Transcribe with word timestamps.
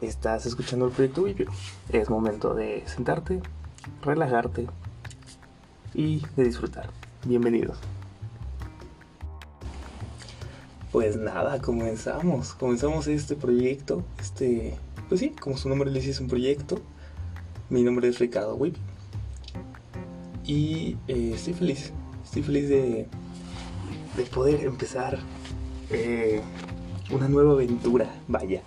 Estás 0.00 0.46
escuchando 0.46 0.86
el 0.86 0.92
proyecto 0.92 1.24
Vivir. 1.24 1.48
Es 1.88 2.08
momento 2.08 2.54
de 2.54 2.84
sentarte, 2.86 3.40
relajarte 4.02 4.68
y 5.92 6.22
de 6.36 6.44
disfrutar. 6.44 6.90
Bienvenidos. 7.24 7.78
Pues 10.92 11.16
nada, 11.16 11.60
comenzamos. 11.60 12.54
Comenzamos 12.54 13.08
este 13.08 13.34
proyecto. 13.34 14.04
Este, 14.20 14.76
pues 15.08 15.20
sí, 15.20 15.30
como 15.30 15.56
su 15.56 15.68
nombre 15.68 15.90
le 15.90 15.98
dice, 15.98 16.12
es 16.12 16.20
un 16.20 16.28
proyecto. 16.28 16.80
Mi 17.68 17.82
nombre 17.82 18.06
es 18.06 18.20
Ricardo 18.20 18.54
Wip. 18.54 18.76
Y 20.44 20.96
eh, 21.08 21.32
estoy 21.34 21.54
feliz. 21.54 21.92
Estoy 22.24 22.42
feliz 22.44 22.68
de, 22.68 23.08
de 24.16 24.22
poder 24.32 24.64
empezar 24.64 25.18
eh, 25.90 26.40
una 27.10 27.28
nueva 27.28 27.54
aventura. 27.54 28.08
Vaya. 28.28 28.62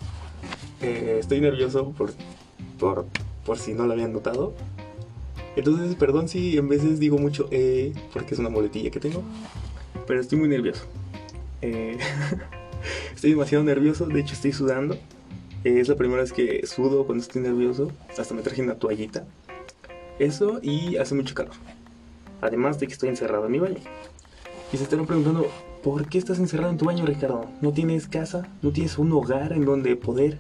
Estoy 0.82 1.42
nervioso 1.42 1.92
por, 1.92 2.14
por, 2.80 3.06
por 3.46 3.58
si 3.58 3.74
no 3.74 3.86
lo 3.86 3.94
habían 3.94 4.14
notado. 4.14 4.54
Entonces, 5.56 5.96
perdón 5.96 6.28
si 6.28 6.58
en 6.58 6.70
veces 6.70 7.00
digo 7.00 7.18
mucho 7.18 7.48
eh, 7.52 7.94
porque 8.14 8.34
es 8.34 8.40
una 8.40 8.50
muletilla 8.50 8.90
que 8.90 9.00
tengo. 9.00 9.22
Pero 10.08 10.20
estoy 10.20 10.38
muy 10.38 10.48
nervioso. 10.48 10.86
Eh, 11.62 11.98
estoy 13.16 13.32
demasiado 13.32 13.64
nervioso, 13.64 14.06
de 14.06 14.20
hecho 14.20 14.34
estoy 14.34 14.54
sudando. 14.54 14.96
Eh, 15.64 15.80
es 15.80 15.90
la 15.90 15.96
primera 15.96 16.22
vez 16.22 16.32
que 16.34 16.66
sudo 16.66 17.06
cuando 17.06 17.22
estoy 17.22 17.42
nervioso. 17.42 17.92
Hasta 18.18 18.34
me 18.34 18.42
traje 18.42 18.62
una 18.62 18.76
toallita. 18.76 19.26
Eso 20.20 20.60
y 20.62 20.98
hace 20.98 21.16
mucho 21.16 21.36
calor. 21.36 21.54
Además 22.42 22.80
de 22.80 22.88
que 22.88 22.94
estoy 22.94 23.10
encerrado 23.10 23.46
en 23.46 23.52
mi 23.52 23.60
baño. 23.60 23.80
Y 24.72 24.78
se 24.78 24.84
estarán 24.84 25.06
preguntando, 25.06 25.48
¿por 25.84 26.08
qué 26.08 26.18
estás 26.18 26.40
encerrado 26.40 26.72
en 26.72 26.78
tu 26.78 26.86
baño, 26.86 27.06
Ricardo? 27.06 27.46
¿No 27.60 27.74
tienes 27.74 28.08
casa? 28.08 28.48
¿No 28.62 28.72
tienes 28.72 28.98
un 28.98 29.12
hogar 29.12 29.52
en 29.52 29.66
donde 29.66 29.96
poder 29.98 30.40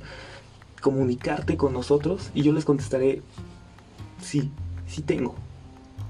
comunicarte 0.81 1.57
con 1.57 1.73
nosotros? 1.73 2.31
Y 2.33 2.43
yo 2.43 2.51
les 2.51 2.65
contestaré, 2.65 3.21
sí, 4.21 4.51
sí 4.87 5.01
tengo. 5.01 5.35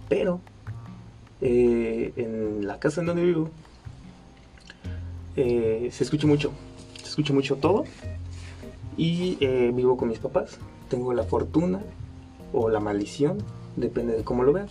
Pero 0.09 0.41
eh, 1.41 2.13
en 2.15 2.67
la 2.67 2.79
casa 2.79 3.01
en 3.01 3.07
donde 3.07 3.23
vivo 3.23 3.49
eh, 5.35 5.89
se 5.91 6.03
escucha 6.03 6.27
mucho, 6.27 6.51
se 7.01 7.09
escucha 7.09 7.33
mucho 7.33 7.57
todo. 7.57 7.83
Y 8.97 9.37
eh, 9.39 9.71
vivo 9.73 9.97
con 9.97 10.09
mis 10.09 10.19
papás. 10.19 10.57
Tengo 10.89 11.13
la 11.13 11.23
fortuna 11.23 11.81
o 12.53 12.69
la 12.69 12.79
maldición, 12.79 13.37
depende 13.77 14.13
de 14.15 14.23
cómo 14.23 14.43
lo 14.43 14.51
vean, 14.51 14.67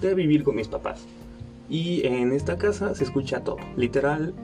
de 0.00 0.14
vivir 0.14 0.44
con 0.44 0.54
mis 0.54 0.68
papás. 0.68 1.00
Y 1.68 2.06
en 2.06 2.32
esta 2.32 2.56
casa 2.56 2.94
se 2.94 3.04
escucha 3.04 3.40
todo. 3.40 3.56
Literal, 3.76 4.34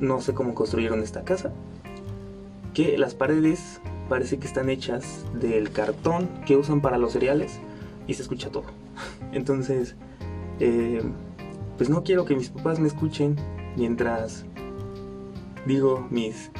no 0.00 0.20
sé 0.20 0.34
cómo 0.34 0.54
construyeron 0.54 1.02
esta 1.02 1.22
casa. 1.24 1.52
Que 2.74 2.98
las 2.98 3.14
paredes 3.14 3.80
parece 4.14 4.38
que 4.38 4.46
están 4.46 4.70
hechas 4.70 5.24
del 5.40 5.72
cartón 5.72 6.28
que 6.46 6.56
usan 6.56 6.80
para 6.80 6.98
los 6.98 7.14
cereales 7.14 7.58
y 8.06 8.14
se 8.14 8.22
escucha 8.22 8.48
todo. 8.48 8.66
Entonces, 9.32 9.96
eh, 10.60 11.02
pues 11.76 11.90
no 11.90 12.04
quiero 12.04 12.24
que 12.24 12.36
mis 12.36 12.48
papás 12.48 12.78
me 12.78 12.86
escuchen 12.86 13.34
mientras 13.76 14.44
digo 15.66 16.06
mis 16.12 16.52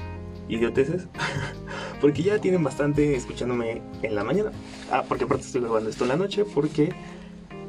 idioteces. 0.49 1.07
porque 2.01 2.25
ya 2.25 2.41
tienen 2.41 2.65
bastante 2.65 3.15
escuchándome 3.15 3.83
en 4.03 4.15
la 4.17 4.25
mañana. 4.25 4.51
Ah, 4.91 5.05
porque 5.09 5.23
aparte 5.23 5.45
estoy 5.45 5.61
grabando 5.61 5.91
esto 5.91 6.03
en 6.03 6.09
la 6.09 6.17
noche 6.17 6.45
porque, 6.45 6.93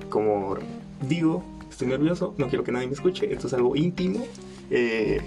como 0.10 0.58
digo, 1.08 1.44
estoy 1.70 1.90
nervioso, 1.90 2.34
no 2.40 2.48
quiero 2.48 2.64
que 2.64 2.72
nadie 2.72 2.88
me 2.88 2.94
escuche, 2.94 3.32
esto 3.32 3.46
es 3.46 3.54
algo 3.54 3.76
íntimo. 3.76 4.26
eh, 4.72 5.22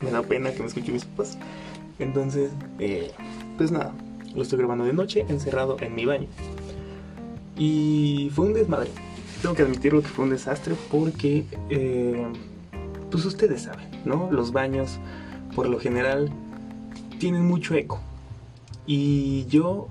me 0.00 0.10
da 0.10 0.22
pena 0.22 0.50
que 0.50 0.58
me 0.58 0.66
escuchen 0.66 0.92
mis 0.92 1.04
papás. 1.04 1.38
Entonces, 2.00 2.50
eh, 2.78 3.12
pues 3.60 3.72
nada, 3.72 3.92
lo 4.34 4.40
estoy 4.40 4.56
grabando 4.56 4.86
de 4.86 4.94
noche, 4.94 5.26
encerrado 5.28 5.76
en 5.80 5.94
mi 5.94 6.06
baño. 6.06 6.28
Y 7.58 8.30
fue 8.34 8.46
un 8.46 8.54
desmadre. 8.54 8.88
Tengo 9.42 9.54
que 9.54 9.60
admitirlo 9.60 10.00
que 10.00 10.08
fue 10.08 10.24
un 10.24 10.30
desastre 10.30 10.74
porque, 10.90 11.44
eh, 11.68 12.26
pues 13.10 13.26
ustedes 13.26 13.64
saben, 13.64 13.86
¿no? 14.06 14.30
Los 14.32 14.52
baños, 14.52 14.98
por 15.54 15.68
lo 15.68 15.78
general, 15.78 16.30
tienen 17.18 17.46
mucho 17.46 17.74
eco. 17.74 18.00
Y 18.86 19.44
yo, 19.44 19.88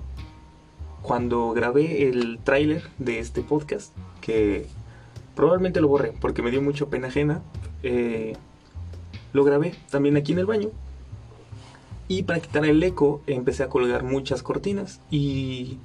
cuando 1.00 1.52
grabé 1.52 2.08
el 2.08 2.40
tráiler 2.42 2.82
de 2.98 3.20
este 3.20 3.40
podcast, 3.40 3.96
que 4.20 4.66
probablemente 5.36 5.80
lo 5.80 5.86
borré 5.86 6.12
porque 6.20 6.42
me 6.42 6.50
dio 6.50 6.60
mucha 6.60 6.86
pena 6.86 7.06
ajena, 7.06 7.40
eh, 7.84 8.32
lo 9.32 9.44
grabé 9.44 9.76
también 9.92 10.16
aquí 10.16 10.32
en 10.32 10.40
el 10.40 10.46
baño. 10.46 10.70
Y 12.10 12.24
para 12.24 12.40
quitar 12.40 12.64
el 12.64 12.82
eco 12.82 13.22
empecé 13.28 13.62
a 13.62 13.68
colgar 13.68 14.02
muchas 14.02 14.42
cortinas 14.42 15.00
y 15.12 15.78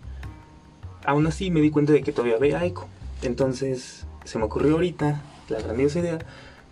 aún 1.06 1.28
así 1.28 1.52
me 1.52 1.62
di 1.62 1.70
cuenta 1.70 1.94
de 1.94 2.02
que 2.02 2.12
todavía 2.12 2.38
había 2.38 2.66
eco. 2.66 2.88
Entonces 3.22 4.08
se 4.24 4.40
me 4.40 4.46
ocurrió 4.46 4.74
ahorita 4.74 5.22
la 5.50 5.62
grandiosa 5.62 6.00
idea 6.00 6.18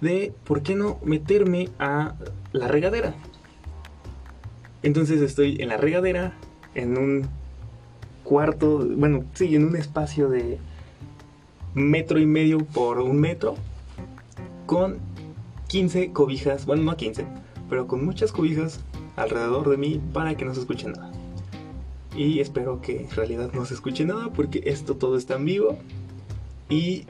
de 0.02 0.34
por 0.44 0.64
qué 0.64 0.74
no 0.74 0.97
meterme 1.03 1.69
a 1.78 2.16
la 2.52 2.68
regadera. 2.68 3.14
Entonces 4.81 5.22
estoy 5.22 5.58
en 5.62 5.70
la 5.70 5.78
regadera, 5.78 6.34
en 6.74 6.97
un 6.97 7.28
cuarto, 8.24 8.84
bueno, 8.97 9.24
sí, 9.35 9.56
en 9.56 9.68
un 9.68 9.75
espacio 9.75 10.30
de 10.30 10.58
metro 11.75 12.18
y 12.18 12.25
medio 12.25 12.58
por 12.58 12.97
un 12.97 13.20
metro, 13.20 13.53
con 14.66 14.97
15 15.68 16.12
cobijas, 16.12 16.66
bueno, 16.66 16.81
no 16.81 16.97
15, 16.97 17.28
pero 17.70 17.85
con 17.85 18.03
muchas 18.03 18.31
cobijas 18.31 18.80
alrededor 19.16 19.69
de 19.69 19.78
mí 19.78 20.01
para 20.13 20.35
que 20.35 20.46
no 20.46 20.53
se 20.53 20.62
escuche 20.62 20.88
nada. 20.88 21.12
Y 22.16 22.40
espero 22.40 22.81
que 22.81 23.01
en 23.01 23.09
realidad 23.12 23.51
no 23.53 23.66
se 23.66 23.74
escuche 23.74 24.06
nada 24.06 24.31
porque 24.31 24.63
esto 24.66 24.96
todo 24.96 25.18
está 25.18 25.35
en 25.35 25.46
vivo. 25.46 25.78
Y 26.69 27.06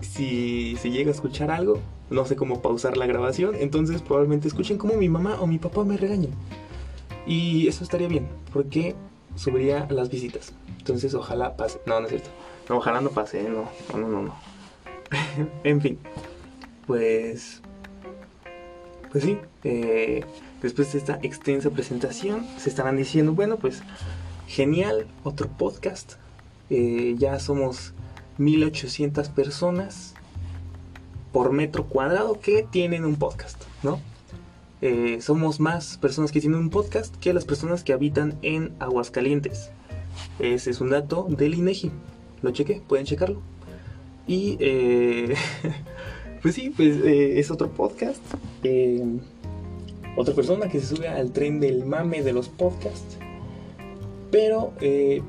si 0.00 0.76
se 0.76 0.90
llega 0.90 1.10
a 1.10 1.14
escuchar 1.14 1.50
algo, 1.50 1.78
no 2.08 2.24
sé 2.24 2.36
cómo 2.36 2.62
pausar 2.62 2.96
la 2.96 3.06
grabación, 3.06 3.54
entonces 3.54 4.02
probablemente 4.02 4.48
escuchen 4.48 4.78
como 4.78 4.94
mi 4.94 5.08
mamá 5.08 5.36
o 5.40 5.46
mi 5.46 5.58
papá 5.58 5.84
me 5.84 5.96
regañen. 5.96 6.30
Y 7.26 7.68
eso 7.68 7.84
estaría 7.84 8.08
bien, 8.08 8.26
porque 8.52 8.94
subiría 9.36 9.86
las 9.90 10.10
visitas. 10.10 10.52
Entonces 10.78 11.14
ojalá 11.14 11.56
pase. 11.56 11.80
No, 11.86 12.00
no 12.00 12.06
es 12.06 12.10
cierto. 12.10 12.30
No, 12.68 12.78
ojalá 12.78 13.00
no 13.00 13.10
pase, 13.10 13.42
¿eh? 13.42 13.48
no, 13.48 13.68
no, 13.98 14.08
no. 14.08 14.22
no. 14.22 14.34
en 15.64 15.80
fin, 15.80 15.98
pues... 16.86 17.62
Pues 19.10 19.24
sí, 19.24 19.38
eh, 19.64 20.24
después 20.62 20.92
de 20.92 20.98
esta 20.98 21.18
extensa 21.22 21.70
presentación, 21.70 22.46
se 22.58 22.68
estarán 22.68 22.96
diciendo, 22.96 23.32
bueno, 23.32 23.56
pues 23.56 23.82
genial, 24.46 25.06
otro 25.24 25.48
podcast. 25.48 26.14
Eh, 26.70 27.16
ya 27.18 27.40
somos 27.40 27.92
1800 28.38 29.28
personas 29.28 30.14
por 31.32 31.52
metro 31.52 31.86
cuadrado 31.86 32.38
que 32.38 32.66
tienen 32.70 33.04
un 33.04 33.16
podcast, 33.16 33.62
¿no? 33.82 34.00
Eh, 34.80 35.18
somos 35.20 35.58
más 35.58 35.98
personas 35.98 36.30
que 36.30 36.40
tienen 36.40 36.58
un 36.58 36.70
podcast 36.70 37.14
que 37.16 37.34
las 37.34 37.44
personas 37.44 37.82
que 37.82 37.92
habitan 37.92 38.38
en 38.42 38.74
Aguascalientes. 38.78 39.70
Ese 40.38 40.70
es 40.70 40.80
un 40.80 40.90
dato 40.90 41.26
del 41.28 41.54
INEGI. 41.54 41.90
Lo 42.42 42.52
chequé, 42.52 42.80
pueden 42.86 43.06
checarlo. 43.06 43.42
Y 44.28 44.56
eh, 44.60 45.34
pues 46.42 46.54
sí, 46.54 46.70
pues 46.70 46.96
es 47.04 47.50
otro 47.50 47.70
podcast. 47.70 48.22
Eh, 48.62 49.02
otra 50.16 50.34
persona 50.34 50.68
que 50.68 50.80
se 50.80 50.94
sube 50.94 51.08
al 51.08 51.30
tren 51.32 51.60
del 51.60 51.84
mame 51.84 52.22
de 52.22 52.32
los 52.32 52.48
podcasts. 52.48 53.18
Pero 54.30 54.72
eh, 54.80 55.22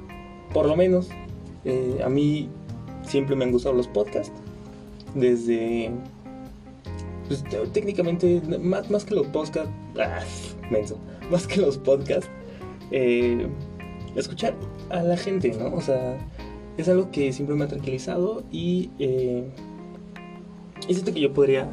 por 0.53 0.66
lo 0.68 0.75
menos 0.75 1.09
eh, 1.66 2.02
a 2.03 2.09
mí 2.09 2.50
siempre 3.03 3.36
me 3.36 3.46
han 3.46 3.52
gustado 3.52 3.75
los 3.75 3.88
podcasts. 3.88 4.34
Desde 5.16 5.92
pues, 7.28 7.44
te- 7.44 7.68
técnicamente, 7.68 8.42
más, 8.60 8.89
más 8.89 9.06
que 9.06 9.16
los 9.16 9.28
podcasts, 9.28 9.72
ah, 10.00 10.19
menso, 10.69 10.98
más 11.30 11.48
que 11.48 11.60
los 11.62 11.77
podcasts, 11.77 12.30
escuchar 14.16 14.54
a 14.89 15.01
la 15.04 15.16
gente, 15.18 15.54
¿no? 15.57 15.74
O 15.75 15.81
sea, 15.81 16.18
es 16.77 16.88
algo 16.89 17.12
que 17.12 17.31
siempre 17.34 17.56
me 17.56 17.66
ha 17.66 17.68
tranquilizado 17.68 18.44
y, 18.51 18.89
y 19.00 20.94
siento 20.94 21.13
que 21.13 21.19
yo 21.22 21.34
podría, 21.34 21.69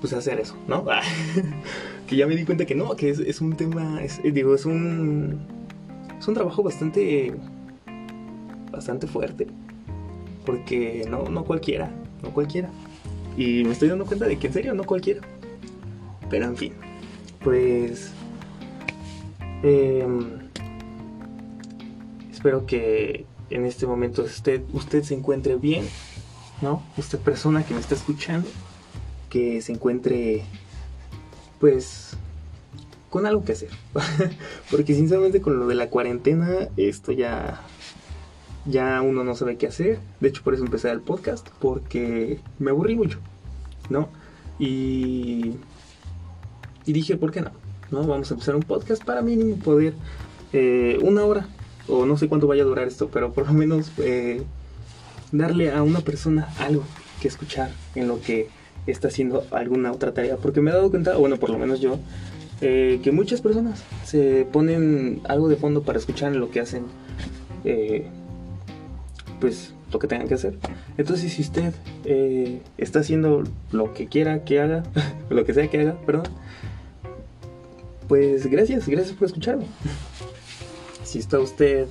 pues, 0.00 0.12
hacer 0.12 0.40
eso, 0.40 0.56
¿no? 0.66 0.84
Que 2.06 2.16
ya 2.16 2.26
me 2.26 2.34
di 2.34 2.44
cuenta 2.44 2.66
que 2.66 2.74
no, 2.74 2.96
que 2.96 3.10
es, 3.10 3.18
es 3.20 3.40
un 3.40 3.54
tema, 3.56 4.02
es- 4.02 4.20
eh, 4.24 4.32
digo, 4.32 4.54
es 4.54 4.64
un, 4.64 5.38
es 6.18 6.26
un 6.26 6.34
trabajo 6.34 6.62
bastante, 6.62 7.32
bastante 8.72 9.06
fuerte, 9.06 9.46
porque 10.44 11.06
no, 11.08 11.24
no 11.28 11.44
cualquiera, 11.44 11.90
no 12.22 12.30
cualquiera. 12.30 12.68
Y 13.36 13.62
me 13.64 13.70
estoy 13.72 13.88
dando 13.88 14.06
cuenta 14.06 14.26
de 14.26 14.38
que 14.38 14.48
en 14.48 14.52
serio 14.52 14.74
no 14.74 14.82
cualquiera. 14.84 15.20
Pero 16.28 16.46
en 16.46 16.56
fin, 16.56 16.72
pues... 17.44 18.10
em, 19.62 20.24
espero 22.32 22.66
que 22.66 23.24
en 23.50 23.66
este 23.66 23.86
momento 23.86 24.22
usted, 24.22 24.62
usted 24.72 25.02
se 25.04 25.14
encuentre 25.14 25.56
bien, 25.56 25.84
¿no? 26.62 26.82
Usted 26.96 27.18
persona 27.18 27.64
que 27.64 27.74
me 27.74 27.80
está 27.80 27.94
escuchando, 27.94 28.48
que 29.30 29.62
se 29.62 29.72
encuentre, 29.72 30.42
pues, 31.58 32.16
con 33.08 33.26
algo 33.26 33.44
que 33.44 33.52
hacer. 33.52 33.70
Porque 34.70 34.94
sinceramente 34.94 35.40
con 35.40 35.58
lo 35.58 35.66
de 35.66 35.74
la 35.74 35.88
cuarentena, 35.88 36.68
esto 36.76 37.12
ya, 37.12 37.62
ya 38.66 39.00
uno 39.00 39.24
no 39.24 39.34
sabe 39.34 39.56
qué 39.56 39.66
hacer. 39.66 39.98
De 40.20 40.28
hecho, 40.28 40.42
por 40.42 40.54
eso 40.54 40.64
empecé 40.64 40.90
el 40.90 41.00
podcast, 41.00 41.48
porque 41.60 42.40
me 42.58 42.70
aburrí 42.70 42.94
mucho, 42.94 43.18
¿no? 43.88 44.08
Y, 44.58 45.54
y 46.84 46.92
dije, 46.92 47.16
¿por 47.16 47.32
qué 47.32 47.40
no? 47.40 47.52
¿No? 47.90 48.06
Vamos 48.06 48.30
a 48.30 48.34
empezar 48.34 48.54
un 48.54 48.62
podcast 48.62 49.02
para 49.02 49.22
mínimo 49.22 49.56
poder 49.56 49.94
eh, 50.52 50.98
una 51.02 51.24
hora, 51.24 51.48
o 51.88 52.06
no 52.06 52.16
sé 52.16 52.28
cuánto 52.28 52.46
vaya 52.46 52.62
a 52.62 52.66
durar 52.66 52.86
esto, 52.86 53.08
pero 53.12 53.32
por 53.32 53.46
lo 53.46 53.52
menos 53.52 53.90
eh, 53.98 54.42
darle 55.32 55.72
a 55.72 55.82
una 55.82 56.00
persona 56.00 56.48
algo 56.58 56.84
que 57.20 57.28
escuchar 57.28 57.70
en 57.94 58.08
lo 58.08 58.20
que 58.20 58.48
está 58.86 59.08
haciendo 59.08 59.44
alguna 59.50 59.92
otra 59.92 60.12
tarea. 60.12 60.36
Porque 60.36 60.60
me 60.60 60.70
he 60.70 60.74
dado 60.74 60.90
cuenta, 60.90 61.16
bueno, 61.16 61.36
por 61.36 61.50
lo 61.50 61.58
menos 61.58 61.80
yo, 61.80 61.98
eh, 62.60 63.00
que 63.02 63.10
muchas 63.10 63.40
personas 63.40 63.82
se 64.04 64.46
ponen 64.52 65.22
algo 65.24 65.48
de 65.48 65.56
fondo 65.56 65.82
para 65.82 65.98
escuchar 65.98 66.36
lo 66.36 66.50
que 66.50 66.60
hacen, 66.60 66.84
eh, 67.64 68.06
pues 69.40 69.72
lo 69.92 69.98
que 69.98 70.06
tengan 70.06 70.28
que 70.28 70.34
hacer. 70.34 70.58
Entonces, 70.98 71.32
si 71.32 71.42
usted 71.42 71.72
eh, 72.04 72.60
está 72.76 73.00
haciendo 73.00 73.44
lo 73.72 73.94
que 73.94 74.08
quiera 74.08 74.44
que 74.44 74.60
haga, 74.60 74.82
lo 75.30 75.44
que 75.44 75.54
sea 75.54 75.68
que 75.68 75.80
haga, 75.80 75.96
perdón, 76.04 76.24
pues 78.08 78.46
gracias, 78.46 78.86
gracias 78.88 79.16
por 79.16 79.26
escucharme. 79.26 79.64
si 81.04 81.18
está 81.18 81.38
usted 81.38 81.86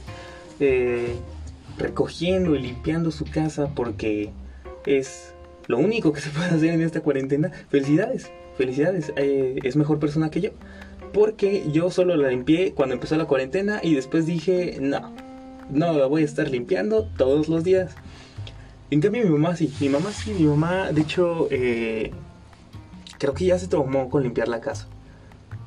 recogiendo 1.77 2.55
y 2.55 2.59
limpiando 2.59 3.09
su 3.09 3.23
casa 3.25 3.69
porque 3.73 4.29
es 4.85 5.33
lo 5.69 5.77
único 5.77 6.11
que 6.11 6.19
se 6.19 6.31
puede 6.31 6.47
hacer 6.47 6.71
en 6.71 6.81
esta 6.81 7.01
cuarentena, 7.01 7.51
felicidades, 7.69 8.31
felicidades, 8.57 9.13
eh, 9.15 9.59
es 9.63 9.75
mejor 9.75 9.99
persona 9.99 10.31
que 10.31 10.41
yo. 10.41 10.49
Porque 11.13 11.63
yo 11.71 11.91
solo 11.91 12.17
la 12.17 12.29
limpié 12.29 12.73
cuando 12.73 12.95
empezó 12.95 13.15
la 13.17 13.25
cuarentena 13.25 13.79
y 13.83 13.93
después 13.93 14.25
dije, 14.25 14.79
no, 14.81 15.13
no 15.69 15.93
la 15.93 16.07
voy 16.07 16.23
a 16.23 16.25
estar 16.25 16.49
limpiando 16.49 17.07
todos 17.17 17.49
los 17.49 17.63
días. 17.63 17.91
En 18.89 18.99
cambio 18.99 19.23
mi 19.23 19.29
mamá 19.29 19.55
sí, 19.55 19.71
mi 19.79 19.89
mamá 19.89 20.11
sí, 20.11 20.31
mi 20.31 20.45
mamá 20.45 20.91
de 20.91 21.01
hecho 21.01 21.47
eh, 21.51 22.11
creo 23.19 23.35
que 23.35 23.45
ya 23.45 23.59
se 23.59 23.67
tomó 23.67 24.09
con 24.09 24.23
limpiar 24.23 24.47
la 24.47 24.61
casa. 24.61 24.87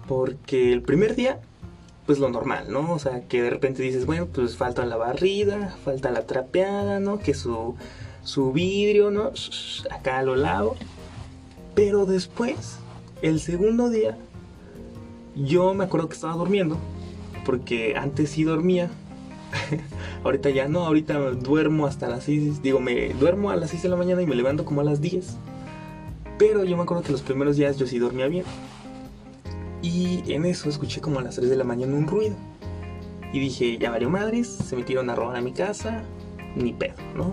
Porque 0.08 0.72
el 0.72 0.82
primer 0.82 1.14
día, 1.14 1.38
pues 2.06 2.18
lo 2.18 2.28
normal, 2.28 2.66
¿no? 2.70 2.92
O 2.92 2.98
sea, 2.98 3.22
que 3.28 3.40
de 3.40 3.50
repente 3.50 3.84
dices, 3.84 4.04
bueno, 4.04 4.26
pues 4.26 4.56
falta 4.56 4.84
la 4.84 4.96
barrida, 4.96 5.76
falta 5.84 6.10
la 6.10 6.26
trapeada, 6.26 6.98
¿no? 6.98 7.20
Que 7.20 7.34
su, 7.34 7.76
su 8.24 8.52
vidrio, 8.52 9.10
¿no? 9.10 9.32
Acá 9.90 10.18
a 10.18 10.22
lo 10.22 10.36
lado. 10.36 10.76
Pero 11.74 12.06
después, 12.06 12.78
el 13.22 13.40
segundo 13.40 13.88
día, 13.88 14.18
yo 15.34 15.74
me 15.74 15.84
acuerdo 15.84 16.08
que 16.08 16.14
estaba 16.14 16.34
durmiendo, 16.34 16.78
porque 17.44 17.94
antes 17.96 18.30
sí 18.30 18.44
dormía. 18.44 18.90
ahorita 20.24 20.50
ya 20.50 20.68
no, 20.68 20.86
ahorita 20.86 21.18
duermo 21.32 21.86
hasta 21.86 22.08
las 22.08 22.24
6, 22.24 22.62
digo, 22.62 22.80
me 22.80 23.10
duermo 23.14 23.50
a 23.50 23.56
las 23.56 23.70
6 23.70 23.82
de 23.82 23.88
la 23.88 23.96
mañana 23.96 24.22
y 24.22 24.26
me 24.26 24.34
levanto 24.34 24.64
como 24.64 24.80
a 24.80 24.84
las 24.84 25.00
10. 25.00 25.36
Pero 26.38 26.64
yo 26.64 26.76
me 26.76 26.82
acuerdo 26.82 27.02
que 27.02 27.12
los 27.12 27.22
primeros 27.22 27.56
días 27.56 27.76
yo 27.76 27.86
sí 27.86 27.98
dormía 27.98 28.26
bien. 28.28 28.44
Y 29.82 30.32
en 30.32 30.44
eso 30.44 30.68
escuché 30.68 31.00
como 31.00 31.18
a 31.18 31.22
las 31.22 31.36
3 31.36 31.50
de 31.50 31.56
la 31.56 31.64
mañana 31.64 31.94
un 31.94 32.06
ruido. 32.06 32.36
Y 33.32 33.40
dije, 33.40 33.78
ya 33.78 33.90
varios 33.90 34.10
madres, 34.10 34.46
se 34.48 34.76
metieron 34.76 35.08
a 35.08 35.14
robar 35.14 35.36
a 35.36 35.40
mi 35.40 35.52
casa, 35.52 36.02
ni 36.54 36.72
pedo, 36.72 36.94
¿no? 37.16 37.32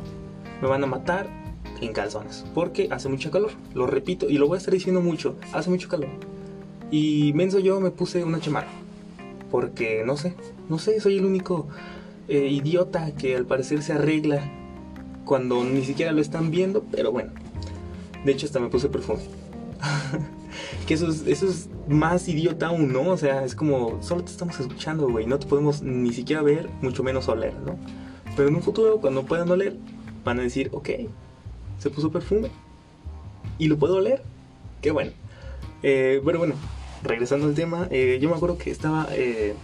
Me 0.61 0.67
van 0.67 0.83
a 0.83 0.87
matar, 0.87 1.27
en 1.81 1.93
calzones. 1.93 2.45
Porque 2.53 2.89
hace 2.91 3.09
mucho 3.09 3.31
calor. 3.31 3.51
Lo 3.73 3.87
repito 3.87 4.29
y 4.29 4.37
lo 4.37 4.47
voy 4.47 4.55
a 4.55 4.59
estar 4.59 4.73
diciendo 4.73 5.01
mucho. 5.01 5.35
Hace 5.53 5.69
mucho 5.69 5.87
calor. 5.87 6.09
Y 6.91 7.33
menso 7.33 7.59
yo 7.59 7.79
me 7.79 7.91
puse 7.91 8.23
una 8.23 8.39
chamarra. 8.39 8.69
Porque 9.51 10.03
no 10.05 10.15
sé, 10.15 10.35
no 10.67 10.77
sé, 10.77 10.99
soy 10.99 11.17
el 11.17 11.25
único 11.25 11.67
eh, 12.27 12.47
idiota 12.47 13.11
que 13.15 13.35
al 13.35 13.45
parecer 13.45 13.81
se 13.81 13.93
arregla 13.93 14.43
cuando 15.25 15.63
ni 15.63 15.83
siquiera 15.83 16.11
lo 16.11 16.21
están 16.21 16.51
viendo. 16.51 16.83
Pero 16.91 17.11
bueno, 17.11 17.31
de 18.23 18.31
hecho 18.31 18.45
hasta 18.45 18.59
me 18.59 18.69
puse 18.69 18.89
perfume. 18.89 19.21
que 20.87 20.93
eso 20.93 21.07
es, 21.07 21.25
eso 21.25 21.47
es 21.47 21.69
más 21.87 22.27
idiota 22.27 22.67
aún, 22.67 22.91
¿no? 22.91 23.09
O 23.09 23.17
sea, 23.17 23.43
es 23.43 23.55
como, 23.55 24.01
solo 24.03 24.23
te 24.23 24.31
estamos 24.31 24.59
escuchando, 24.59 25.09
güey. 25.09 25.25
No 25.25 25.39
te 25.39 25.47
podemos 25.47 25.81
ni 25.81 26.13
siquiera 26.13 26.41
ver, 26.41 26.69
mucho 26.81 27.03
menos 27.03 27.27
oler, 27.27 27.53
¿no? 27.65 27.77
Pero 28.35 28.49
en 28.49 28.55
un 28.55 28.61
futuro, 28.61 29.01
cuando 29.01 29.25
puedan 29.25 29.49
oler, 29.49 29.77
van 30.29 30.39
a 30.39 30.43
decir, 30.43 30.69
ok, 30.73 30.89
se 31.79 31.89
puso 31.89 32.11
perfume 32.11 32.51
y 33.57 33.67
lo 33.67 33.77
puedo 33.77 33.95
oler. 33.95 34.21
Qué 34.79 34.91
bueno. 34.91 35.11
Eh, 35.81 36.21
pero 36.23 36.37
bueno, 36.37 36.53
regresando 37.03 37.47
al 37.47 37.55
tema, 37.55 37.87
eh, 37.89 38.19
yo 38.21 38.29
me 38.29 38.35
acuerdo 38.35 38.57
que 38.59 38.69
estaba 38.69 39.07
eh, 39.11 39.55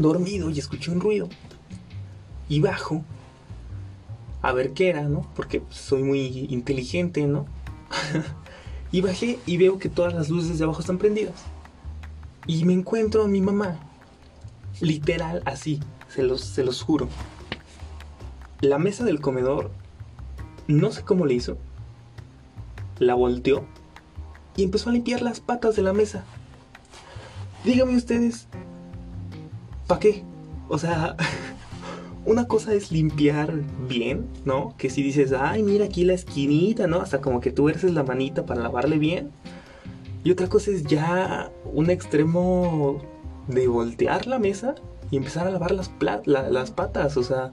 dormido 0.00 0.50
y 0.50 0.58
escuché 0.58 0.90
un 0.90 1.00
ruido. 1.00 1.28
Y 2.48 2.60
bajo 2.60 3.04
a 4.42 4.52
ver 4.52 4.72
qué 4.72 4.88
era, 4.88 5.02
¿no? 5.02 5.30
Porque 5.36 5.62
soy 5.70 6.02
muy 6.02 6.48
inteligente, 6.50 7.24
¿no? 7.28 7.46
y 8.92 9.00
bajé 9.00 9.38
y 9.46 9.58
veo 9.58 9.78
que 9.78 9.88
todas 9.88 10.12
las 10.12 10.28
luces 10.28 10.58
de 10.58 10.64
abajo 10.64 10.80
están 10.80 10.98
prendidas. 10.98 11.40
Y 12.48 12.64
me 12.64 12.72
encuentro 12.72 13.22
a 13.22 13.28
mi 13.28 13.40
mamá. 13.40 13.78
Literal, 14.80 15.42
así, 15.44 15.78
se 16.08 16.24
los, 16.24 16.40
se 16.40 16.64
los 16.64 16.82
juro. 16.82 17.08
La 18.62 18.78
mesa 18.78 19.04
del 19.04 19.20
comedor 19.20 19.72
no 20.68 20.92
sé 20.92 21.02
cómo 21.02 21.26
le 21.26 21.34
hizo, 21.34 21.56
la 23.00 23.14
volteó 23.14 23.64
y 24.56 24.62
empezó 24.62 24.88
a 24.88 24.92
limpiar 24.92 25.20
las 25.20 25.40
patas 25.40 25.74
de 25.74 25.82
la 25.82 25.92
mesa. 25.92 26.24
Díganme 27.64 27.96
ustedes, 27.96 28.46
¿para 29.88 29.98
qué? 29.98 30.22
O 30.68 30.78
sea, 30.78 31.16
una 32.24 32.46
cosa 32.46 32.72
es 32.72 32.92
limpiar 32.92 33.52
bien, 33.88 34.28
¿no? 34.44 34.76
Que 34.78 34.90
si 34.90 35.02
dices, 35.02 35.32
ay, 35.32 35.64
mira 35.64 35.86
aquí 35.86 36.04
la 36.04 36.14
esquinita, 36.14 36.86
¿no? 36.86 37.00
Hasta 37.00 37.20
como 37.20 37.40
que 37.40 37.50
tú 37.50 37.68
eres 37.68 37.82
la 37.82 38.04
manita 38.04 38.46
para 38.46 38.62
lavarle 38.62 38.98
bien. 38.98 39.32
Y 40.22 40.30
otra 40.30 40.48
cosa 40.48 40.70
es 40.70 40.84
ya 40.84 41.50
un 41.64 41.90
extremo 41.90 43.02
de 43.48 43.66
voltear 43.66 44.28
la 44.28 44.38
mesa 44.38 44.76
y 45.10 45.16
empezar 45.16 45.48
a 45.48 45.50
lavar 45.50 45.72
las, 45.72 45.90
las 46.26 46.70
patas. 46.70 47.16
O 47.16 47.24
sea, 47.24 47.52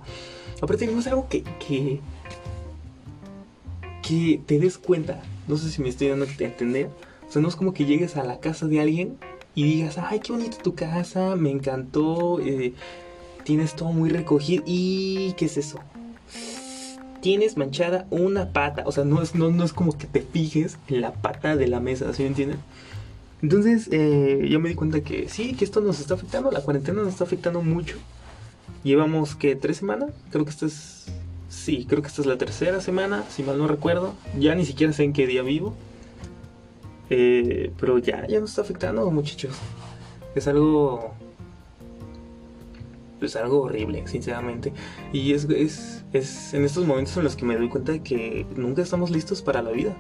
aparte 0.62 0.88
no 0.88 1.00
es 1.00 1.08
algo 1.08 1.28
que, 1.30 1.44
que, 1.44 2.00
que 4.02 4.42
te 4.46 4.60
des 4.60 4.78
cuenta. 4.78 5.22
No 5.48 5.58
sé 5.58 5.70
si 5.72 5.82
me 5.82 5.90
estoy 5.90 6.10
dando 6.10 6.26
a 6.26 6.44
entender. 6.44 6.90
O 7.28 7.32
sea, 7.32 7.42
no 7.42 7.48
es 7.48 7.56
como 7.56 7.74
que 7.74 7.86
llegues 7.86 8.18
a 8.18 8.24
la 8.24 8.40
casa 8.40 8.68
de 8.68 8.80
alguien 8.80 9.18
y 9.56 9.64
digas, 9.64 9.98
ay, 9.98 10.20
qué 10.20 10.32
bonita 10.32 10.58
tu 10.58 10.76
casa, 10.76 11.36
me 11.36 11.52
encantó, 11.52 12.40
eh, 12.40 12.74
tienes 13.44 13.76
todo 13.76 13.92
muy 13.92 14.10
recogido. 14.10 14.64
¿Y 14.66 15.34
qué 15.34 15.46
es 15.46 15.58
eso? 15.58 15.80
Tienes 17.22 17.58
manchada 17.58 18.08
una 18.10 18.54
pata. 18.54 18.84
O 18.86 18.92
sea, 18.92 19.04
no 19.04 19.22
es, 19.22 19.36
no, 19.36 19.64
es 19.64 19.74
como 19.74 19.98
que 19.98 20.08
te 20.08 20.22
fijes 20.22 20.78
en 20.88 21.02
la 21.02 21.14
pata 21.14 21.56
de 21.56 21.68
la 21.68 21.80
mesa, 21.80 22.14
¿sí 22.14 22.24
me 22.24 22.30
entienden? 22.30 22.60
Entonces, 23.42 23.90
eh, 23.92 24.48
yo 24.50 24.60
me 24.60 24.70
di 24.70 24.76
cuenta 24.76 25.02
que 25.02 25.30
sí, 25.30 25.54
que 25.54 25.66
esto 25.66 25.82
nos 25.82 26.00
está 26.00 26.16
afectando, 26.16 26.52
la 26.52 26.62
cuarentena 26.62 27.02
nos 27.02 27.10
está 27.10 27.24
afectando 27.24 27.62
mucho. 27.62 27.98
Llevamos 28.84 29.36
que 29.36 29.56
tres 29.56 29.78
semanas, 29.78 30.12
creo 30.32 30.46
que 30.46 30.52
esto 30.52 30.66
es 30.66 31.10
Sí, 31.50 31.86
creo 31.90 32.04
que 32.04 32.08
esta 32.08 32.22
es 32.22 32.28
la 32.28 32.38
tercera 32.38 32.80
semana, 32.80 33.24
si 33.30 33.42
mal 33.42 33.58
no 33.58 33.68
recuerdo. 33.68 34.14
Ya 34.38 34.54
ni 34.54 34.66
siquiera 34.66 34.94
sé 34.94 35.04
en 35.04 35.14
qué 35.14 35.26
día 35.26 35.42
vivo. 35.42 35.74
Eh, 37.10 37.74
pero 37.80 37.98
ya, 37.98 38.28
ya 38.28 38.40
nos 38.40 38.52
está 38.52 38.62
afectando, 38.62 39.10
muchachos. 39.10 39.58
Es 40.36 40.48
algo. 40.48 41.12
Es 43.20 43.36
algo 43.36 43.64
horrible, 43.64 44.08
sinceramente. 44.08 44.74
Y 45.12 45.34
es, 45.34 45.46
es, 45.46 46.06
es 46.14 46.54
en 46.54 46.64
estos 46.64 46.86
momentos 46.86 47.18
en 47.18 47.24
los 47.24 47.36
que 47.36 47.46
me 47.46 47.58
doy 47.58 47.68
cuenta 47.68 47.94
de 47.94 48.04
que 48.04 48.46
nunca 48.56 48.84
estamos 48.84 49.10
listos 49.10 49.42
para 49.42 49.64
la 49.64 49.72
vida. 49.72 49.98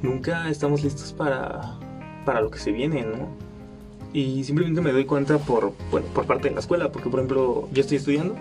Nunca 0.00 0.48
estamos 0.48 0.84
listos 0.84 1.12
para, 1.12 1.76
para 2.24 2.40
lo 2.40 2.50
que 2.50 2.60
se 2.60 2.70
viene, 2.70 3.02
¿no? 3.02 3.28
Y 4.12 4.44
simplemente 4.44 4.80
me 4.80 4.92
doy 4.92 5.04
cuenta 5.04 5.38
por, 5.38 5.72
bueno, 5.90 6.06
por 6.14 6.26
parte 6.26 6.48
de 6.48 6.54
la 6.54 6.60
escuela, 6.60 6.90
porque 6.90 7.10
por 7.10 7.20
ejemplo, 7.20 7.68
yo 7.72 7.80
estoy 7.80 7.98
estudiando. 7.98 8.36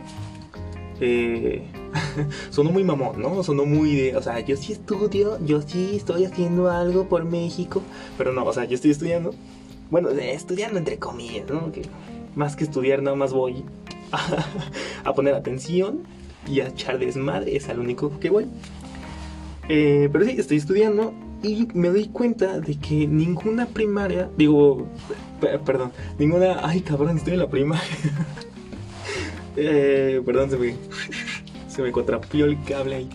Eh, 0.99 1.63
sonó 2.49 2.71
muy 2.71 2.83
mamón, 2.83 3.21
¿no? 3.21 3.43
Sonó 3.43 3.65
muy 3.65 3.95
de, 3.95 4.15
o 4.15 4.21
sea, 4.21 4.39
yo 4.39 4.55
sí 4.57 4.73
estudio, 4.73 5.37
yo 5.45 5.61
sí 5.61 5.95
estoy 5.95 6.25
haciendo 6.25 6.69
algo 6.69 7.07
por 7.07 7.25
México, 7.25 7.81
pero 8.17 8.33
no, 8.33 8.45
o 8.45 8.53
sea, 8.53 8.65
yo 8.65 8.75
estoy 8.75 8.91
estudiando, 8.91 9.33
bueno, 9.91 10.09
estudiando 10.09 10.79
entre 10.79 10.97
comillas, 10.97 11.49
¿no? 11.49 11.71
Que 11.71 11.83
más 12.35 12.55
que 12.55 12.63
estudiar, 12.63 13.01
nada 13.01 13.15
más 13.15 13.33
voy 13.33 13.63
a, 15.03 15.13
poner 15.13 15.33
atención 15.35 15.99
y 16.47 16.61
a 16.61 16.67
echar 16.67 16.97
desmadre, 16.97 17.55
es 17.55 17.67
al 17.69 17.79
único 17.79 18.19
que 18.19 18.29
voy. 18.29 18.45
Eh, 19.69 20.09
pero 20.11 20.25
sí, 20.25 20.35
estoy 20.37 20.57
estudiando 20.57 21.13
y 21.43 21.67
me 21.73 21.89
doy 21.89 22.07
cuenta 22.07 22.59
de 22.59 22.75
que 22.75 23.07
ninguna 23.07 23.65
primaria, 23.67 24.29
digo, 24.37 24.87
perdón, 25.39 25.91
ninguna, 26.17 26.67
ay 26.67 26.81
cabrón, 26.81 27.17
estoy 27.17 27.33
en 27.33 27.39
la 27.39 27.49
primaria. 27.49 27.87
eh, 29.55 30.21
perdón, 30.25 30.49
se 30.49 30.57
me 30.57 30.75
se 31.67 31.81
me 31.81 31.91
contrapió 31.91 32.45
el 32.45 32.61
cable 32.63 32.95
ahí. 32.95 33.09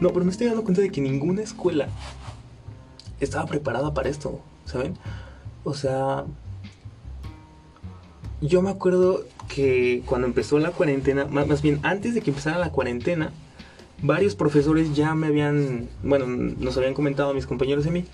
No, 0.00 0.10
pero 0.10 0.24
me 0.24 0.30
estoy 0.30 0.48
dando 0.48 0.64
cuenta 0.64 0.82
de 0.82 0.90
que 0.90 1.00
ninguna 1.00 1.42
escuela 1.42 1.88
estaba 3.20 3.46
preparada 3.46 3.94
para 3.94 4.08
esto, 4.08 4.40
¿saben? 4.64 4.98
O 5.64 5.74
sea, 5.74 6.24
yo 8.40 8.60
me 8.60 8.70
acuerdo 8.70 9.24
que 9.48 10.02
cuando 10.04 10.26
empezó 10.26 10.58
la 10.58 10.72
cuarentena, 10.72 11.26
más, 11.26 11.62
bien 11.62 11.78
antes 11.84 12.14
de 12.14 12.20
que 12.20 12.30
empezara 12.30 12.58
la 12.58 12.70
cuarentena, 12.70 13.32
varios 14.02 14.34
profesores 14.34 14.94
ya 14.94 15.14
me 15.14 15.28
habían, 15.28 15.88
bueno, 16.02 16.26
nos 16.26 16.76
habían 16.76 16.94
comentado 16.94 17.30
a 17.30 17.34
mis 17.34 17.46
compañeros 17.46 17.86
y 17.86 17.88
a 17.88 17.92
mí 17.92 18.04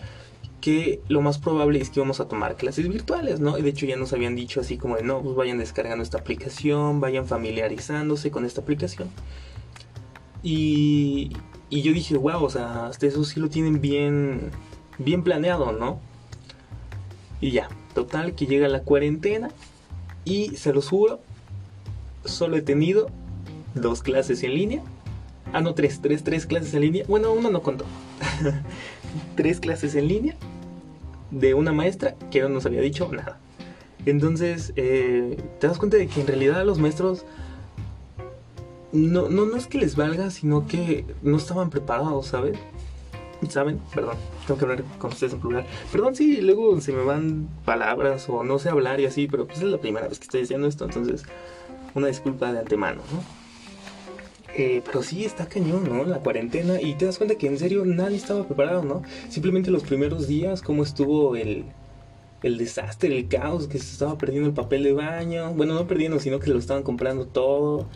que 0.60 1.00
lo 1.08 1.20
más 1.20 1.38
probable 1.38 1.80
es 1.80 1.90
que 1.90 2.00
íbamos 2.00 2.20
a 2.20 2.28
tomar 2.28 2.56
clases 2.56 2.88
virtuales, 2.88 3.40
¿no? 3.40 3.58
Y 3.58 3.62
de 3.62 3.70
hecho 3.70 3.86
ya 3.86 3.96
nos 3.96 4.12
habían 4.12 4.34
dicho 4.34 4.60
así 4.60 4.76
como 4.76 4.96
de, 4.96 5.02
no, 5.02 5.22
pues 5.22 5.36
vayan 5.36 5.58
descargando 5.58 6.02
esta 6.02 6.18
aplicación, 6.18 7.00
vayan 7.00 7.26
familiarizándose 7.26 8.30
con 8.30 8.44
esta 8.44 8.60
aplicación. 8.60 9.08
Y, 10.42 11.30
y 11.70 11.82
yo 11.82 11.92
dije, 11.92 12.16
wow, 12.16 12.42
o 12.42 12.50
sea, 12.50 12.86
hasta 12.86 13.06
eso 13.06 13.24
sí 13.24 13.38
lo 13.40 13.48
tienen 13.48 13.80
bien, 13.80 14.50
bien 14.98 15.22
planeado, 15.22 15.72
¿no? 15.72 16.00
Y 17.40 17.52
ya, 17.52 17.68
total, 17.94 18.34
que 18.34 18.46
llega 18.46 18.68
la 18.68 18.82
cuarentena 18.82 19.50
y 20.24 20.56
se 20.56 20.72
los 20.72 20.88
juro, 20.88 21.20
solo 22.24 22.56
he 22.56 22.62
tenido 22.62 23.10
dos 23.74 24.02
clases 24.02 24.42
en 24.42 24.54
línea. 24.54 24.82
Ah, 25.52 25.60
no, 25.60 25.74
tres, 25.74 26.00
tres, 26.02 26.24
tres 26.24 26.46
clases 26.46 26.74
en 26.74 26.82
línea. 26.82 27.04
Bueno, 27.08 27.32
una 27.32 27.48
no 27.48 27.62
contó. 27.62 27.84
tres 29.36 29.60
clases 29.60 29.94
en 29.94 30.08
línea 30.08 30.36
de 31.30 31.54
una 31.54 31.72
maestra 31.72 32.14
que 32.30 32.40
no 32.42 32.48
nos 32.48 32.66
había 32.66 32.80
dicho 32.80 33.08
nada. 33.12 33.38
Entonces, 34.06 34.72
eh, 34.76 35.42
te 35.58 35.66
das 35.66 35.78
cuenta 35.78 35.96
de 35.96 36.06
que 36.06 36.20
en 36.20 36.26
realidad 36.26 36.64
los 36.64 36.78
maestros 36.78 37.24
no, 38.92 39.28
no, 39.28 39.44
no 39.44 39.56
es 39.56 39.66
que 39.66 39.78
les 39.78 39.96
valga, 39.96 40.30
sino 40.30 40.66
que 40.66 41.04
no 41.22 41.36
estaban 41.36 41.70
preparados, 41.70 42.26
¿sabes? 42.28 42.58
¿Saben? 43.48 43.80
Perdón, 43.94 44.16
tengo 44.46 44.58
que 44.58 44.64
hablar 44.64 44.84
con 44.98 45.12
ustedes 45.12 45.34
en 45.34 45.40
plural. 45.40 45.66
Perdón, 45.92 46.16
sí, 46.16 46.40
luego 46.40 46.80
se 46.80 46.92
me 46.92 47.04
van 47.04 47.48
palabras 47.64 48.28
o 48.28 48.42
no 48.42 48.58
sé 48.58 48.68
hablar 48.68 48.98
y 49.00 49.06
así, 49.06 49.28
pero 49.28 49.46
pues 49.46 49.58
es 49.58 49.64
la 49.64 49.78
primera 49.78 50.08
vez 50.08 50.18
que 50.18 50.24
estoy 50.24 50.40
diciendo 50.40 50.66
esto, 50.66 50.84
entonces 50.84 51.24
una 51.94 52.08
disculpa 52.08 52.52
de 52.52 52.60
antemano, 52.60 53.02
¿no? 53.12 53.37
Eh, 54.58 54.82
pero 54.84 55.04
sí, 55.04 55.24
está 55.24 55.46
cañón, 55.46 55.84
¿no? 55.88 56.04
La 56.04 56.18
cuarentena 56.18 56.82
y 56.82 56.94
te 56.94 57.04
das 57.04 57.16
cuenta 57.16 57.36
que 57.36 57.46
en 57.46 57.58
serio 57.58 57.84
nadie 57.86 58.16
estaba 58.16 58.44
preparado, 58.44 58.82
¿no? 58.82 59.02
Simplemente 59.28 59.70
los 59.70 59.84
primeros 59.84 60.26
días, 60.26 60.62
cómo 60.62 60.82
estuvo 60.82 61.36
el, 61.36 61.64
el 62.42 62.58
desastre, 62.58 63.16
el 63.16 63.28
caos, 63.28 63.68
que 63.68 63.78
se 63.78 63.92
estaba 63.92 64.18
perdiendo 64.18 64.48
el 64.48 64.54
papel 64.56 64.82
de 64.82 64.92
baño. 64.92 65.54
Bueno, 65.54 65.74
no 65.74 65.86
perdiendo, 65.86 66.18
sino 66.18 66.40
que 66.40 66.50
lo 66.50 66.58
estaban 66.58 66.82
comprando 66.82 67.26
todo. 67.26 67.86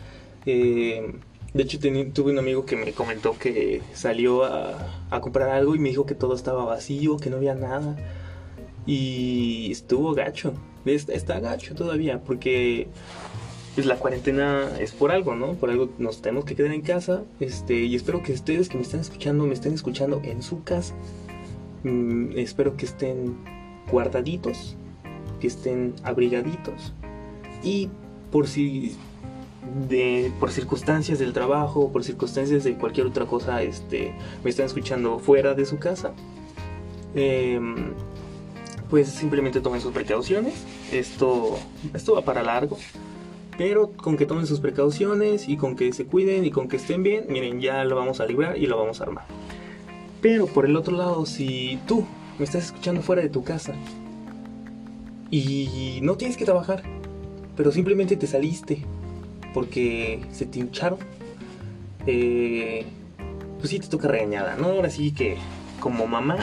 Eh, 0.45 1.13
de 1.53 1.63
hecho, 1.63 1.79
tuve 1.79 2.31
un 2.31 2.39
amigo 2.39 2.65
que 2.65 2.77
me 2.77 2.93
comentó 2.93 3.37
que 3.37 3.81
salió 3.93 4.45
a, 4.45 5.19
comprar 5.21 5.49
algo 5.49 5.75
y 5.75 5.79
me 5.79 5.89
dijo 5.89 6.05
que 6.05 6.15
todo 6.15 6.33
estaba 6.33 6.63
vacío, 6.63 7.17
que 7.17 7.29
no 7.29 7.37
había 7.37 7.55
nada. 7.55 7.97
Y 8.85 9.69
estuvo 9.69 10.13
gacho. 10.13 10.53
Está, 10.85 11.39
gacho 11.39 11.75
todavía, 11.75 12.21
porque 12.23 12.87
pues 13.75 13.87
la 13.87 13.97
cuarentena 13.97 14.69
es 14.79 14.91
por 14.91 15.11
algo, 15.11 15.35
¿no? 15.35 15.53
Por 15.53 15.71
algo 15.71 15.89
nos 15.97 16.21
tenemos 16.21 16.45
que 16.45 16.55
quedar 16.55 16.71
en 16.71 16.81
casa. 16.81 17.23
Este, 17.39 17.81
y 17.85 17.95
espero 17.95 18.21
que 18.21 18.33
ustedes 18.33 18.69
que 18.69 18.77
me 18.77 18.83
están 18.83 18.99
escuchando, 18.99 19.45
me 19.45 19.53
estén 19.53 19.73
escuchando 19.73 20.21
en 20.23 20.43
su 20.43 20.63
casa. 20.63 20.93
Mm, 21.83 22.37
espero 22.37 22.77
que 22.77 22.85
estén 22.85 23.35
guardaditos, 23.91 24.75
que 25.39 25.47
estén 25.47 25.95
abrigaditos. 26.03 26.93
Y 27.63 27.89
por 28.31 28.47
si 28.47 28.95
de 29.87 30.31
por 30.39 30.51
circunstancias 30.51 31.19
del 31.19 31.33
trabajo, 31.33 31.91
por 31.91 32.03
circunstancias 32.03 32.63
de 32.63 32.75
cualquier 32.75 33.07
otra 33.07 33.25
cosa, 33.25 33.63
este, 33.63 34.13
me 34.43 34.49
están 34.49 34.65
escuchando 34.67 35.19
fuera 35.19 35.53
de 35.53 35.65
su 35.65 35.79
casa, 35.79 36.13
em, 37.15 37.93
pues 38.89 39.07
simplemente 39.07 39.61
tomen 39.61 39.81
sus 39.81 39.93
precauciones. 39.93 40.53
Esto, 40.91 41.57
esto 41.93 42.13
va 42.13 42.21
para 42.21 42.43
largo. 42.43 42.77
Pero 43.57 43.91
con 43.91 44.17
que 44.17 44.25
tomen 44.25 44.47
sus 44.47 44.59
precauciones 44.59 45.47
y 45.47 45.57
con 45.57 45.75
que 45.75 45.93
se 45.93 46.05
cuiden 46.05 46.45
y 46.45 46.51
con 46.51 46.67
que 46.67 46.77
estén 46.77 47.03
bien, 47.03 47.25
miren, 47.29 47.61
ya 47.61 47.83
lo 47.83 47.95
vamos 47.95 48.19
a 48.19 48.25
librar 48.25 48.57
y 48.57 48.65
lo 48.65 48.77
vamos 48.77 48.99
a 48.99 49.03
armar. 49.03 49.25
Pero 50.21 50.47
por 50.47 50.65
el 50.65 50.75
otro 50.75 50.95
lado, 50.97 51.25
si 51.25 51.79
tú 51.87 52.05
me 52.39 52.45
estás 52.45 52.65
escuchando 52.65 53.01
fuera 53.01 53.21
de 53.21 53.29
tu 53.29 53.43
casa 53.43 53.73
y 55.29 55.99
no 56.01 56.15
tienes 56.15 56.37
que 56.37 56.45
trabajar, 56.45 56.83
pero 57.55 57.71
simplemente 57.71 58.15
te 58.15 58.27
saliste 58.27 58.83
porque 59.53 60.25
se 60.31 60.45
te 60.45 60.59
hincharon, 60.59 60.99
eh, 62.07 62.85
pues 63.59 63.69
sí 63.69 63.79
te 63.79 63.87
toca 63.87 64.07
regañada, 64.07 64.55
¿no? 64.57 64.67
Ahora 64.67 64.89
sí 64.89 65.11
que 65.11 65.37
como 65.79 66.07
mamá, 66.07 66.37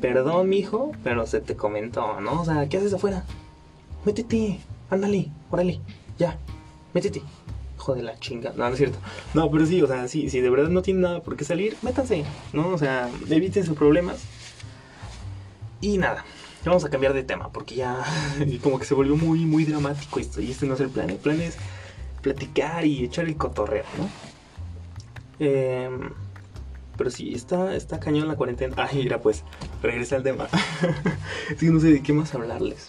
perdón, 0.00 0.48
mijo, 0.48 0.92
pero 1.02 1.26
se 1.26 1.40
te 1.40 1.56
comentó, 1.56 2.20
¿no? 2.20 2.42
O 2.42 2.44
sea, 2.44 2.68
¿qué 2.68 2.76
haces 2.76 2.92
afuera? 2.92 3.24
Métete, 4.04 4.60
ándale, 4.90 5.30
órale, 5.50 5.80
ya, 6.18 6.38
métete. 6.94 7.22
Joder, 7.76 8.04
la 8.04 8.18
chinga. 8.18 8.52
No, 8.56 8.64
no 8.64 8.72
es 8.72 8.78
cierto. 8.78 8.98
No, 9.34 9.50
pero 9.50 9.64
sí, 9.64 9.80
o 9.80 9.86
sea, 9.86 10.08
sí, 10.08 10.28
si 10.28 10.40
de 10.40 10.50
verdad 10.50 10.68
no 10.68 10.82
tiene 10.82 11.00
nada 11.00 11.22
por 11.22 11.36
qué 11.36 11.44
salir, 11.44 11.76
métanse, 11.82 12.24
¿no? 12.52 12.68
O 12.68 12.78
sea, 12.78 13.08
eviten 13.30 13.64
sus 13.64 13.76
problemas. 13.76 14.18
Y 15.80 15.96
nada, 15.98 16.24
vamos 16.64 16.84
a 16.84 16.90
cambiar 16.90 17.12
de 17.14 17.22
tema 17.22 17.52
porque 17.52 17.76
ya 17.76 18.04
como 18.62 18.78
que 18.78 18.84
se 18.84 18.94
volvió 18.94 19.16
muy, 19.16 19.44
muy 19.46 19.64
dramático 19.64 20.18
esto. 20.18 20.40
Y 20.40 20.50
este 20.50 20.66
no 20.66 20.74
es 20.74 20.80
el 20.80 20.90
plan. 20.90 21.08
El 21.08 21.16
plan 21.16 21.40
es 21.40 21.56
platicar 22.20 22.84
y 22.84 23.04
echar 23.04 23.26
el 23.26 23.36
cotorreo, 23.36 23.84
¿no? 23.96 24.08
Em, 25.38 26.10
pero 26.96 27.10
sí, 27.10 27.32
está, 27.32 27.74
está 27.76 28.00
cañón 28.00 28.28
la 28.28 28.36
cuarentena. 28.36 28.74
Ay, 28.90 28.98
mira, 28.98 29.20
pues, 29.20 29.44
regresa 29.82 30.16
al 30.16 30.24
tema. 30.24 30.48
es 31.50 31.56
que 31.56 31.66
no 31.70 31.80
sé 31.80 31.92
de 31.92 32.02
qué 32.02 32.12
más 32.12 32.34
hablarles. 32.34 32.88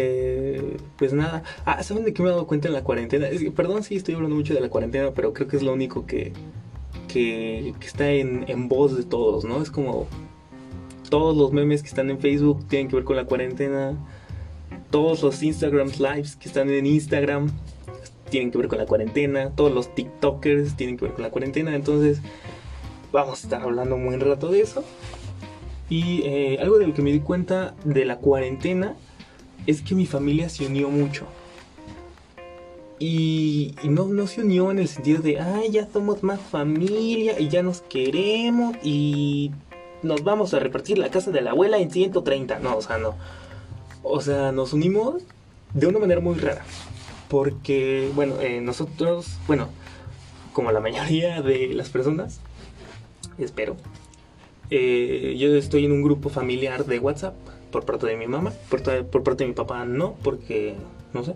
Eh, 0.00 0.76
pues 0.96 1.12
nada. 1.12 1.42
Ah, 1.64 1.82
¿saben 1.82 2.04
de 2.04 2.12
qué 2.12 2.22
me 2.22 2.28
he 2.28 2.32
dado 2.32 2.46
cuenta 2.46 2.68
en 2.68 2.74
la 2.74 2.84
cuarentena? 2.84 3.26
perdón 3.54 3.82
si 3.82 3.96
estoy 3.96 4.14
hablando 4.14 4.36
mucho 4.36 4.54
de 4.54 4.60
la 4.60 4.68
cuarentena, 4.68 5.10
pero 5.12 5.32
creo 5.32 5.48
que 5.48 5.56
es 5.56 5.62
lo 5.62 5.72
único 5.72 6.06
que, 6.06 6.32
que, 7.08 7.74
está 7.80 8.10
en, 8.10 8.68
voz 8.68 8.96
de 8.96 9.02
todos, 9.02 9.44
¿no? 9.44 9.60
Es 9.60 9.70
como 9.70 10.06
todos 11.10 11.36
los 11.36 11.52
memes 11.52 11.82
que 11.82 11.88
están 11.88 12.10
en 12.10 12.18
Facebook 12.20 12.66
tienen 12.68 12.88
que 12.88 12.96
ver 12.96 13.04
con 13.04 13.16
la 13.16 13.24
cuarentena 13.24 13.96
todos 14.90 15.22
los 15.22 15.42
Instagram 15.42 15.90
Lives 15.98 16.36
que 16.36 16.48
están 16.48 16.70
en 16.70 16.86
Instagram 16.86 17.50
tienen 18.30 18.50
que 18.50 18.58
ver 18.58 18.68
con 18.68 18.78
la 18.78 18.86
cuarentena, 18.86 19.50
todos 19.50 19.72
los 19.72 19.94
TikTokers 19.94 20.76
tienen 20.76 20.96
que 20.96 21.06
ver 21.06 21.14
con 21.14 21.22
la 21.22 21.30
cuarentena, 21.30 21.74
entonces 21.74 22.20
vamos 23.10 23.40
a 23.40 23.46
estar 23.46 23.62
hablando 23.62 23.96
un 23.96 24.20
rato 24.20 24.48
de 24.48 24.60
eso. 24.60 24.84
Y 25.88 26.22
eh, 26.24 26.58
algo 26.60 26.78
de 26.78 26.86
lo 26.86 26.92
que 26.92 27.00
me 27.00 27.10
di 27.10 27.20
cuenta 27.20 27.74
de 27.84 28.04
la 28.04 28.18
cuarentena 28.18 28.96
es 29.66 29.82
que 29.82 29.94
mi 29.94 30.06
familia 30.06 30.48
se 30.48 30.66
unió 30.66 30.88
mucho. 30.88 31.26
Y, 32.98 33.74
no, 33.84 34.06
no 34.06 34.26
se 34.26 34.40
unió 34.40 34.70
en 34.70 34.80
el 34.80 34.88
sentido 34.88 35.22
de, 35.22 35.40
ay, 35.40 35.70
ya 35.70 35.88
somos 35.92 36.22
más 36.22 36.40
familia 36.40 37.38
y 37.38 37.48
ya 37.48 37.62
nos 37.62 37.80
queremos 37.82 38.76
y 38.82 39.52
nos 40.02 40.24
vamos 40.24 40.52
a 40.52 40.58
repartir 40.58 40.98
la 40.98 41.10
casa 41.10 41.30
de 41.30 41.40
la 41.40 41.50
abuela 41.50 41.78
en 41.78 41.90
130. 41.90 42.58
No, 42.58 42.76
o 42.76 42.82
sea, 42.82 42.98
no. 42.98 43.14
O 44.02 44.20
sea, 44.20 44.52
nos 44.52 44.72
unimos 44.72 45.22
de 45.74 45.86
una 45.86 45.98
manera 45.98 46.20
muy 46.20 46.36
rara. 46.36 46.64
Porque, 47.28 48.10
bueno, 48.14 48.40
eh, 48.40 48.60
nosotros, 48.60 49.36
bueno, 49.46 49.68
como 50.52 50.72
la 50.72 50.80
mayoría 50.80 51.40
de 51.42 51.68
las 51.74 51.90
personas, 51.90 52.40
espero, 53.38 53.76
eh, 54.70 55.36
yo 55.38 55.54
estoy 55.54 55.84
en 55.84 55.92
un 55.92 56.02
grupo 56.02 56.30
familiar 56.30 56.84
de 56.84 56.98
WhatsApp 56.98 57.34
por 57.70 57.84
parte 57.84 58.06
de 58.06 58.16
mi 58.16 58.26
mamá, 58.26 58.52
por, 58.68 58.82
por 59.06 59.22
parte 59.22 59.44
de 59.44 59.48
mi 59.48 59.54
papá 59.54 59.84
no, 59.84 60.14
porque 60.22 60.74
no 61.12 61.24
sé. 61.24 61.34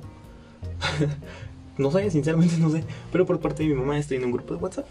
no 1.78 1.90
sé, 1.90 2.10
sinceramente 2.10 2.56
no 2.58 2.70
sé, 2.70 2.84
pero 3.10 3.26
por 3.26 3.40
parte 3.40 3.62
de 3.62 3.68
mi 3.70 3.74
mamá 3.74 3.98
estoy 3.98 4.18
en 4.18 4.24
un 4.24 4.32
grupo 4.32 4.54
de 4.54 4.60
WhatsApp. 4.60 4.86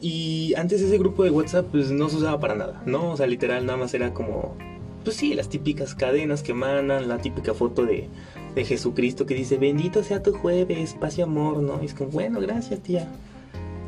Y 0.00 0.54
antes 0.56 0.82
ese 0.82 0.98
grupo 0.98 1.24
de 1.24 1.30
WhatsApp 1.30 1.66
pues 1.70 1.90
no 1.90 2.08
se 2.08 2.16
usaba 2.16 2.38
para 2.38 2.54
nada, 2.54 2.82
¿no? 2.86 3.12
O 3.12 3.16
sea, 3.16 3.26
literal 3.26 3.64
nada 3.64 3.78
más 3.78 3.94
era 3.94 4.12
como 4.12 4.56
pues 5.06 5.18
sí, 5.18 5.34
las 5.34 5.48
típicas 5.48 5.94
cadenas 5.94 6.42
que 6.42 6.52
mandan, 6.52 7.06
la 7.06 7.18
típica 7.18 7.54
foto 7.54 7.86
de, 7.86 8.08
Jesucristo 8.56 9.24
que 9.24 9.34
dice, 9.34 9.56
bendito 9.56 10.02
sea 10.02 10.20
tu 10.20 10.32
jueves, 10.32 10.94
paz 10.94 11.16
y 11.18 11.22
amor, 11.22 11.58
¿no? 11.58 11.80
Y 11.80 11.86
es 11.86 11.94
como, 11.94 12.10
bueno, 12.10 12.40
gracias 12.40 12.80
tía. 12.80 13.06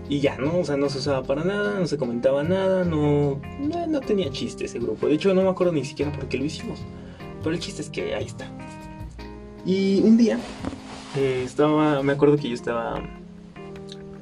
Y 0.09 0.21
ya, 0.21 0.37
¿no? 0.39 0.59
O 0.59 0.65
sea, 0.65 0.77
no 0.77 0.89
se 0.89 0.99
usaba 0.99 1.23
para 1.23 1.45
nada, 1.45 1.79
no 1.79 1.87
se 1.87 1.99
comentaba 1.99 2.43
nada, 2.43 2.85
no, 2.85 3.41
no, 3.61 4.01
tenía 4.01 4.31
chiste 4.31 4.65
ese 4.65 4.79
grupo. 4.79 5.07
De 5.07 5.15
hecho, 5.15 5.35
no 5.35 5.43
me 5.43 5.49
acuerdo 5.49 5.73
ni 5.73 5.85
siquiera 5.85 6.13
por 6.13 6.29
qué 6.29 6.39
lo 6.39 6.45
hicimos. 6.45 6.81
Pero 7.43 7.55
el 7.55 7.61
chiste 7.61 7.83
es 7.83 7.91
que 7.91 8.15
ahí 8.15 8.25
está. 8.25 8.51
Y 9.67 10.01
un 10.01 10.17
día, 10.17 10.39
eh, 11.17 11.43
estaba, 11.45 12.03
me 12.03 12.13
acuerdo 12.13 12.37
que 12.37 12.49
yo 12.49 12.55
estaba... 12.55 13.03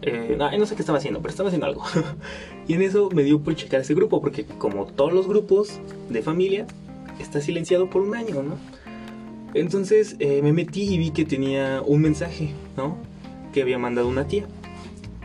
Eh, 0.02 0.37
no 0.59 0.66
sé 0.66 0.75
qué 0.75 0.83
estaba 0.83 0.99
haciendo, 0.99 1.21
pero 1.21 1.31
estaba 1.31 1.49
haciendo 1.49 1.66
algo. 1.66 1.83
y 2.69 2.75
en 2.75 2.83
eso 2.83 3.09
me 3.14 3.23
dio 3.23 3.40
por 3.40 3.55
checar 3.55 3.81
ese 3.81 3.95
grupo, 3.95 4.21
porque 4.21 4.45
como 4.45 4.87
todos 4.87 5.12
los 5.12 5.28
grupos 5.28 5.81
de 6.11 6.23
familia, 6.23 6.66
está 7.21 7.40
silenciado 7.40 7.88
por 7.88 8.02
un 8.02 8.14
año, 8.14 8.43
¿no? 8.43 8.57
Entonces 9.55 10.16
eh, 10.19 10.43
me 10.43 10.52
metí 10.52 10.83
y 10.83 10.99
vi 10.99 11.11
que 11.11 11.25
tenía 11.25 11.83
un 11.85 12.02
mensaje, 12.02 12.50
¿no? 12.76 12.97
Que 13.52 13.62
había 13.62 13.78
mandado 13.78 14.09
una 14.09 14.26
tía. 14.26 14.47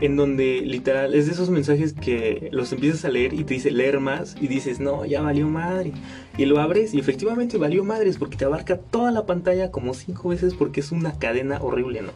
En 0.02 0.16
donde 0.16 0.62
literal 0.62 1.14
es 1.14 1.26
de 1.26 1.32
esos 1.32 1.48
mensajes 1.48 1.92
que 1.92 2.48
los 2.50 2.72
empiezas 2.72 3.04
a 3.04 3.08
leer 3.08 3.34
y 3.34 3.44
te 3.44 3.54
dice 3.54 3.70
leer 3.70 4.00
más 4.00 4.34
y 4.40 4.48
dices, 4.48 4.80
no, 4.80 5.04
ya 5.04 5.22
valió 5.22 5.46
madre. 5.46 5.92
Y 6.36 6.44
lo 6.44 6.60
abres 6.60 6.92
y 6.92 6.98
efectivamente 6.98 7.56
valió 7.56 7.84
madres 7.84 8.18
porque 8.18 8.36
te 8.36 8.44
abarca 8.44 8.78
toda 8.78 9.12
la 9.12 9.26
pantalla 9.26 9.70
como 9.70 9.94
cinco 9.94 10.30
veces 10.30 10.54
porque 10.54 10.80
es 10.80 10.90
una 10.90 11.20
cadena 11.20 11.62
horrible, 11.62 12.02
¿no? 12.02 12.10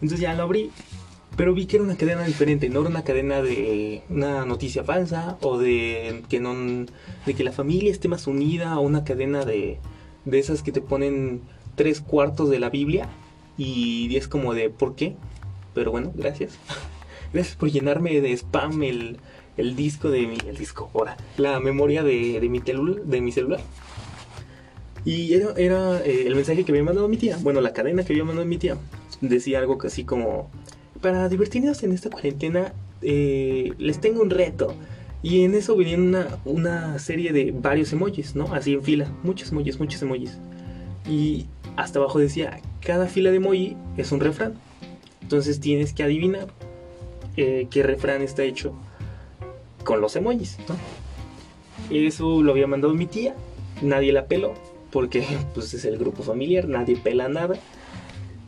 Entonces 0.00 0.20
ya 0.20 0.32
lo 0.32 0.44
abrí, 0.44 0.70
pero 1.36 1.52
vi 1.52 1.66
que 1.66 1.76
era 1.76 1.84
una 1.84 1.98
cadena 1.98 2.24
diferente, 2.24 2.70
no 2.70 2.80
era 2.80 2.88
una 2.88 3.04
cadena 3.04 3.42
de 3.42 4.02
una 4.08 4.46
noticia 4.46 4.84
falsa 4.84 5.36
o 5.42 5.58
de 5.58 6.22
que, 6.30 6.40
no, 6.40 6.54
de 7.26 7.34
que 7.34 7.44
la 7.44 7.52
familia 7.52 7.92
esté 7.92 8.08
más 8.08 8.26
unida 8.26 8.78
o 8.78 8.80
una 8.80 9.04
cadena 9.04 9.44
de, 9.44 9.80
de 10.24 10.38
esas 10.38 10.62
que 10.62 10.72
te 10.72 10.80
ponen 10.80 11.42
tres 11.74 12.00
cuartos 12.00 12.48
de 12.48 12.58
la 12.58 12.70
Biblia 12.70 13.10
y 13.58 14.16
es 14.16 14.28
como 14.28 14.54
de 14.54 14.70
¿por 14.70 14.94
qué? 14.94 15.14
Pero 15.74 15.90
bueno, 15.90 16.12
gracias. 16.14 16.58
gracias 17.32 17.56
por 17.56 17.70
llenarme 17.70 18.20
de 18.20 18.32
spam 18.32 18.82
el, 18.82 19.18
el 19.56 19.76
disco 19.76 20.10
de 20.10 20.26
mi. 20.26 20.38
El 20.46 20.56
disco, 20.56 20.90
ahora. 20.94 21.16
La 21.36 21.60
memoria 21.60 22.02
de, 22.02 22.40
de 22.40 22.48
mi, 22.48 22.60
de 22.60 23.20
mi 23.20 23.32
celular. 23.32 23.60
Y 25.04 25.34
era, 25.34 25.52
era 25.56 26.00
eh, 26.02 26.26
el 26.26 26.34
mensaje 26.34 26.64
que 26.64 26.72
había 26.72 26.84
mandado 26.84 27.08
mi 27.08 27.16
tía. 27.16 27.36
Bueno, 27.42 27.60
la 27.60 27.72
cadena 27.72 28.04
que 28.04 28.12
había 28.12 28.24
mandado 28.24 28.46
mi 28.46 28.56
tía. 28.56 28.76
Decía 29.20 29.58
algo 29.58 29.78
así 29.84 30.04
como. 30.04 30.50
Para 31.00 31.28
divertirnos 31.28 31.82
en 31.82 31.92
esta 31.92 32.10
cuarentena. 32.10 32.72
Eh, 33.02 33.72
les 33.78 34.00
tengo 34.00 34.22
un 34.22 34.30
reto. 34.30 34.74
Y 35.22 35.44
en 35.44 35.54
eso 35.54 35.74
venía 35.74 35.96
una, 35.96 36.38
una 36.44 36.98
serie 36.98 37.32
de 37.32 37.50
varios 37.50 37.92
emojis, 37.92 38.36
¿no? 38.36 38.54
Así 38.54 38.74
en 38.74 38.82
fila. 38.82 39.10
Muchos 39.22 39.52
emojis, 39.52 39.78
muchos 39.80 40.02
emojis. 40.02 40.38
Y 41.08 41.46
hasta 41.76 41.98
abajo 41.98 42.18
decía, 42.18 42.60
cada 42.80 43.06
fila 43.06 43.30
de 43.30 43.36
emoji 43.36 43.76
es 43.96 44.12
un 44.12 44.20
refrán. 44.20 44.54
Entonces 45.24 45.58
tienes 45.58 45.94
que 45.94 46.02
adivinar 46.02 46.48
eh, 47.38 47.66
qué 47.70 47.82
refrán 47.82 48.20
está 48.20 48.42
hecho 48.42 48.74
con 49.82 50.02
los 50.02 50.14
emojis. 50.16 50.58
Eso 51.90 52.42
lo 52.42 52.52
había 52.52 52.66
mandado 52.66 52.92
mi 52.92 53.06
tía, 53.06 53.34
nadie 53.80 54.12
la 54.12 54.26
peló, 54.26 54.52
porque 54.90 55.26
pues 55.54 55.72
es 55.72 55.86
el 55.86 55.96
grupo 55.96 56.22
familiar, 56.22 56.68
nadie 56.68 56.96
pela 56.96 57.30
nada. 57.30 57.56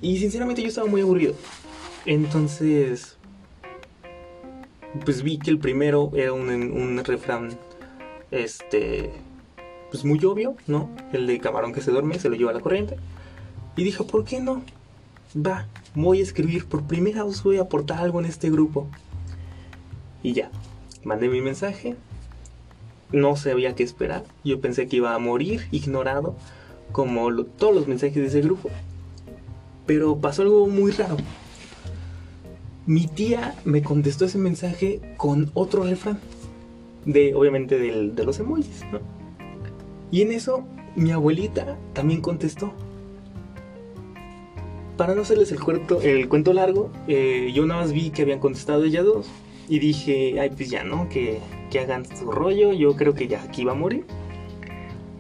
Y 0.03 0.19
sinceramente 0.19 0.61
yo 0.61 0.69
estaba 0.69 0.87
muy 0.87 1.01
aburrido. 1.01 1.33
Entonces, 2.05 3.17
pues 5.07 5.23
vi 5.23 5.39
que 5.39 5.49
el 5.49 5.59
primero 5.59 6.13
era 6.15 6.35
un, 6.35 6.51
un 6.51 7.03
refrán, 7.05 7.57
este, 8.31 9.13
pues 9.91 10.05
muy 10.05 10.23
obvio, 10.27 10.57
¿no? 10.67 10.91
El 11.15 11.27
de 11.27 11.39
camarón 11.39 11.73
que 11.73 11.81
se 11.81 11.91
duerme, 11.91 12.19
se 12.19 12.29
lo 12.29 12.37
lleva 12.37 12.51
a 12.51 12.55
la 12.55 12.61
corriente. 12.61 12.99
Y 13.77 13.85
dije, 13.85 14.05
¿por 14.05 14.27
qué 14.27 14.41
no? 14.41 14.63
Va, 15.35 15.67
voy 15.97 16.21
a 16.21 16.23
escribir, 16.23 16.67
por 16.67 16.85
primera 16.85 17.25
vez 17.25 17.43
voy 17.43 17.57
a 17.57 17.63
aportar 17.63 17.99
algo 17.99 18.21
en 18.21 18.27
este 18.27 18.51
grupo. 18.51 18.87
Y 20.23 20.35
ya, 20.35 20.51
mandé 21.05 21.29
mi 21.29 21.41
mensaje, 21.41 21.97
no 23.13 23.37
sabía 23.37 23.75
qué 23.75 23.83
esperar, 23.83 24.25
yo 24.45 24.61
pensé 24.61 24.87
que 24.87 24.97
iba 24.97 25.15
a 25.15 25.19
morir 25.19 25.67
ignorado, 25.73 26.37
como 26.93 27.45
todos 27.45 27.75
los 27.75 27.89
mensajes 27.89 28.17
de 28.17 28.27
ese 28.27 28.41
grupo. 28.43 28.71
Pero 29.87 30.19
pasó 30.19 30.43
algo 30.43 30.67
muy 30.69 30.93
raro. 30.93 31.17
Mi 32.87 33.07
tía 33.09 33.55
me 33.65 33.83
contestó 33.83 34.27
ese 34.27 34.39
mensaje 34.39 35.01
con 35.17 35.51
otro 35.55 35.83
refrán, 35.85 36.21
de 37.05 37.35
obviamente 37.35 37.79
de 37.79 38.25
los 38.25 38.39
emojis. 38.39 38.83
Y 40.11 40.23
en 40.23 40.33
eso 40.33 40.65
mi 40.95 41.11
abuelita 41.11 41.77
también 41.93 42.21
contestó 42.21 42.73
para 44.97 45.15
no 45.15 45.23
hacerles 45.23 45.53
el 45.53 45.61
cuento, 45.61 46.01
el 46.01 46.29
cuento 46.29 46.53
largo, 46.53 46.91
eh, 47.09 47.53
yo 47.55 47.67
nada 47.67 47.83
más 47.83 47.93
vi 47.93 48.11
que 48.11 48.23
habían 48.23 48.41
contestado 48.41 48.85
ellas 48.85 49.05
dos. 49.05 49.27
Y 49.69 49.81
dije, 49.81 50.41
ay, 50.41 50.51
pues 50.51 50.71
ya, 50.71 50.85
¿no? 50.85 51.09
Que, 51.09 51.41
que 51.71 51.81
hagan 51.81 52.05
su 52.05 52.31
rollo. 52.31 52.73
Yo 52.73 52.95
creo 52.95 53.15
que 53.15 53.27
ya 53.27 53.43
aquí 53.43 53.65
va 53.65 53.73
a 53.73 53.75
morir. 53.75 54.05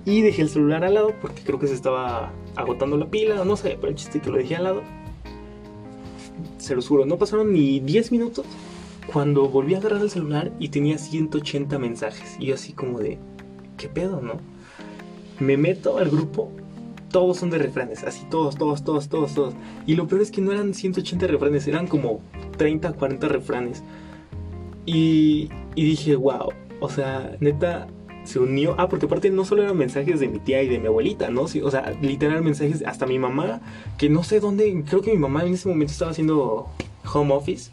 Y 0.05 0.23
dejé 0.23 0.43
el 0.43 0.49
celular 0.49 0.85
al 0.85 0.95
lado 0.95 1.15
porque 1.21 1.43
creo 1.43 1.59
que 1.59 1.67
se 1.67 1.75
estaba 1.75 2.33
agotando 2.55 2.97
la 2.97 3.07
pila. 3.07 3.45
No 3.45 3.57
sé, 3.57 3.77
pero 3.81 3.89
el 3.89 3.97
chiste 3.97 4.21
que 4.21 4.31
lo 4.31 4.37
dejé 4.37 4.57
al 4.57 4.65
lado. 4.65 4.83
Se 6.59 6.75
lo 6.77 6.83
juro, 6.83 7.07
no 7.07 7.17
pasaron 7.17 7.53
ni 7.53 7.81
10 7.81 8.13
minutos 8.13 8.47
cuando 9.13 9.49
volví 9.49 9.75
a 9.75 9.79
agarrar 9.79 10.03
el 10.03 10.11
celular 10.11 10.53
y 10.59 10.69
tenía 10.69 10.99
180 10.99 11.79
mensajes. 11.79 12.37
Y 12.39 12.47
yo 12.47 12.55
así 12.55 12.73
como 12.73 13.01
de, 13.01 13.19
¿qué 13.77 13.89
pedo, 13.89 14.21
no? 14.21 14.35
Me 15.41 15.57
meto 15.57 15.99
al 15.99 16.09
grupo 16.09 16.53
todos 17.17 17.39
son 17.39 17.49
de 17.49 17.57
refranes, 17.57 18.05
así 18.05 18.27
todos, 18.31 18.57
todos, 18.57 18.85
todos, 18.85 19.09
todos, 19.09 19.33
todos. 19.33 19.55
Y 19.87 19.95
lo 19.95 20.07
peor 20.07 20.21
es 20.21 20.31
que 20.31 20.43
no 20.43 20.53
eran 20.53 20.75
180 20.75 21.27
refranes, 21.27 21.67
eran 21.67 21.87
como 21.87 22.21
30, 22.59 22.93
40 22.93 23.27
refranes. 23.29 23.83
Y, 24.85 25.49
y 25.75 25.85
dije, 25.87 26.15
wow, 26.15 26.53
o 26.79 26.91
sea, 26.91 27.35
neta, 27.41 27.87
se 28.25 28.39
unió. 28.39 28.75
Ah, 28.77 28.91
porque 28.91 29.07
aparte 29.07 29.31
no 29.31 29.47
solo 29.47 29.63
eran 29.63 29.79
mensajes 29.79 30.21
de 30.21 30.29
mi 30.29 30.41
tía 30.41 30.63
y 30.63 30.69
de 30.69 30.79
mi 30.79 30.89
abuelita, 30.89 31.31
¿no? 31.31 31.45
o 31.45 31.49
sea, 31.49 31.97
literal 32.03 32.43
mensajes 32.43 32.85
hasta 32.85 33.07
mi 33.07 33.19
mamá, 33.19 33.63
que 33.97 34.11
no 34.11 34.23
sé 34.23 34.39
dónde, 34.39 34.85
creo 34.87 35.01
que 35.01 35.11
mi 35.11 35.19
mamá 35.19 35.43
en 35.47 35.55
ese 35.55 35.71
momento 35.71 35.93
estaba 35.93 36.11
haciendo 36.11 36.69
home 37.11 37.33
office. 37.33 37.71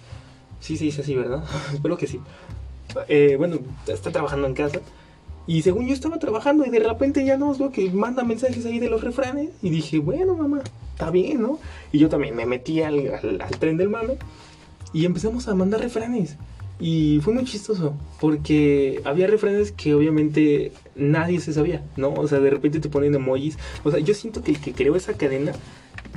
Sí, 0.61 0.77
sí, 0.77 0.89
sí, 0.89 1.01
así, 1.01 1.15
¿verdad? 1.15 1.43
Espero 1.73 1.97
que 1.97 2.07
sí. 2.07 2.21
Eh, 3.09 3.35
bueno, 3.37 3.57
está 3.87 4.09
trabajando 4.09 4.47
en 4.47 4.53
casa. 4.53 4.79
Y 5.45 5.61
según 5.61 5.87
yo 5.87 5.93
estaba 5.93 6.19
trabajando 6.19 6.65
y 6.65 6.69
de 6.69 6.79
repente 6.79 7.25
ya 7.25 7.37
no 7.37 7.53
veo 7.53 7.71
que 7.71 7.89
manda 7.91 8.23
mensajes 8.23 8.65
ahí 8.65 8.79
de 8.79 8.89
los 8.89 9.03
refranes. 9.03 9.49
Y 9.61 9.69
dije, 9.69 9.99
bueno, 9.99 10.35
mamá, 10.35 10.61
está 10.93 11.11
bien, 11.11 11.41
¿no? 11.41 11.59
Y 11.91 11.99
yo 11.99 12.09
también 12.09 12.35
me 12.35 12.45
metí 12.45 12.81
al, 12.81 13.13
al, 13.41 13.59
tren 13.59 13.77
del 13.77 13.89
mame 13.89 14.17
y 14.93 15.05
empezamos 15.05 15.47
a 15.47 15.55
mandar 15.55 15.81
refranes. 15.81 16.37
Y 16.79 17.19
fue 17.21 17.33
muy 17.33 17.45
chistoso, 17.45 17.93
porque 18.19 19.01
había 19.05 19.27
refranes 19.27 19.71
que 19.71 19.93
obviamente 19.93 20.71
nadie 20.95 21.39
se 21.39 21.53
sabía, 21.53 21.83
¿no? 21.97 22.13
O 22.13 22.27
sea, 22.27 22.39
de 22.39 22.49
repente 22.49 22.79
te 22.79 22.89
ponen 22.89 23.13
emojis. 23.15 23.57
O 23.83 23.91
sea, 23.91 23.99
yo 23.99 24.13
siento 24.13 24.43
que 24.43 24.51
el 24.51 24.59
que 24.59 24.73
creó 24.73 24.95
esa 24.95 25.13
cadena 25.13 25.53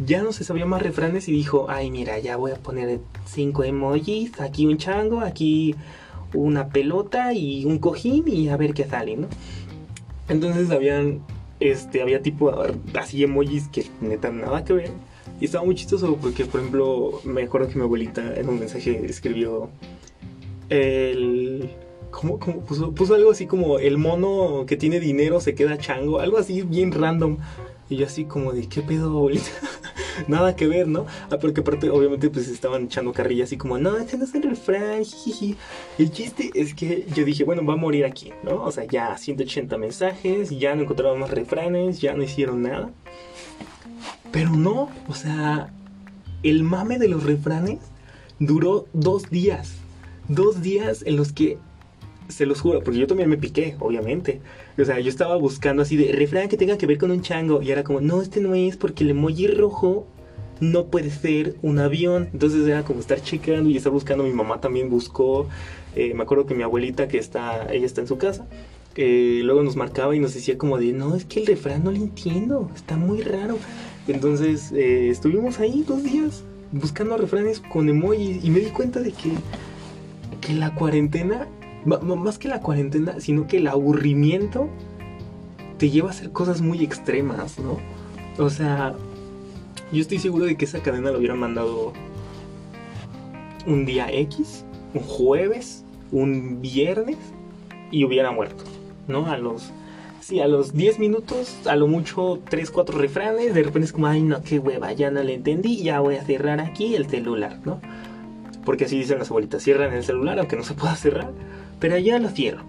ya 0.04 0.22
no 0.22 0.32
se 0.32 0.44
sabía 0.44 0.66
más 0.66 0.82
refranes 0.82 1.28
y 1.28 1.32
dijo, 1.32 1.66
ay, 1.68 1.90
mira, 1.90 2.18
ya 2.18 2.36
voy 2.36 2.52
a 2.52 2.56
poner 2.56 3.00
cinco 3.26 3.64
emojis, 3.64 4.40
aquí 4.40 4.66
un 4.66 4.76
chango, 4.76 5.20
aquí 5.20 5.74
una 6.34 6.68
pelota 6.68 7.32
y 7.32 7.64
un 7.64 7.78
cojín 7.78 8.24
y 8.26 8.48
a 8.48 8.56
ver 8.56 8.74
qué 8.74 8.84
sale, 8.84 9.16
¿no? 9.16 9.28
Entonces 10.28 10.70
habían, 10.70 11.20
este, 11.60 12.02
había 12.02 12.22
tipo 12.22 12.52
así 12.94 13.22
emojis 13.22 13.68
que 13.68 13.86
neta 14.00 14.30
nada 14.30 14.64
que 14.64 14.72
ver. 14.72 14.90
Y 15.40 15.44
estaba 15.44 15.64
muy 15.64 15.74
chistoso 15.74 16.16
porque, 16.20 16.44
por 16.44 16.60
ejemplo, 16.60 17.20
me 17.24 17.42
acuerdo 17.42 17.68
que 17.68 17.76
mi 17.76 17.82
abuelita 17.82 18.34
en 18.34 18.48
un 18.48 18.58
mensaje 18.58 19.04
escribió 19.06 19.68
el... 20.68 21.70
¿Cómo, 22.10 22.38
puso? 22.38 22.92
Puso 22.92 23.14
algo 23.14 23.30
así 23.30 23.46
como 23.46 23.78
el 23.78 23.98
mono 23.98 24.64
que 24.66 24.76
tiene 24.76 25.00
dinero 25.00 25.40
se 25.40 25.54
queda 25.54 25.76
chango, 25.76 26.20
algo 26.20 26.38
así 26.38 26.62
bien 26.62 26.92
random. 26.92 27.36
Y 27.88 27.96
yo 27.96 28.06
así 28.06 28.24
como 28.24 28.52
de, 28.52 28.68
¿qué 28.68 28.82
pedo, 28.82 29.10
abuelita? 29.10 29.50
Nada 30.28 30.56
que 30.56 30.66
ver, 30.66 30.88
¿no? 30.88 31.06
Ah, 31.30 31.38
porque 31.40 31.60
aparte, 31.60 31.90
obviamente, 31.90 32.30
pues 32.30 32.48
estaban 32.48 32.84
echando 32.84 33.12
carrilla 33.12 33.44
así 33.44 33.56
como, 33.56 33.78
no, 33.78 33.96
este 33.96 34.16
no 34.16 34.24
es 34.24 34.34
el 34.34 34.42
refrán, 34.42 35.04
jiji. 35.04 35.56
El 35.98 36.10
chiste 36.10 36.50
es 36.54 36.74
que 36.74 37.06
yo 37.14 37.24
dije, 37.24 37.44
bueno, 37.44 37.64
va 37.64 37.74
a 37.74 37.76
morir 37.76 38.04
aquí, 38.04 38.32
¿no? 38.42 38.62
O 38.64 38.72
sea, 38.72 38.84
ya 38.84 39.16
180 39.16 39.78
mensajes, 39.78 40.50
ya 40.50 40.74
no 40.74 40.82
encontraron 40.82 41.20
más 41.20 41.30
refranes, 41.30 42.00
ya 42.00 42.14
no 42.14 42.22
hicieron 42.22 42.62
nada. 42.62 42.90
Pero 44.32 44.50
no, 44.50 44.90
o 45.08 45.14
sea, 45.14 45.72
el 46.42 46.62
mame 46.62 46.98
de 46.98 47.08
los 47.08 47.22
refranes 47.22 47.78
duró 48.38 48.86
dos 48.92 49.30
días. 49.30 49.74
Dos 50.28 50.60
días 50.60 51.02
en 51.06 51.16
los 51.16 51.32
que 51.32 51.58
se 52.28 52.46
los 52.46 52.60
juro, 52.60 52.82
porque 52.82 52.98
yo 52.98 53.06
también 53.06 53.28
me 53.28 53.36
piqué, 53.36 53.76
obviamente. 53.80 54.40
O 54.78 54.84
sea, 54.84 55.00
yo 55.00 55.08
estaba 55.08 55.36
buscando 55.36 55.82
así 55.82 55.96
de 55.96 56.12
refrán 56.12 56.48
que 56.48 56.56
tenga 56.56 56.78
que 56.78 56.86
ver 56.86 56.98
con 56.98 57.10
un 57.10 57.22
chango. 57.22 57.62
Y 57.62 57.70
era 57.70 57.84
como, 57.84 58.00
no, 58.00 58.22
este 58.22 58.40
no 58.40 58.54
es 58.54 58.76
porque 58.76 59.04
el 59.04 59.10
emoji 59.10 59.46
rojo 59.46 60.06
no 60.60 60.86
puede 60.86 61.10
ser 61.10 61.56
un 61.62 61.78
avión. 61.78 62.28
Entonces 62.32 62.66
era 62.66 62.82
como 62.84 63.00
estar 63.00 63.20
checando 63.20 63.70
y 63.70 63.76
estar 63.76 63.92
buscando. 63.92 64.24
Mi 64.24 64.32
mamá 64.32 64.60
también 64.60 64.90
buscó. 64.90 65.48
Eh, 65.96 66.12
me 66.14 66.24
acuerdo 66.24 66.46
que 66.46 66.54
mi 66.54 66.62
abuelita, 66.62 67.08
que 67.08 67.18
está, 67.18 67.72
ella 67.72 67.86
está 67.86 68.02
en 68.02 68.06
su 68.06 68.18
casa, 68.18 68.46
eh, 68.96 69.40
luego 69.42 69.62
nos 69.62 69.76
marcaba 69.76 70.14
y 70.14 70.20
nos 70.20 70.34
decía 70.34 70.58
como 70.58 70.76
de, 70.76 70.92
no, 70.92 71.14
es 71.14 71.24
que 71.24 71.40
el 71.40 71.46
refrán 71.46 71.84
no 71.84 71.90
lo 71.90 71.96
entiendo, 71.96 72.70
está 72.74 72.98
muy 72.98 73.22
raro. 73.22 73.58
Entonces 74.06 74.72
eh, 74.72 75.08
estuvimos 75.08 75.58
ahí 75.58 75.84
dos 75.88 76.02
días 76.02 76.44
buscando 76.70 77.16
refranes 77.16 77.60
con 77.60 77.88
emojis 77.88 78.44
y 78.44 78.50
me 78.50 78.60
di 78.60 78.66
cuenta 78.66 79.00
de 79.00 79.12
que, 79.12 79.32
que 80.42 80.52
la 80.52 80.74
cuarentena 80.74 81.48
más 81.86 82.38
que 82.38 82.48
la 82.48 82.60
cuarentena, 82.60 83.20
sino 83.20 83.46
que 83.46 83.58
el 83.58 83.68
aburrimiento 83.68 84.68
te 85.78 85.90
lleva 85.90 86.08
a 86.08 86.10
hacer 86.10 86.32
cosas 86.32 86.60
muy 86.60 86.82
extremas, 86.82 87.58
¿no? 87.58 87.78
O 88.38 88.50
sea, 88.50 88.94
yo 89.92 90.00
estoy 90.00 90.18
seguro 90.18 90.44
de 90.44 90.56
que 90.56 90.64
esa 90.64 90.80
cadena 90.80 91.10
lo 91.10 91.18
hubiera 91.18 91.34
mandado 91.34 91.92
un 93.66 93.86
día 93.86 94.10
X, 94.10 94.64
un 94.94 95.02
jueves, 95.02 95.84
un 96.12 96.60
viernes 96.60 97.18
y 97.90 98.04
hubiera 98.04 98.30
muerto, 98.30 98.64
¿no? 99.08 99.26
A 99.26 99.38
los 99.38 99.70
sí, 100.20 100.40
a 100.40 100.48
los 100.48 100.72
10 100.72 100.98
minutos, 100.98 101.56
a 101.66 101.76
lo 101.76 101.86
mucho 101.86 102.40
3, 102.50 102.70
4 102.70 102.98
refranes, 102.98 103.54
de 103.54 103.62
repente 103.62 103.86
es 103.86 103.92
como, 103.92 104.08
ay, 104.08 104.22
no, 104.22 104.42
qué 104.42 104.58
hueva, 104.58 104.92
ya 104.92 105.10
no 105.10 105.22
le 105.22 105.34
entendí, 105.34 105.82
ya 105.82 106.00
voy 106.00 106.16
a 106.16 106.24
cerrar 106.24 106.60
aquí 106.60 106.96
el 106.96 107.06
celular, 107.06 107.60
¿no? 107.64 107.80
Porque 108.64 108.86
así 108.86 108.98
dicen 108.98 109.20
las 109.20 109.30
abuelitas, 109.30 109.62
cierran 109.62 109.92
el 109.92 110.02
celular 110.02 110.40
aunque 110.40 110.56
no 110.56 110.64
se 110.64 110.74
pueda 110.74 110.96
cerrar. 110.96 111.30
Pero 111.80 111.98
ya 111.98 112.18
lo 112.18 112.28
cierro. 112.30 112.62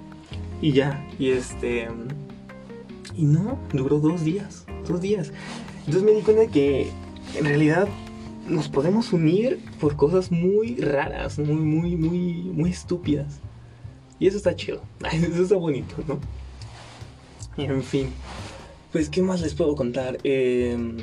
Y 0.62 0.72
ya, 0.72 1.08
y 1.20 1.30
este... 1.30 1.88
Y 3.16 3.26
no, 3.26 3.58
duró 3.74 4.00
dos 4.00 4.24
días, 4.24 4.66
dos 4.88 5.02
días. 5.02 5.32
Entonces 5.80 6.04
me 6.04 6.12
di 6.12 6.22
cuenta 6.22 6.52
que 6.52 6.90
en 7.36 7.46
realidad 7.46 7.88
nos 8.48 8.70
podemos 8.70 9.12
unir 9.14 9.60
por 9.80 9.96
cosas 9.96 10.32
muy 10.32 10.76
raras, 10.76 11.40
muy, 11.40 11.56
muy, 11.56 11.96
muy, 11.96 12.34
muy 12.54 12.70
estúpidas. 12.70 13.40
Y 14.20 14.28
eso 14.28 14.38
está 14.38 14.56
chido, 14.56 14.82
eso 15.12 15.44
está 15.44 15.56
bonito, 15.56 15.96
¿no? 16.08 16.20
En 17.58 17.82
fin, 17.82 18.10
pues, 18.92 19.10
¿qué 19.10 19.22
más 19.22 19.42
les 19.42 19.56
puedo 19.56 19.76
contar? 19.76 20.20
Em, 20.24 20.98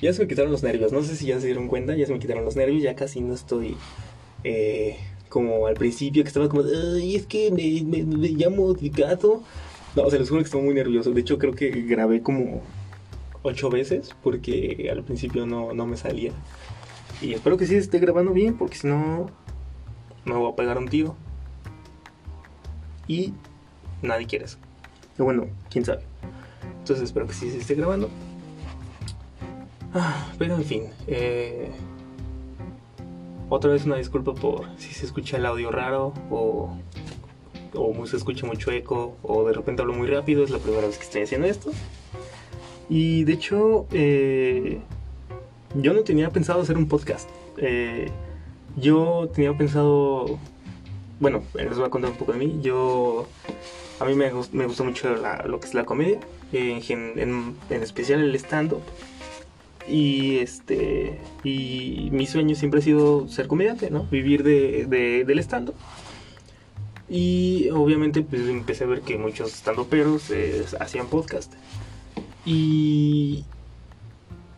ya 0.00 0.12
se 0.12 0.22
me 0.22 0.28
quitaron 0.28 0.52
los 0.52 0.62
nervios, 0.62 0.92
no 0.92 1.02
sé 1.02 1.16
si 1.16 1.26
ya 1.26 1.40
se 1.40 1.46
dieron 1.46 1.68
cuenta, 1.68 1.96
ya 1.96 2.06
se 2.06 2.12
me 2.12 2.18
quitaron 2.18 2.44
los 2.44 2.56
nervios, 2.56 2.82
ya 2.82 2.94
casi 2.94 3.20
no 3.20 3.34
estoy 3.34 3.76
eh, 4.44 4.98
como 5.30 5.66
al 5.66 5.74
principio, 5.74 6.22
que 6.22 6.28
estaba 6.28 6.50
como, 6.50 6.64
ay, 6.64 7.16
es 7.16 7.24
que 7.24 7.50
me, 7.50 7.82
me, 7.84 8.04
me 8.04 8.28
llamo. 8.28 8.76
No, 9.96 10.10
se 10.10 10.18
les 10.18 10.28
juro 10.28 10.42
que 10.42 10.44
estaba 10.44 10.62
muy 10.62 10.74
nervioso, 10.74 11.10
de 11.12 11.20
hecho 11.22 11.38
creo 11.38 11.54
que 11.54 11.70
grabé 11.70 12.22
como 12.22 12.60
ocho 13.42 13.70
veces 13.70 14.14
porque 14.22 14.88
al 14.92 15.02
principio 15.02 15.46
no, 15.46 15.72
no 15.72 15.86
me 15.86 15.96
salía. 15.96 16.32
Y 17.22 17.32
espero 17.32 17.56
que 17.56 17.66
sí 17.66 17.76
esté 17.76 17.98
grabando 17.98 18.32
bien 18.32 18.56
porque 18.58 18.76
si 18.76 18.86
no 18.86 19.30
me 20.24 20.34
voy 20.34 20.52
a 20.52 20.56
pegar 20.56 20.78
un 20.78 20.88
tiro. 20.88 21.16
Y 23.08 23.32
nadie 24.02 24.26
quiere 24.26 24.44
eso. 24.44 24.58
Pero 25.16 25.24
bueno, 25.24 25.46
quién 25.70 25.84
sabe. 25.84 26.02
Entonces 26.78 27.04
espero 27.04 27.26
que 27.26 27.34
sí 27.34 27.50
se 27.50 27.58
esté 27.58 27.74
grabando. 27.74 28.08
Ah, 29.92 30.32
pero 30.38 30.54
en 30.54 30.64
fin. 30.64 30.84
Eh, 31.06 31.70
otra 33.50 33.70
vez 33.70 33.84
una 33.84 33.96
disculpa 33.96 34.34
por 34.34 34.66
si 34.78 34.94
se 34.94 35.04
escucha 35.04 35.36
el 35.36 35.44
audio 35.44 35.70
raro 35.70 36.14
o, 36.30 36.74
o 37.74 38.06
se 38.06 38.16
escucha 38.16 38.46
mucho 38.46 38.70
eco 38.70 39.16
o 39.22 39.46
de 39.46 39.52
repente 39.52 39.82
hablo 39.82 39.94
muy 39.94 40.08
rápido. 40.08 40.42
Es 40.42 40.50
la 40.50 40.58
primera 40.58 40.86
vez 40.86 40.96
que 40.96 41.04
estoy 41.04 41.22
haciendo 41.22 41.46
esto. 41.46 41.70
Y 42.88 43.24
de 43.24 43.32
hecho, 43.34 43.86
eh, 43.92 44.80
yo 45.74 45.92
no 45.92 46.02
tenía 46.02 46.30
pensado 46.30 46.60
hacer 46.60 46.76
un 46.76 46.88
podcast. 46.88 47.28
Eh, 47.58 48.10
yo 48.76 49.30
tenía 49.34 49.56
pensado, 49.56 50.38
bueno, 51.20 51.42
les 51.54 51.76
voy 51.76 51.86
a 51.86 51.90
contar 51.90 52.10
un 52.10 52.16
poco 52.16 52.32
de 52.32 52.38
mí. 52.38 52.58
Yo, 52.62 53.28
a 54.00 54.04
mí 54.04 54.14
me, 54.14 54.30
me 54.52 54.66
gusta 54.66 54.82
mucho 54.82 55.14
lo 55.46 55.60
que 55.60 55.66
es 55.66 55.74
la 55.74 55.84
comedia, 55.84 56.18
en, 56.52 57.56
especial 57.70 58.20
el 58.20 58.34
stand-up. 58.34 58.82
Y 59.90 60.38
este 60.38 61.18
y 61.42 62.08
mi 62.12 62.26
sueño 62.26 62.54
siempre 62.54 62.80
ha 62.80 62.82
sido 62.82 63.26
ser 63.28 63.48
comediante, 63.48 63.90
¿no? 63.90 64.04
Vivir 64.04 64.44
de, 64.44 64.86
del 64.86 65.38
stand-up. 65.40 65.74
Y 67.08 67.70
obviamente 67.70 68.22
pues 68.22 68.42
empecé 68.48 68.84
a 68.84 68.86
ver 68.86 69.00
que 69.00 69.18
muchos 69.18 69.52
stand-uperos 69.52 70.30
eh, 70.30 70.64
hacían 70.78 71.08
podcast. 71.08 71.52
Y 72.46 73.44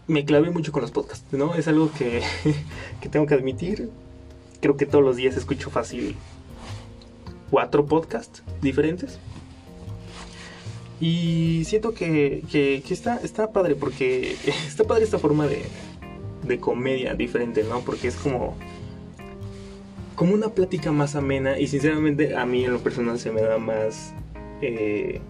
me 0.07 0.25
clavé 0.25 0.51
mucho 0.51 0.73
con 0.73 0.83
los 0.83 0.91
podcasts, 0.91 1.33
¿no? 1.33 1.55
Es 1.55 1.69
algo 1.69 1.91
que, 1.93 2.23
tengo 3.11 3.27
que 3.27 3.35
admitir. 3.35 3.91
Creo 4.61 4.77
que 4.77 4.87
todos 4.87 5.03
los 5.03 5.17
días 5.17 5.37
escucho 5.37 5.71
fácil 5.71 6.15
cuatro 7.51 7.87
podcasts 7.87 8.43
diferentes. 8.61 9.19
Y 11.05 11.65
siento 11.65 11.95
que, 11.95 12.45
está, 12.89 13.17
está 13.17 13.51
padre 13.51 13.75
porque 13.75 14.37
está 14.69 14.85
padre 14.85 15.03
esta 15.03 15.19
forma 15.19 15.49
de, 15.49 15.65
de 16.45 16.61
comedia 16.61 17.15
diferente, 17.15 17.65
¿no? 17.65 17.81
Porque 17.81 18.07
es 18.07 18.15
como 18.15 18.57
como 20.15 20.35
una 20.35 20.51
plática 20.51 20.93
más 20.93 21.17
amena 21.17 21.59
y 21.59 21.67
sinceramente 21.67 22.37
a 22.37 22.47
mí 22.47 22.65
en 22.65 22.73
lo 22.73 22.79
personal 22.79 23.19
se 23.19 23.33
me 23.33 23.41
da 23.41 23.59
más 23.59 24.15
eh, 24.61 25.21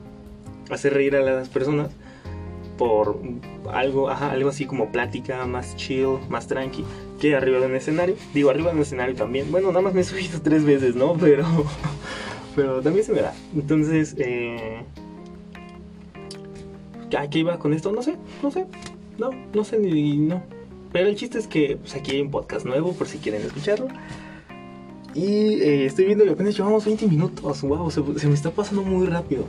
hacer 0.69 0.93
reír 0.93 1.17
a 1.17 1.23
las 1.23 1.49
personas 1.49 1.89
por 2.77 3.19
algo, 3.73 4.11
algo 4.11 4.51
así 4.51 4.67
como 4.67 4.93
plática, 4.93 5.47
más 5.47 5.75
chill, 5.77 6.19
más 6.29 6.49
tranqui, 6.49 6.85
que 7.19 7.35
arriba 7.35 7.61
de 7.61 7.75
escenario. 7.75 8.17
Digo, 8.35 8.51
arriba 8.51 8.75
de 8.75 8.83
escenario 8.83 9.15
también. 9.15 9.51
Bueno, 9.51 9.69
nada 9.69 9.81
más 9.81 9.95
me 9.95 10.03
he 10.03 10.05
subido 10.05 10.43
tres 10.43 10.67
veces, 10.67 10.97
¿no? 10.97 11.15
Pero, 11.19 11.47
pero 12.55 12.83
también 12.83 13.07
se 13.07 13.13
me 13.15 13.23
da. 13.23 13.33
Entonces, 13.55 14.15
eh, 14.19 14.83
¿a 17.16 17.29
qué 17.29 17.40
iba 17.40 17.59
con 17.59 17.72
esto? 17.72 17.92
No 17.92 18.03
sé, 18.03 18.16
no 18.42 18.51
sé. 18.51 18.66
No, 19.18 19.31
no 19.55 19.64
sé 19.64 19.79
ni 19.79 20.16
no. 20.16 20.42
Pero 20.92 21.09
el 21.09 21.16
chiste 21.16 21.38
es 21.38 21.46
que 21.46 21.77
pues, 21.77 21.94
aquí 21.94 22.12
hay 22.12 22.20
un 22.20 22.31
podcast 22.31 22.66
nuevo 22.66 22.92
por 22.92 23.07
si 23.07 23.18
quieren 23.18 23.42
escucharlo. 23.42 23.88
Y 25.14 25.61
eh, 25.61 25.87
estoy 25.87 26.07
viendo 26.07 26.25
que 26.25 26.31
apenas 26.31 26.57
llevamos 26.57 26.85
20 26.85 27.07
minutos. 27.07 27.62
Wow, 27.62 27.90
se 27.90 28.29
me 28.29 28.35
está 28.35 28.51
pasando 28.51 28.83
muy 28.83 29.07
rápido. 29.07 29.46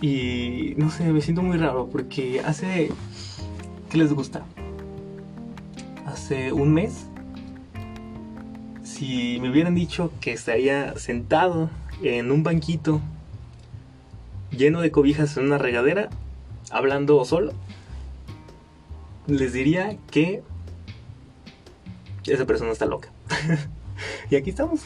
Y 0.00 0.74
no 0.76 0.90
sé, 0.90 1.12
me 1.12 1.20
siento 1.20 1.42
muy 1.42 1.56
raro 1.56 1.88
porque 1.90 2.40
hace... 2.40 2.90
¿Qué 3.90 3.98
les 3.98 4.12
gusta? 4.12 4.44
Hace 6.06 6.52
un 6.52 6.72
mes, 6.72 7.06
si 8.82 9.38
me 9.40 9.50
hubieran 9.50 9.74
dicho 9.74 10.12
que 10.20 10.32
estaría 10.32 10.96
sentado 10.98 11.70
en 12.02 12.30
un 12.30 12.42
banquito 12.42 13.00
lleno 14.50 14.80
de 14.80 14.90
cobijas 14.90 15.36
en 15.36 15.44
una 15.44 15.58
regadera, 15.58 16.10
hablando 16.70 17.24
solo, 17.24 17.52
les 19.26 19.52
diría 19.52 19.96
que 20.10 20.42
esa 22.26 22.46
persona 22.46 22.72
está 22.72 22.86
loca. 22.86 23.10
y 24.30 24.36
aquí 24.36 24.50
estamos. 24.50 24.80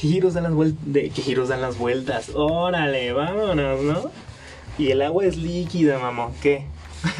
¿Qué 0.00 0.08
giros 0.08 0.34
dan 0.34 0.44
las 0.44 0.54
vueltas? 0.54 0.84
¿Qué 0.92 1.22
giros 1.22 1.48
dan 1.48 1.60
las 1.60 1.78
vueltas? 1.78 2.30
Órale, 2.34 3.12
vámonos, 3.12 3.82
¿no? 3.82 4.10
Y 4.78 4.90
el 4.90 5.02
agua 5.02 5.24
es 5.24 5.36
líquida, 5.36 5.98
mamón. 5.98 6.32
¿Qué? 6.42 6.66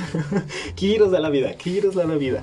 ¿Qué 0.76 0.88
giros 0.88 1.10
da 1.10 1.20
la 1.20 1.30
vida? 1.30 1.54
¿Qué 1.56 1.70
giros 1.70 1.94
da 1.94 2.04
la 2.04 2.16
vida? 2.16 2.42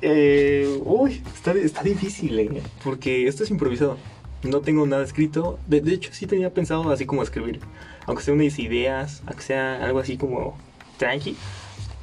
Eh, 0.00 0.80
uy, 0.84 1.22
está, 1.34 1.82
difícil, 1.82 2.38
¿eh? 2.38 2.62
Porque 2.84 3.26
esto 3.26 3.42
es 3.42 3.50
improvisado. 3.50 3.96
No 4.44 4.60
tengo 4.60 4.86
nada 4.86 5.02
escrito. 5.02 5.58
De, 5.66 5.78
hecho, 5.92 6.10
sí 6.12 6.26
tenía 6.26 6.54
pensado 6.54 6.88
así 6.90 7.06
como 7.06 7.22
escribir. 7.22 7.60
Aunque 8.08 8.24
sea 8.24 8.34
unas 8.34 8.58
ideas, 8.58 9.22
aunque 9.26 9.42
sea 9.42 9.84
algo 9.84 10.00
así 10.00 10.16
como 10.16 10.56
tranqui. 10.96 11.36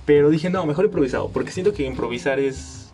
Pero 0.06 0.30
dije, 0.30 0.52
no, 0.52 0.66
mejor 0.66 0.86
improvisado. 0.86 1.30
Porque 1.30 1.52
siento 1.52 1.74
que 1.74 1.84
improvisar 1.84 2.40
es... 2.40 2.92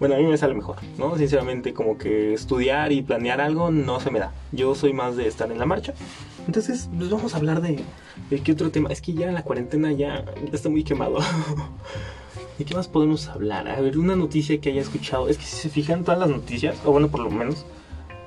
Bueno, 0.00 0.16
a 0.16 0.18
mí 0.18 0.24
me 0.24 0.36
sale 0.36 0.52
mejor, 0.52 0.76
¿no? 0.98 1.16
Sinceramente, 1.16 1.72
como 1.72 1.96
que 1.96 2.34
estudiar 2.34 2.90
y 2.90 3.02
planear 3.02 3.40
algo 3.40 3.70
no 3.70 4.00
se 4.00 4.10
me 4.10 4.18
da. 4.18 4.32
Yo 4.50 4.74
soy 4.74 4.92
más 4.92 5.16
de 5.16 5.28
estar 5.28 5.50
en 5.52 5.58
la 5.60 5.64
marcha. 5.64 5.94
Entonces, 6.48 6.90
pues 6.98 7.08
vamos 7.08 7.34
a 7.34 7.36
hablar 7.36 7.62
de, 7.62 7.84
de 8.28 8.40
qué 8.40 8.50
otro 8.50 8.70
tema. 8.70 8.90
Es 8.90 9.00
que 9.00 9.14
ya 9.14 9.30
la 9.30 9.44
cuarentena 9.44 9.92
ya 9.92 10.24
está 10.52 10.68
muy 10.68 10.82
quemado. 10.82 11.18
¿De 12.58 12.64
qué 12.64 12.74
más 12.74 12.88
podemos 12.88 13.28
hablar? 13.28 13.68
A 13.68 13.80
ver, 13.80 13.96
una 13.96 14.16
noticia 14.16 14.60
que 14.60 14.70
haya 14.70 14.80
escuchado. 14.80 15.28
Es 15.28 15.38
que 15.38 15.44
si 15.44 15.56
se 15.56 15.68
fijan 15.68 16.02
todas 16.02 16.18
las 16.18 16.28
noticias, 16.28 16.76
o 16.84 16.90
bueno, 16.90 17.08
por 17.08 17.20
lo 17.20 17.30
menos, 17.30 17.64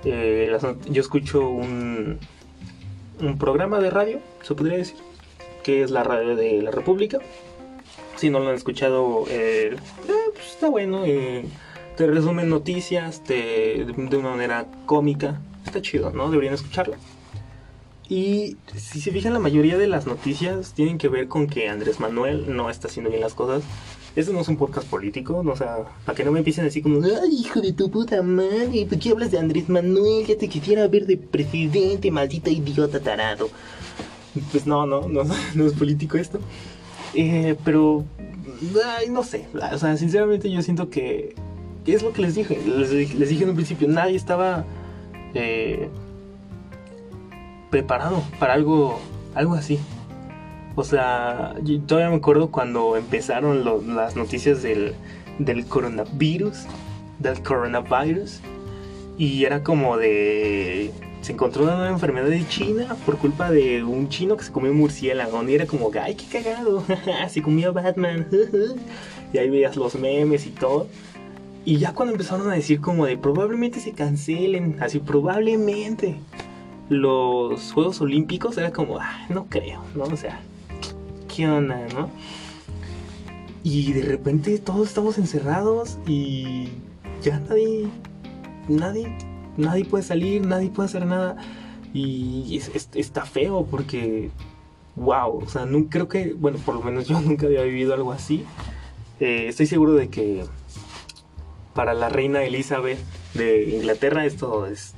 eh, 0.05 0.57
yo 0.89 1.01
escucho 1.01 1.47
un, 1.49 2.19
un 3.19 3.37
programa 3.37 3.79
de 3.79 3.89
radio, 3.89 4.19
se 4.41 4.55
podría 4.55 4.77
decir, 4.77 4.97
que 5.63 5.83
es 5.83 5.91
la 5.91 6.03
radio 6.03 6.35
de 6.35 6.61
la 6.61 6.71
República. 6.71 7.19
Si 8.15 8.29
no 8.29 8.39
lo 8.39 8.49
han 8.49 8.55
escuchado, 8.55 9.25
eh, 9.29 9.75
eh, 9.75 10.11
pues 10.33 10.47
está 10.47 10.69
bueno. 10.69 11.03
te 11.03 12.07
resumen 12.07 12.49
noticias 12.49 13.27
de 13.27 13.85
una 14.17 14.29
manera 14.29 14.65
cómica. 14.85 15.39
Está 15.65 15.81
chido, 15.81 16.11
¿no? 16.11 16.29
Deberían 16.29 16.53
escucharlo. 16.53 16.95
Y 18.09 18.55
si 18.75 19.01
se 19.01 19.11
fijan, 19.11 19.33
la 19.33 19.39
mayoría 19.39 19.77
de 19.77 19.87
las 19.87 20.07
noticias 20.07 20.73
tienen 20.73 20.97
que 20.97 21.09
ver 21.09 21.27
con 21.27 21.47
que 21.47 21.67
Andrés 21.67 21.99
Manuel 21.99 22.55
no 22.55 22.69
está 22.69 22.87
haciendo 22.87 23.09
bien 23.09 23.21
las 23.21 23.33
cosas. 23.33 23.63
Esto 24.17 24.33
no 24.33 24.41
es 24.41 24.47
un 24.47 24.57
podcast 24.57 24.87
político, 24.89 25.43
no, 25.43 25.51
o 25.51 25.55
sea, 25.55 25.77
para 26.03 26.15
que 26.15 26.25
no 26.25 26.31
me 26.31 26.39
empiecen 26.39 26.65
así 26.65 26.81
como, 26.81 27.05
ay, 27.05 27.35
hijo 27.39 27.61
de 27.61 27.71
tu 27.71 27.91
puta 27.91 28.23
madre, 28.23 28.87
¿por 28.89 28.97
qué 28.97 29.11
hablas 29.11 29.29
de 29.29 29.37
Andrés 29.37 29.69
Manuel? 29.69 30.25
Ya 30.25 30.35
te 30.35 30.47
quisiera 30.47 30.87
ver 30.87 31.05
de 31.05 31.17
presidente, 31.17 32.09
maldita 32.09 32.49
idiota 32.49 32.99
tarado. 32.99 33.47
Pues 34.51 34.65
no, 34.65 34.87
no, 34.87 35.07
no, 35.07 35.21
es 35.67 35.73
político 35.73 36.17
esto. 36.17 36.39
Eh, 37.13 37.55
pero, 37.63 38.05
ay, 38.97 39.09
no 39.09 39.21
sé, 39.23 39.45
o 39.53 39.77
sea, 39.77 39.95
sinceramente 39.97 40.49
yo 40.49 40.63
siento 40.63 40.89
que, 40.89 41.35
es 41.85 42.01
lo 42.01 42.11
que 42.11 42.23
les 42.23 42.33
dije, 42.33 42.59
les, 42.65 43.13
les 43.13 43.29
dije 43.29 43.43
en 43.43 43.51
un 43.51 43.55
principio, 43.55 43.87
nadie 43.87 44.15
estaba... 44.15 44.65
Eh, 45.35 45.89
preparado 47.69 48.23
para 48.39 48.53
algo, 48.53 48.99
algo 49.35 49.53
así. 49.53 49.79
O 50.79 50.83
sea, 50.83 51.55
yo 51.63 51.81
todavía 51.81 52.11
me 52.11 52.17
acuerdo 52.17 52.51
cuando 52.51 52.97
empezaron 52.97 53.65
las 53.95 54.15
noticias 54.15 54.61
del, 54.61 54.93
del 55.39 55.65
coronavirus, 55.65 56.67
del 57.17 57.41
coronavirus, 57.41 58.41
y 59.17 59.43
era 59.45 59.63
como 59.63 59.97
de... 59.97 60.91
Se 61.21 61.31
encontró 61.31 61.63
una 61.63 61.77
nueva 61.77 61.89
enfermedad 61.89 62.27
de 62.27 62.47
China 62.47 62.95
por 63.07 63.17
culpa 63.17 63.49
de 63.49 63.83
un 63.83 64.07
chino 64.09 64.37
que 64.37 64.43
se 64.43 64.51
comió 64.51 64.69
un 64.69 64.77
murciélago. 64.77 65.41
Y 65.49 65.55
era 65.55 65.65
como, 65.65 65.89
ay, 65.99 66.13
qué 66.13 66.43
cagado, 66.43 66.83
se 67.27 67.41
comió 67.41 67.73
Batman. 67.73 68.27
y 69.33 69.37
ahí 69.39 69.49
veías 69.49 69.77
los 69.77 69.95
memes 69.95 70.45
y 70.45 70.51
todo. 70.51 70.87
Y 71.65 71.77
ya 71.77 71.95
cuando 71.95 72.13
empezaron 72.13 72.51
a 72.51 72.53
decir 72.53 72.81
como 72.81 73.07
de 73.07 73.17
probablemente 73.17 73.79
se 73.79 73.93
cancelen, 73.93 74.77
así 74.79 74.99
probablemente 74.99 76.17
los 76.87 77.71
Juegos 77.71 77.99
Olímpicos, 77.99 78.59
era 78.59 78.71
como, 78.71 78.99
ah, 78.99 79.25
no 79.29 79.47
creo, 79.47 79.81
¿no? 79.95 80.03
O 80.03 80.17
sea, 80.17 80.39
¿qué 81.37 81.47
onda, 81.47 81.85
no? 81.93 82.09
Y 83.63 83.93
de 83.93 84.01
repente 84.01 84.57
todos 84.57 84.87
estamos 84.87 85.19
encerrados 85.19 85.99
y 86.07 86.69
ya 87.21 87.39
nadie, 87.41 87.87
nadie, 88.67 89.15
nadie 89.55 89.85
puede 89.85 90.03
salir, 90.03 90.43
nadie 90.47 90.71
puede 90.71 90.87
hacer 90.87 91.05
nada. 91.05 91.37
Y 91.93 92.59
está 92.95 93.25
feo 93.25 93.67
porque, 93.69 94.31
wow, 94.95 95.43
o 95.43 95.47
sea, 95.47 95.67
no, 95.67 95.85
creo 95.89 96.07
que, 96.07 96.33
bueno, 96.33 96.57
por 96.57 96.73
lo 96.73 96.81
menos 96.81 97.07
yo 97.07 97.21
nunca 97.21 97.45
había 97.45 97.61
vivido 97.61 97.93
algo 97.93 98.13
así. 98.13 98.43
Eh, 99.19 99.45
estoy 99.47 99.67
seguro 99.67 99.93
de 99.93 100.09
que 100.09 100.43
para 101.75 101.93
la 101.93 102.09
reina 102.09 102.43
Elizabeth 102.43 102.97
de 103.35 103.75
Inglaterra 103.75 104.25
esto 104.25 104.65
es 104.65 104.95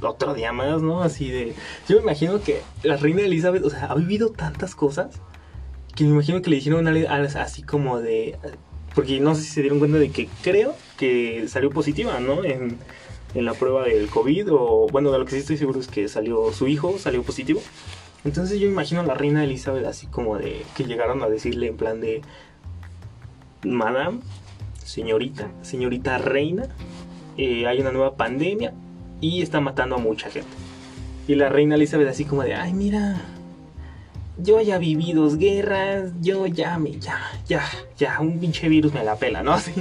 otro 0.00 0.34
día 0.34 0.52
más, 0.52 0.82
¿no? 0.82 1.02
Así 1.04 1.30
de... 1.30 1.54
Yo 1.88 1.96
me 1.98 2.02
imagino 2.02 2.42
que 2.42 2.62
la 2.82 2.96
reina 2.96 3.22
Elizabeth, 3.22 3.64
o 3.64 3.70
sea, 3.70 3.84
ha 3.84 3.94
vivido 3.94 4.30
tantas 4.30 4.74
cosas 4.74 5.20
que 5.94 6.04
me 6.04 6.10
imagino 6.10 6.42
que 6.42 6.50
le 6.50 6.56
dijeron 6.56 6.86
así 7.36 7.62
como 7.62 8.00
de... 8.00 8.38
Porque 8.94 9.20
no 9.20 9.34
sé 9.34 9.42
si 9.42 9.48
se 9.48 9.60
dieron 9.62 9.78
cuenta 9.78 9.98
de 9.98 10.10
que 10.10 10.28
creo 10.42 10.74
que 10.98 11.46
salió 11.48 11.70
positiva, 11.70 12.20
¿no? 12.20 12.44
En, 12.44 12.76
en 13.34 13.44
la 13.44 13.54
prueba 13.54 13.84
del 13.84 14.08
COVID, 14.08 14.52
o 14.52 14.86
bueno, 14.92 15.10
de 15.10 15.18
lo 15.18 15.24
que 15.24 15.32
sí 15.32 15.38
estoy 15.38 15.56
seguro 15.56 15.80
es 15.80 15.88
que 15.88 16.08
salió 16.08 16.52
su 16.52 16.68
hijo, 16.68 16.98
salió 16.98 17.22
positivo. 17.22 17.62
Entonces 18.24 18.60
yo 18.60 18.68
imagino 18.68 19.00
a 19.00 19.04
la 19.04 19.14
reina 19.14 19.42
Elizabeth 19.42 19.86
así 19.86 20.06
como 20.06 20.38
de 20.38 20.62
que 20.76 20.84
llegaron 20.84 21.22
a 21.22 21.28
decirle 21.28 21.68
en 21.68 21.76
plan 21.76 22.00
de, 22.00 22.22
Madame, 23.64 24.20
señorita, 24.84 25.50
señorita 25.62 26.18
reina, 26.18 26.68
eh, 27.36 27.66
hay 27.66 27.80
una 27.80 27.92
nueva 27.92 28.16
pandemia 28.16 28.74
y 29.20 29.42
está 29.42 29.60
matando 29.60 29.96
a 29.96 29.98
mucha 29.98 30.30
gente. 30.30 30.50
Y 31.28 31.36
la 31.36 31.48
reina 31.48 31.76
Elizabeth 31.76 32.08
así 32.08 32.24
como 32.24 32.42
de, 32.42 32.54
ay 32.54 32.74
mira, 32.74 33.20
yo 34.38 34.60
ya 34.60 34.78
viví 34.78 35.12
dos 35.12 35.36
guerras, 35.36 36.12
yo 36.20 36.46
ya 36.46 36.78
me, 36.78 36.98
ya, 36.98 37.20
ya, 37.46 37.62
ya, 37.96 38.20
un 38.20 38.38
pinche 38.38 38.68
virus 38.68 38.92
me 38.94 39.04
la 39.04 39.16
pela, 39.16 39.42
¿no? 39.42 39.52
Así, 39.54 39.72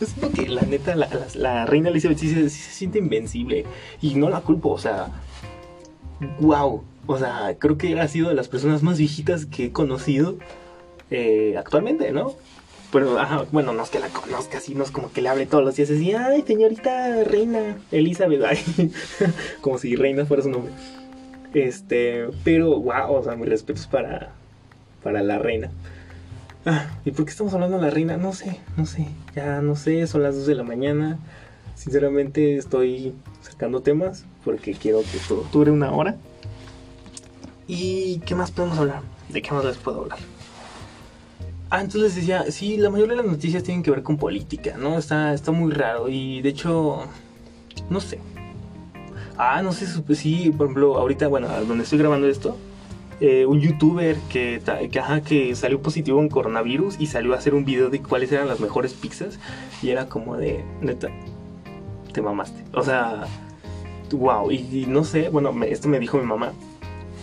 es 0.00 0.14
porque 0.20 0.48
la 0.48 0.62
neta, 0.62 0.94
la, 0.94 1.66
reina 1.66 1.88
Elizabeth 1.88 2.18
sí 2.18 2.32
se, 2.32 2.50
siente 2.50 2.98
invencible 2.98 3.64
y 4.00 4.14
no 4.14 4.28
la 4.28 4.40
culpo, 4.40 4.70
o 4.70 4.78
sea, 4.78 5.08
wow, 6.40 6.82
o 7.06 7.18
sea, 7.18 7.56
creo 7.58 7.78
que 7.78 7.98
ha 7.98 8.08
sido 8.08 8.28
de 8.28 8.34
las 8.34 8.48
personas 8.48 8.82
más 8.82 8.98
viejitas 8.98 9.46
que 9.46 9.66
he 9.66 9.72
conocido 9.72 10.36
eh, 11.10 11.54
actualmente, 11.56 12.12
¿no? 12.12 12.34
Pero, 12.90 13.18
bueno, 13.52 13.74
no 13.74 13.82
es 13.82 13.90
que 13.90 13.98
la 13.98 14.08
conozca, 14.08 14.58
así 14.58 14.74
no 14.74 14.82
es 14.82 14.90
como 14.90 15.12
que 15.12 15.20
le 15.20 15.28
hable 15.28 15.44
todos 15.44 15.62
los 15.62 15.76
días 15.76 15.90
así, 15.90 16.12
ay, 16.12 16.42
señorita 16.46 17.22
reina 17.24 17.78
Elizabeth, 17.90 18.42
ay, 18.46 18.92
como 19.60 19.78
si 19.78 19.96
reina 19.96 20.24
fuera 20.24 20.42
su 20.42 20.50
nombre. 20.50 20.72
Este, 21.54 22.28
pero, 22.44 22.80
wow, 22.80 23.14
o 23.14 23.22
sea, 23.22 23.36
mis 23.36 23.48
respetos 23.48 23.86
para, 23.86 24.32
para 25.02 25.22
la 25.22 25.38
reina. 25.38 25.70
Ah, 26.66 26.86
¿Y 27.04 27.12
por 27.12 27.24
qué 27.24 27.30
estamos 27.30 27.54
hablando 27.54 27.78
de 27.78 27.84
la 27.84 27.90
reina? 27.90 28.16
No 28.16 28.32
sé, 28.32 28.60
no 28.76 28.84
sé, 28.84 29.06
ya 29.34 29.62
no 29.62 29.76
sé, 29.76 30.06
son 30.06 30.22
las 30.22 30.34
2 30.36 30.46
de 30.46 30.54
la 30.54 30.64
mañana. 30.64 31.18
Sinceramente 31.74 32.56
estoy 32.56 33.14
sacando 33.40 33.80
temas 33.80 34.24
porque 34.44 34.74
quiero 34.74 35.00
que 35.00 35.16
esto 35.16 35.46
dure 35.52 35.70
una 35.70 35.92
hora. 35.92 36.16
¿Y 37.66 38.18
qué 38.20 38.34
más 38.34 38.50
podemos 38.50 38.78
hablar? 38.78 39.02
¿De 39.28 39.40
qué 39.40 39.52
más 39.52 39.64
les 39.64 39.76
puedo 39.76 40.02
hablar? 40.02 40.18
Ah, 41.70 41.82
entonces 41.82 42.14
decía, 42.16 42.50
sí, 42.50 42.78
la 42.78 42.88
mayoría 42.88 43.16
de 43.16 43.22
las 43.22 43.30
noticias 43.30 43.62
tienen 43.62 43.82
que 43.82 43.90
ver 43.90 44.02
con 44.02 44.16
política, 44.16 44.76
¿no? 44.78 44.98
Está, 44.98 45.34
está 45.34 45.52
muy 45.52 45.70
raro 45.72 46.08
y 46.08 46.40
de 46.40 46.48
hecho, 46.48 47.02
no 47.90 48.00
sé. 48.00 48.18
Ah, 49.38 49.62
no 49.62 49.72
sé, 49.72 49.86
sí, 50.16 50.50
por 50.50 50.66
ejemplo, 50.66 50.96
ahorita, 50.98 51.28
bueno, 51.28 51.48
donde 51.66 51.84
estoy 51.84 52.00
grabando 52.00 52.26
esto, 52.26 52.56
eh, 53.20 53.46
un 53.46 53.60
youtuber 53.60 54.16
que, 54.28 54.60
que, 54.90 54.98
ajá, 54.98 55.20
que 55.20 55.54
salió 55.54 55.80
positivo 55.80 56.20
en 56.20 56.28
coronavirus 56.28 56.96
y 56.98 57.06
salió 57.06 57.34
a 57.34 57.38
hacer 57.38 57.54
un 57.54 57.64
video 57.64 57.88
de 57.88 58.02
cuáles 58.02 58.32
eran 58.32 58.48
las 58.48 58.58
mejores 58.58 58.94
pizzas 58.94 59.38
y 59.80 59.90
era 59.90 60.08
como 60.08 60.36
de, 60.36 60.64
neta, 60.80 61.08
te 62.12 62.20
mamaste. 62.20 62.64
O 62.72 62.82
sea, 62.82 63.26
wow, 64.10 64.50
y, 64.50 64.86
no 64.88 65.04
sé, 65.04 65.28
bueno, 65.28 65.54
esto 65.64 65.88
me 65.88 66.00
dijo 66.00 66.18
mi 66.18 66.26
mamá, 66.26 66.52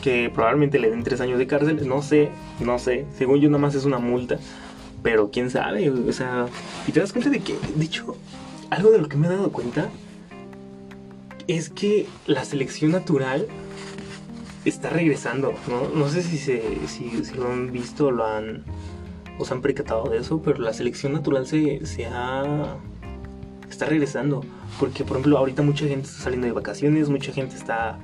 que 0.01 0.30
probablemente 0.34 0.80
le 0.80 0.91
den 0.91 1.04
tres 1.04 1.19
años 1.19 1.38
de 1.38 1.47
cárcel, 1.47 1.86
no 1.86 2.01
sé, 2.01 2.30
no 2.62 2.80
sé, 2.80 3.06
según 3.17 3.41
yo 3.41 3.49
nada 3.49 3.62
más 3.62 3.75
es 3.75 3.84
una 3.84 3.99
multa, 3.99 4.39
pero 5.04 5.32
quién 5.32 5.49
sabe, 5.49 5.89
o 5.89 6.13
sea, 6.13 6.45
y 6.88 6.93
te 6.93 7.01
das 7.01 7.12
cuenta 7.12 7.30
de 7.30 7.39
que, 7.39 7.58
de 7.75 7.84
hecho, 7.84 8.15
algo 8.69 8.91
de 8.91 8.99
lo 8.99 9.10
que 9.10 9.17
me 9.17 9.28
he 9.28 9.30
dado 9.30 9.51
cuenta 9.51 9.89
es 11.47 11.69
que 11.69 12.08
la 12.25 12.45
selección 12.45 12.91
natural 12.91 13.47
está 14.65 14.89
regresando, 14.89 15.53
¿no? 15.93 16.10
Sé 16.10 16.23
si, 16.23 16.38
se, 16.38 16.62
si, 16.88 17.12
lo 17.36 17.51
han 17.51 17.71
visto 17.71 18.12
lo 18.12 18.25
han, 18.25 18.63
o 19.38 19.45
se 19.45 19.53
han 19.53 19.62
percatado 19.62 20.10
de 20.10 20.17
eso, 20.17 20.41
pero 20.41 20.60
la 20.60 20.73
selección 20.73 21.13
natural 21.13 21.45
se, 21.45 21.86
se 21.86 22.05
ha... 22.08 22.77
está 23.69 23.86
regresando, 23.86 24.43
porque 24.79 25.03
por 25.03 25.17
ejemplo 25.17 25.38
ahorita 25.38 25.62
mucha 25.62 25.86
gente 25.88 26.08
está 26.08 26.23
saliendo 26.23 26.47
de 26.47 26.53
vacaciones, 26.53 27.10
mucha 27.10 27.31
gente 27.31 27.55
está 27.55 27.99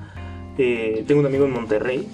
eh, 0.57 1.03
tengo 1.07 1.21
un 1.21 1.25
amigo 1.25 1.45
en 1.45 1.51
Monterrey 1.51 2.07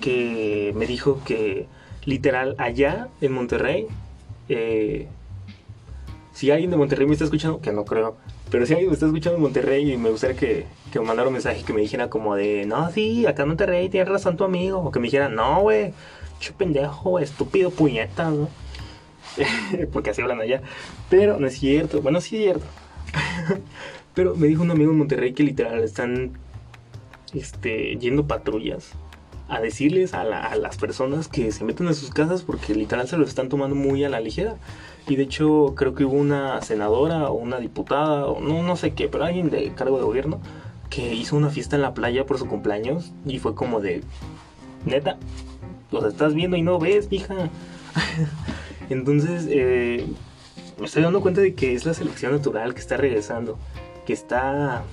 que 0.00 0.72
me 0.76 0.86
dijo 0.86 1.20
que 1.24 1.66
literal 2.04 2.54
allá 2.58 3.08
en 3.20 3.32
Monterrey, 3.32 3.86
eh, 4.48 5.08
si 6.32 6.50
alguien 6.50 6.70
de 6.70 6.76
Monterrey 6.76 7.06
me 7.06 7.12
está 7.12 7.24
escuchando, 7.24 7.60
que 7.60 7.72
no 7.72 7.84
creo, 7.84 8.16
pero 8.50 8.66
si 8.66 8.72
alguien 8.72 8.88
me 8.88 8.94
está 8.94 9.06
escuchando 9.06 9.36
en 9.36 9.42
Monterrey 9.42 9.92
y 9.92 9.96
me 9.96 10.10
gustaría 10.10 10.36
que, 10.36 10.66
me 10.94 11.00
mandara 11.02 11.28
un 11.28 11.34
mensaje 11.34 11.62
que 11.62 11.72
me 11.72 11.80
dijera 11.80 12.08
como 12.08 12.34
de, 12.34 12.64
no, 12.66 12.90
sí, 12.90 13.26
acá 13.26 13.42
en 13.42 13.48
Monterrey 13.48 13.88
tienes 13.88 14.08
razón 14.08 14.36
tu 14.36 14.44
amigo, 14.44 14.78
o 14.78 14.90
que 14.90 14.98
me 14.98 15.06
dijera, 15.06 15.28
no, 15.28 15.60
güey, 15.62 15.92
che 16.40 16.52
pendejo, 16.52 17.18
estúpido, 17.18 17.70
puñeta, 17.70 18.30
¿no? 18.30 18.48
Porque 19.92 20.10
así 20.10 20.22
hablan 20.22 20.40
allá. 20.40 20.62
Pero 21.10 21.38
no 21.38 21.46
es 21.46 21.58
cierto, 21.58 22.00
bueno, 22.00 22.20
sí 22.20 22.36
es 22.36 22.42
cierto. 22.42 22.66
Pero 24.14 24.34
me 24.34 24.46
dijo 24.46 24.62
un 24.62 24.70
amigo 24.70 24.90
en 24.90 24.98
Monterrey 24.98 25.32
que 25.32 25.42
literal 25.42 25.82
están 25.84 26.32
este, 27.34 27.96
yendo 27.96 28.26
patrullas 28.26 28.92
a 29.48 29.60
decirles 29.60 30.12
a, 30.12 30.24
las 30.24 30.76
personas 30.76 31.28
que 31.28 31.52
se 31.52 31.64
meten 31.64 31.86
en 31.86 31.94
sus 31.94 32.10
casas 32.10 32.42
porque 32.42 32.74
literal 32.74 33.08
se 33.08 33.16
lo 33.16 33.24
están 33.24 33.48
tomando 33.48 33.74
muy 33.74 34.04
a 34.04 34.08
la 34.08 34.20
ligera. 34.20 34.56
Y 35.08 35.16
de 35.16 35.22
hecho 35.22 35.74
creo 35.74 35.94
que 35.94 36.04
hubo 36.04 36.16
una 36.16 36.60
senadora 36.60 37.30
o 37.30 37.34
una 37.34 37.58
diputada 37.58 38.26
o 38.26 38.40
no, 38.40 38.62
no 38.62 38.76
sé 38.76 38.92
qué, 38.92 39.08
pero 39.08 39.24
alguien 39.24 39.50
de 39.50 39.72
cargo 39.72 39.96
de 39.96 40.04
gobierno 40.04 40.40
que 40.90 41.14
hizo 41.14 41.36
una 41.36 41.50
fiesta 41.50 41.76
en 41.76 41.82
la 41.82 41.94
playa 41.94 42.26
por 42.26 42.38
su 42.38 42.46
cumpleaños 42.46 43.12
y 43.26 43.38
fue 43.38 43.54
como 43.54 43.80
de, 43.80 44.02
neta, 44.84 45.18
los 45.90 46.04
estás 46.04 46.34
viendo 46.34 46.56
y 46.56 46.62
no 46.62 46.78
ves, 46.78 47.08
hija. 47.10 47.50
Entonces 48.90 49.46
eh, 49.48 50.06
me 50.78 50.86
estoy 50.86 51.02
dando 51.02 51.20
cuenta 51.20 51.40
de 51.40 51.54
que 51.54 51.74
es 51.74 51.86
la 51.86 51.94
selección 51.94 52.32
natural 52.32 52.74
que 52.74 52.80
está 52.80 52.96
regresando, 52.96 53.58
que 54.06 54.12
está 54.12 54.84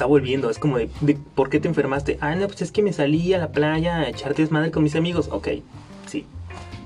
está 0.00 0.06
volviendo. 0.06 0.48
Es 0.48 0.58
como 0.58 0.78
de, 0.78 0.88
¿por 1.34 1.50
qué 1.50 1.60
te 1.60 1.68
enfermaste? 1.68 2.16
Ah, 2.22 2.34
no, 2.34 2.46
pues 2.46 2.62
es 2.62 2.72
que 2.72 2.82
me 2.82 2.92
salí 2.92 3.34
a 3.34 3.38
la 3.38 3.52
playa 3.52 3.98
a 3.98 4.08
echarte 4.08 4.40
desmadre 4.40 4.70
con 4.70 4.82
mis 4.82 4.96
amigos. 4.96 5.28
Ok. 5.30 5.48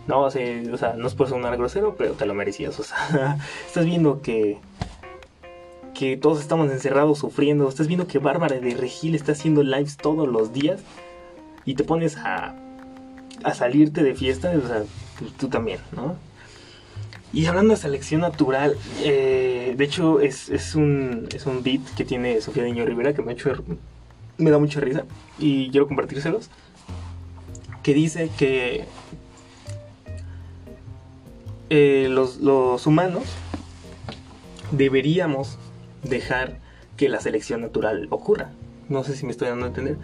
No, 0.06 0.22
o 0.22 0.30
sea, 0.30 0.62
o 0.72 0.76
sea, 0.76 0.94
no 0.94 1.06
es 1.06 1.14
por 1.14 1.28
sonar 1.28 1.56
grosero, 1.56 1.94
pero 1.96 2.12
te 2.12 2.26
lo 2.26 2.34
merecías. 2.34 2.78
O 2.78 2.82
sea, 2.82 3.38
estás 3.66 3.84
viendo 3.84 4.20
que 4.22 4.58
que 5.94 6.16
todos 6.16 6.40
estamos 6.40 6.70
encerrados 6.70 7.20
sufriendo. 7.20 7.68
Estás 7.68 7.86
viendo 7.86 8.06
que 8.06 8.18
Bárbara 8.18 8.58
de 8.58 8.74
Regil 8.74 9.14
está 9.14 9.32
haciendo 9.32 9.62
lives 9.62 9.96
todos 9.96 10.28
los 10.28 10.52
días 10.52 10.80
y 11.64 11.74
te 11.74 11.84
pones 11.84 12.16
a, 12.16 12.54
a 13.44 13.54
salirte 13.54 14.02
de 14.02 14.14
fiesta. 14.14 14.52
O 14.62 14.66
sea, 14.66 14.82
tú 15.38 15.48
también, 15.48 15.78
¿no? 15.92 16.16
Y 17.32 17.46
hablando 17.46 17.74
de 17.74 17.80
selección 17.80 18.20
natural, 18.20 18.76
eh, 19.02 19.74
de 19.76 19.84
hecho 19.84 20.20
es, 20.20 20.48
un, 20.76 21.28
es 21.34 21.46
un 21.46 21.64
beat 21.64 21.80
que 21.96 22.04
tiene 22.04 22.40
Sofía 22.40 22.62
Niño 22.62 22.84
Rivera 22.84 23.12
que 23.12 23.22
me, 23.22 23.32
ha 23.32 23.34
hecho, 23.34 23.52
me 24.38 24.50
da 24.50 24.58
mucha 24.58 24.78
risa 24.80 25.04
y 25.38 25.70
quiero 25.70 25.88
compartírselos. 25.88 26.50
Que 27.82 27.92
dice 27.92 28.30
que 28.38 28.84
eh, 31.76 32.08
los, 32.08 32.86
humanos 32.86 33.24
deberíamos 34.70 35.58
dejar 36.02 36.58
que 36.96 37.08
la 37.08 37.20
selección 37.20 37.60
natural 37.60 38.06
ocurra. 38.10 38.50
No 38.88 39.02
sé 39.04 39.16
si 39.16 39.24
me 39.26 39.32
estoy 39.32 39.48
dando 39.48 39.64
a 39.64 39.68
entender. 39.68 39.96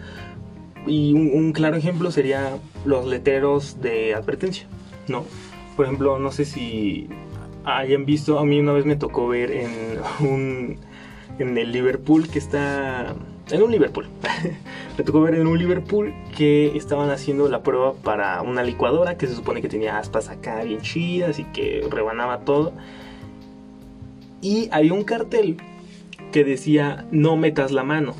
Y 0.87 1.13
un, 1.13 1.31
un 1.33 1.53
claro 1.53 1.77
ejemplo 1.77 2.11
sería 2.11 2.57
los 2.85 3.05
letreros 3.05 3.81
de 3.81 4.15
advertencia, 4.15 4.65
¿no? 5.07 5.25
por 5.75 5.85
ejemplo, 5.85 6.19
no 6.19 6.31
sé 6.31 6.45
si 6.45 7.07
hayan 7.63 8.05
visto, 8.05 8.39
a 8.39 8.45
mí 8.45 8.59
una 8.59 8.71
vez 8.73 8.85
me 8.85 8.95
tocó 8.95 9.27
ver 9.27 9.51
en 9.51 9.99
un 10.19 10.77
en 11.39 11.57
el 11.57 11.71
Liverpool 11.71 12.27
que 12.27 12.39
está 12.39 13.15
en 13.51 13.61
un 13.61 13.71
Liverpool. 13.71 14.07
me 14.97 15.03
tocó 15.03 15.21
ver 15.21 15.35
en 15.35 15.47
un 15.47 15.57
Liverpool 15.57 16.13
que 16.37 16.75
estaban 16.75 17.09
haciendo 17.09 17.47
la 17.49 17.63
prueba 17.63 17.93
para 17.93 18.41
una 18.41 18.63
licuadora 18.63 19.17
que 19.17 19.27
se 19.27 19.35
supone 19.35 19.61
que 19.61 19.69
tenía 19.69 19.97
aspas 19.97 20.29
acá 20.29 20.63
bien 20.63 20.81
chidas 20.81 21.39
y 21.39 21.43
que 21.45 21.85
rebanaba 21.89 22.39
todo. 22.39 22.73
Y 24.41 24.69
había 24.71 24.93
un 24.93 25.03
cartel 25.03 25.57
que 26.31 26.43
decía, 26.43 27.05
no 27.11 27.35
metas 27.37 27.71
la 27.71 27.83
mano. 27.83 28.15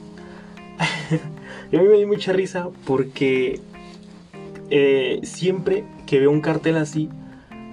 y 1.72 1.76
a 1.76 1.82
mí 1.82 1.88
me 1.88 1.98
dio 1.98 2.08
mucha 2.08 2.34
risa 2.34 2.70
porque 2.86 3.60
eh, 4.70 5.20
siempre 5.24 5.84
que 6.06 6.20
veo 6.20 6.32
un 6.32 6.42
cartel 6.42 6.78
así, 6.78 7.10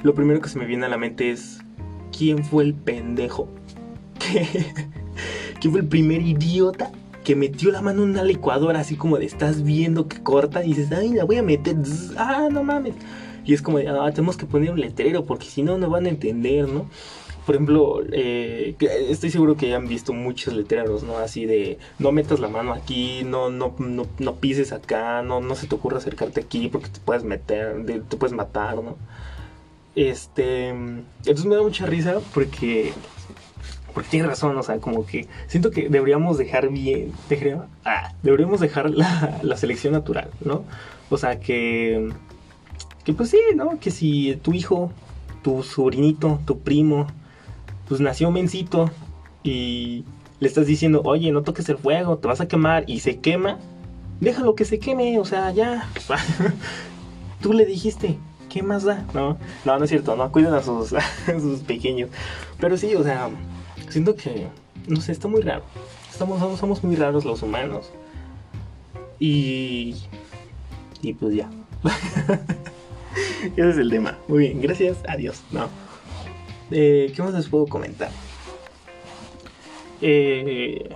lo 0.03 0.15
primero 0.15 0.41
que 0.41 0.49
se 0.49 0.59
me 0.59 0.67
viene 0.67 0.87
a 0.87 0.89
la 0.89 0.99
mente 0.99 1.31
es, 1.31 1.61
¿quién 2.17 2.45
fue 2.45 2.65
el 2.65 2.75
pendejo? 2.75 3.49
¿Quién 5.61 5.73
fue 5.73 5.81
el 5.81 5.89
primer 5.89 6.23
idiota 6.23 6.93
que 7.29 7.37
metió 7.37 7.71
la 7.71 7.83
mano 7.83 8.05
en 8.05 8.09
una 8.09 8.25
licuadora 8.25 8.81
así 8.81 8.97
como 8.97 9.19
de 9.19 9.27
estás 9.27 9.63
viendo 9.63 10.09
que 10.09 10.23
corta 10.23 10.65
y 10.65 10.69
dices, 10.69 10.91
ay, 10.93 11.11
la 11.11 11.25
voy 11.25 11.37
a 11.37 11.43
meter, 11.43 11.77
ah, 12.17 12.49
no 12.51 12.65
mames. 12.65 12.95
Y 13.45 13.53
es 13.53 13.61
como, 13.61 13.77
ah, 13.77 14.11
tenemos 14.13 14.39
que 14.39 14.47
poner 14.47 14.71
un 14.71 14.81
letrero 14.81 15.27
porque 15.27 15.45
si 15.45 15.63
no, 15.63 15.77
no 15.77 15.91
van 15.91 16.07
a 16.07 16.09
entender, 16.09 16.67
¿no? 16.67 16.89
Por 17.45 17.57
ejemplo, 17.57 18.01
eh, 18.13 18.75
estoy 19.11 19.29
seguro 19.29 19.59
que 19.59 19.75
han 19.75 19.89
visto 19.89 20.15
muchos 20.15 20.55
letreros, 20.55 21.03
¿no? 21.03 21.19
Así 21.19 21.45
de, 21.45 21.77
no 21.99 22.13
metas 22.13 22.41
la 22.41 22.49
mano 22.49 22.73
aquí, 22.73 23.25
no, 23.27 23.51
no, 23.51 23.75
no, 23.79 24.07
no 24.19 24.35
pises 24.37 24.73
acá, 24.73 25.21
no, 25.23 25.43
no 25.43 25.55
se 25.55 25.67
te 25.67 25.75
ocurra 25.75 25.99
acercarte 25.99 26.41
aquí 26.41 26.69
porque 26.69 26.89
te 26.89 27.01
puedes 27.01 27.25
meter, 27.25 27.85
te 28.09 28.17
puedes 28.17 28.35
matar, 28.35 28.77
¿no? 28.77 28.97
Este, 29.95 30.69
entonces 30.69 31.45
me 31.45 31.57
da 31.57 31.61
mucha 31.61 31.85
risa 31.85 32.21
porque 32.33 32.95
porque 33.99 34.11
tiene 34.11 34.29
razón, 34.29 34.57
o 34.57 34.63
sea, 34.63 34.79
como 34.79 35.05
que 35.05 35.27
siento 35.49 35.73
que 35.73 35.89
deberíamos 35.89 36.39
dejar 36.39 36.69
bien, 36.69 37.11
ah, 37.85 38.13
deberíamos 38.23 38.61
dejar 38.61 38.91
la, 38.91 39.41
la, 39.43 39.57
selección 39.57 39.93
natural, 39.93 40.31
¿no? 40.45 40.63
O 41.11 41.19
sea, 41.19 41.41
que, 41.41 42.09
que 43.03 43.13
pues 43.13 43.31
sí, 43.31 43.41
¿no? 43.57 43.81
Que 43.81 43.91
si 43.91 44.39
tu 44.41 44.53
hijo, 44.53 44.93
tu 45.43 45.65
sobrinito, 45.65 46.39
tu 46.47 46.61
primo, 46.61 47.09
pues 47.89 48.01
nació 48.01 48.31
mencito 48.31 48.89
y 49.43 50.05
le 50.39 50.47
estás 50.47 50.69
diciendo, 50.69 51.03
oye, 51.05 51.33
no 51.33 51.43
toques 51.43 51.69
el 51.69 51.79
fuego, 51.79 52.19
te 52.19 52.29
vas 52.29 52.41
a 52.41 52.47
quemar 52.47 52.85
y 52.87 53.01
se 53.01 53.19
quema, 53.19 53.59
déjalo 54.21 54.55
que 54.55 54.65
se 54.65 54.79
queme, 54.79 55.19
o 55.19 55.25
sea, 55.25 55.51
ya. 55.51 55.91
Tú 57.43 57.53
le 57.53 57.67
dijiste, 57.67 58.17
¿qué 58.49 58.63
más 58.63 58.85
da? 58.85 59.05
No, 59.13 59.39
no, 59.65 59.77
no 59.77 59.85
es 59.85 59.91
cierto, 59.91 60.15
no, 60.15 60.31
cuiden 60.31 60.55
a 60.55 60.63
sus, 60.63 60.93
a 60.93 61.03
sus 61.41 61.63
pequeños. 61.63 62.11
Pero 62.61 62.77
sí, 62.77 62.95
o 62.95 63.03
sea, 63.03 63.29
siento 63.93 64.15
que, 64.15 64.47
no 64.87 65.01
sé, 65.01 65.13
está 65.13 65.29
muy 65.29 65.43
raro. 65.43 65.63
Estamos, 66.11 66.59
somos, 66.59 66.83
muy 66.83 66.97
raros 66.97 67.25
los 67.25 67.43
humanos. 67.43 67.91
Y, 69.19 69.97
y 71.03 71.13
pues 71.15 71.35
ya. 71.35 71.51
Ese 73.57 73.71
es 73.71 73.79
el 73.79 73.91
tema. 73.91 74.19
Muy 74.29 74.41
bien, 74.41 74.61
gracias, 74.61 74.99
adiós. 75.09 75.43
No. 75.51 75.69
Eh, 76.71 77.13
¿Qué 77.15 77.23
más 77.23 77.35
les 77.35 77.49
puedo 77.49 77.67
comentar? 77.67 78.11
Eh, 80.01 80.95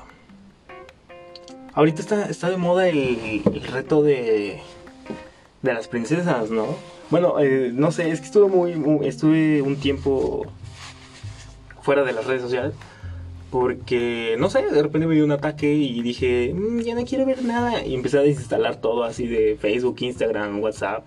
ahorita 1.74 2.02
está, 2.02 2.26
está 2.26 2.50
de 2.50 2.56
moda 2.56 2.88
el, 2.88 3.42
reto 3.72 4.02
de, 4.02 4.60
de 5.62 5.74
las 5.74 5.88
princesas, 5.88 6.50
¿no? 6.50 6.76
Bueno, 7.10 7.38
eh, 7.40 7.70
no 7.74 7.92
sé, 7.92 8.10
es 8.10 8.20
que 8.20 8.26
estuve 8.26 8.48
muy, 8.48 9.06
estuve 9.06 9.62
un 9.62 9.76
tiempo 9.76 10.46
fuera 11.82 12.04
de 12.04 12.12
las 12.12 12.26
redes 12.26 12.42
sociales. 12.42 12.74
Porque, 13.52 14.34
no 14.38 14.48
sé, 14.48 14.62
de 14.62 14.82
repente 14.82 15.06
me 15.06 15.14
dio 15.14 15.26
un 15.26 15.32
ataque 15.32 15.74
y 15.74 16.00
dije, 16.00 16.54
mm, 16.54 16.80
ya 16.80 16.94
no 16.94 17.04
quiero 17.04 17.26
ver 17.26 17.44
nada. 17.44 17.84
Y 17.84 17.94
empecé 17.94 18.18
a 18.18 18.22
desinstalar 18.22 18.76
todo 18.76 19.04
así 19.04 19.26
de 19.26 19.58
Facebook, 19.60 19.96
Instagram, 20.00 20.60
WhatsApp. 20.60 21.04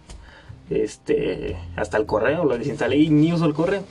Este, 0.69 1.57
hasta 1.75 1.97
el 1.97 2.05
correo 2.05 2.45
lo 2.45 2.57
desinstalé 2.57 2.97
y 2.97 3.09
ni 3.09 3.33
uso 3.33 3.45
el 3.45 3.55
correo. 3.55 3.83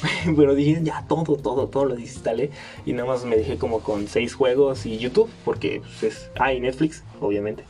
Pero 0.36 0.54
dije, 0.54 0.78
ya 0.80 1.04
todo, 1.08 1.36
todo, 1.36 1.66
todo 1.66 1.86
lo 1.86 1.96
desinstalé. 1.96 2.50
Y 2.86 2.92
nada 2.92 3.08
más 3.08 3.24
me 3.24 3.36
dejé 3.36 3.58
como 3.58 3.80
con 3.80 4.06
seis 4.06 4.32
juegos 4.32 4.86
y 4.86 4.98
YouTube, 4.98 5.28
porque 5.44 5.80
pues, 5.80 6.02
es. 6.04 6.30
Ah, 6.38 6.52
y 6.52 6.60
Netflix, 6.60 7.02
obviamente. 7.20 7.64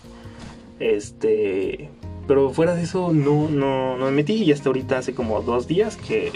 Este. 0.79 1.89
Pero 2.27 2.51
fuera 2.51 2.75
de 2.75 2.83
eso, 2.83 3.15
no, 3.15 3.49
no, 3.49 3.97
no 3.97 4.05
me 4.05 4.11
metí. 4.11 4.35
Y 4.35 4.53
hasta 4.53 4.69
ahorita 4.69 4.99
hace 4.99 5.15
como 5.15 5.41
dos 5.41 5.67
días 5.67 5.97
que, 5.97 6.33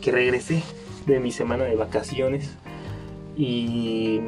que 0.00 0.10
regresé 0.10 0.64
de 1.14 1.20
mi 1.20 1.32
semana 1.32 1.64
de 1.64 1.76
vacaciones. 1.76 2.50
Y, 3.36 4.20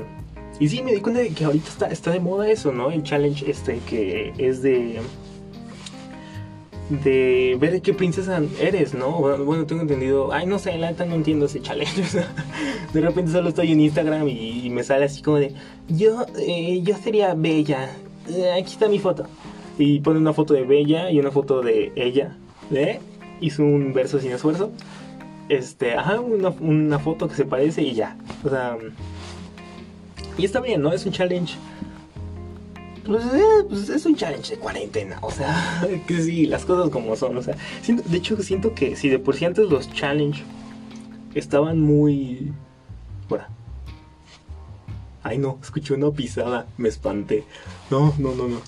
y 0.59 0.69
sí, 0.69 0.83
me 0.83 0.93
di 0.93 1.01
cuenta 1.01 1.21
de 1.21 1.31
que 1.31 1.45
ahorita 1.45 1.69
está, 1.69 1.87
está 1.87 2.11
de 2.11 2.21
moda 2.21 2.51
eso, 2.51 2.73
¿no? 2.73 2.91
El 2.91 3.03
challenge 3.03 3.51
este 3.51 3.79
que 3.89 4.33
es 4.39 4.63
de 4.63 5.01
de 6.91 7.57
ver 7.61 7.81
qué 7.83 7.95
princesa 7.95 8.43
eres, 8.61 8.95
¿no? 8.95 9.13
Bueno, 9.13 9.65
tengo 9.65 9.83
entendido. 9.83 10.33
Ay, 10.33 10.47
no 10.47 10.59
sé, 10.59 10.77
la 10.77 10.91
neta 10.91 11.05
no 11.05 11.15
entiendo 11.15 11.47
ese 11.47 11.63
challenge. 11.63 12.03
de 12.93 13.01
repente 13.01 13.31
solo 13.31 13.49
estoy 13.49 13.73
en 13.73 13.81
Instagram 13.81 14.29
y, 14.29 14.69
me 14.71 14.83
sale 14.83 15.05
así 15.05 15.23
como 15.23 15.39
de: 15.39 15.55
Yo, 15.89 16.27
eh, 16.39 16.81
yo 16.83 16.97
sería 16.97 17.35
Bella. 17.35 17.91
Eh, 18.29 18.53
aquí 18.53 18.73
está 18.73 18.89
mi 18.89 18.99
foto. 18.99 19.25
Y 19.79 20.01
pone 20.01 20.19
una 20.19 20.33
foto 20.33 20.53
de 20.53 20.65
Bella 20.65 21.11
y 21.11 21.21
una 21.21 21.31
foto 21.31 21.63
de 21.63 21.93
ella. 21.95 22.37
¿Eh? 22.73 22.99
Hizo 23.41 23.63
un 23.63 23.93
verso 23.93 24.19
sin 24.19 24.33
esfuerzo 24.33 24.73
este, 25.51 25.95
ajá, 25.95 26.21
una, 26.21 26.51
una 26.51 26.99
foto 27.01 27.29
que 27.29 27.35
se 27.35 27.45
parece 27.45 27.83
y 27.83 27.93
ya. 27.93 28.17
O 28.45 28.49
sea, 28.49 28.79
y 30.39 30.45
está 30.45 30.61
bien, 30.61 30.81
¿no? 30.81 30.93
Es 30.93 31.05
un 31.05 31.13
challenge. 31.13 31.57
Pues, 33.05 33.25
eh, 33.25 33.65
pues, 33.69 33.89
es 33.89 34.07
un 34.07 34.15
challenge 34.15 34.55
de 34.55 34.61
cuarentena, 34.61 35.19
o 35.23 35.31
sea, 35.31 35.87
que 36.07 36.23
sí, 36.23 36.47
las 36.47 36.65
cosas 36.65 36.91
como 36.91 37.17
son, 37.17 37.37
o 37.37 37.43
sea, 37.43 37.57
de 37.87 38.17
hecho 38.17 38.41
siento 38.43 38.75
que 38.75 38.95
si 38.95 39.09
de 39.09 39.19
por 39.19 39.35
sí 39.35 39.45
antes 39.45 39.69
los 39.69 39.93
challenge 39.93 40.45
estaban 41.35 41.81
muy... 41.81 42.53
Bueno. 43.29 43.45
Ay 45.23 45.39
no, 45.39 45.59
escuché 45.61 45.95
una 45.95 46.11
pisada, 46.13 46.67
me 46.79 46.89
espanté. 46.89 47.45
No, 47.91 48.15
no, 48.19 48.35
no, 48.35 48.49
no. 48.49 48.61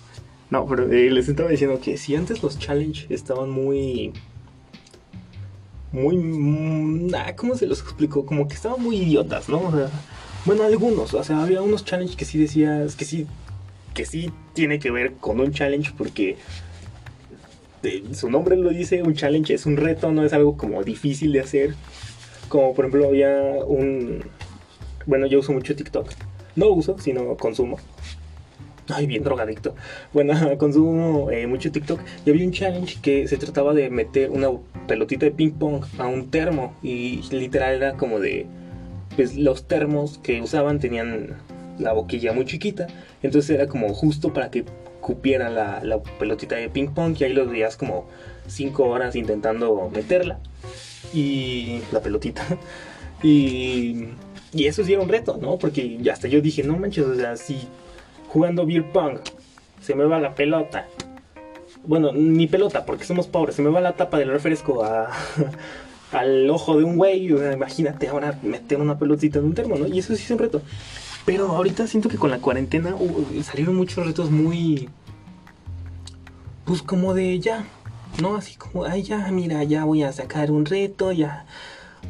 No, 0.51 0.67
pero 0.67 0.91
eh, 0.93 1.11
les 1.11 1.29
estaba 1.29 1.49
diciendo 1.49 1.81
que 1.81 1.97
si 1.97 2.17
antes 2.17 2.43
los 2.43 2.59
challenge 2.59 3.07
estaban 3.09 3.51
muy 3.51 4.13
muy... 5.93 6.17
Mm, 6.17 7.15
ah, 7.15 7.35
¿Cómo 7.37 7.55
se 7.55 7.67
los 7.67 7.81
explico? 7.81 8.27
Como 8.27 8.49
que 8.49 8.55
estaban 8.55 8.83
muy 8.83 8.97
idiotas, 8.97 9.49
¿no? 9.49 9.73
bueno, 10.45 10.65
algunos, 10.65 11.15
o 11.15 11.23
sea, 11.23 11.43
había 11.43 11.63
unos 11.63 11.85
challenges 11.85 12.17
que 12.17 12.25
sí 12.25 12.39
decías, 12.39 12.97
que 12.97 13.05
sí, 13.05 13.27
que 13.95 14.05
sí 14.05 14.33
tiene 14.55 14.79
que 14.79 14.91
ver 14.91 15.15
con 15.15 15.39
un 15.39 15.53
challenge 15.53 15.93
porque 15.97 16.37
su 18.13 18.31
nombre 18.31 18.57
lo 18.57 18.71
dice, 18.71 19.03
un 19.03 19.15
challenge 19.15 19.55
es 19.55 19.67
un 19.67 19.77
reto, 19.77 20.13
no 20.13 20.25
es 20.25 20.33
algo 20.33 20.57
como 20.57 20.83
difícil 20.83 21.33
de 21.33 21.41
hacer. 21.41 21.75
Como 22.49 22.75
por 22.75 22.85
ejemplo 22.85 23.09
había 23.09 23.31
un... 23.67 24.25
Bueno, 25.07 25.27
yo 25.27 25.41
uso 25.41 25.53
mucho 25.53 25.75
TikTok. 25.75 26.11
No 26.55 26.69
uso, 26.69 26.99
sino 26.99 27.37
consumo. 27.37 27.79
Ay, 28.95 29.07
bien 29.07 29.23
drogadicto. 29.23 29.75
Bueno, 30.13 30.35
consumo 30.59 31.31
eh, 31.31 31.47
mucho 31.47 31.73
TikTok. 31.73 32.01
Y 32.25 32.31
había 32.31 32.47
un 32.47 32.53
challenge 32.53 32.99
que 33.01 33.27
se 33.29 33.37
trataba 33.37 33.75
de 33.75 33.91
meter 33.91 34.31
una 34.31 34.49
pelotita 34.87 35.27
de 35.27 35.33
ping 35.33 35.53
pong 35.53 35.85
a 35.99 36.07
un 36.07 36.31
termo. 36.31 36.75
Y 36.83 37.23
literal 37.31 37.75
era 37.75 37.93
como 37.95 38.21
de 38.21 38.47
pues 39.17 39.37
los 39.37 39.69
termos 39.69 40.19
que 40.19 40.41
usaban 40.41 40.81
tenían 40.81 41.37
la 41.79 41.93
boquilla 41.93 42.33
muy 42.33 42.45
chiquita. 42.45 42.87
Entonces 43.23 43.51
era 43.51 43.67
como 43.67 43.93
justo 43.95 44.33
para 44.33 44.51
que 44.51 44.65
cupiera 45.01 45.51
la, 45.51 45.83
la 45.83 46.01
pelotita 46.03 46.57
de 46.57 46.69
ping 46.69 46.89
pong 46.89 47.17
y 47.19 47.25
ahí 47.25 47.33
los 47.33 47.51
veías 47.51 47.77
como 47.77 48.07
5 48.47 48.85
horas 48.85 49.17
intentando 49.17 49.91
meterla. 49.95 50.39
Y 51.15 51.81
la 51.93 52.01
pelotita. 52.01 52.43
Y, 53.25 54.09
y 54.53 54.67
eso 54.67 54.83
sí 54.83 54.93
era 54.93 55.01
un 55.01 55.09
reto, 55.09 55.39
¿no? 55.41 55.57
Porque 55.57 55.97
hasta 56.13 56.27
yo 56.27 56.41
dije, 56.41 56.65
no 56.65 56.77
manches, 56.77 57.05
o 57.05 57.15
sea, 57.15 57.37
si 57.37 57.69
jugando 58.33 58.67
beer 58.67 58.91
pong 58.93 59.19
se 59.81 59.95
me 59.95 60.05
va 60.05 60.21
la 60.21 60.35
pelota 60.35 60.87
bueno, 61.85 62.13
ni 62.13 62.47
pelota, 62.47 62.87
porque 62.87 63.05
somos 63.05 63.27
pobres. 63.27 63.57
Se 63.57 63.63
me 63.63 63.71
va 63.71 63.81
la 63.81 63.95
tapa 63.95 64.19
del 64.19 64.29
refresco 64.29 64.85
a, 64.85 65.11
al 66.13 66.49
ojo 66.51 66.79
de 66.79 66.85
un 66.85 66.97
güey. 66.97 67.27
Imagínate 67.27 68.09
ahora 68.09 68.39
meter 68.43 68.81
una 68.81 68.99
pelotita 68.99 69.39
en 69.39 69.47
un 69.47 69.55
termo, 69.55 69.77
¿no? 69.77 69.87
Y 69.87 69.99
eso 69.99 70.15
sí 70.15 70.23
es 70.23 70.31
un 70.31 70.39
reto. 70.39 70.63
Pero 71.25 71.49
ahorita 71.49 71.87
siento 71.87 72.09
que 72.09 72.19
con 72.19 72.31
la 72.31 72.39
cuarentena 72.39 72.95
salieron 73.43 73.77
muchos 73.77 74.05
retos 74.05 74.31
muy. 74.31 74.89
Pues 76.65 76.83
como 76.83 77.15
de 77.15 77.39
ya, 77.41 77.65
¿no? 78.21 78.37
Así 78.37 78.57
como, 78.57 78.85
ay, 78.85 79.03
ya, 79.03 79.29
mira, 79.33 79.65
ya 79.65 79.85
voy 79.85 80.05
a 80.05 80.13
sacar 80.13 80.53
un 80.53 80.65
reto, 80.65 81.11
ya 81.11 81.47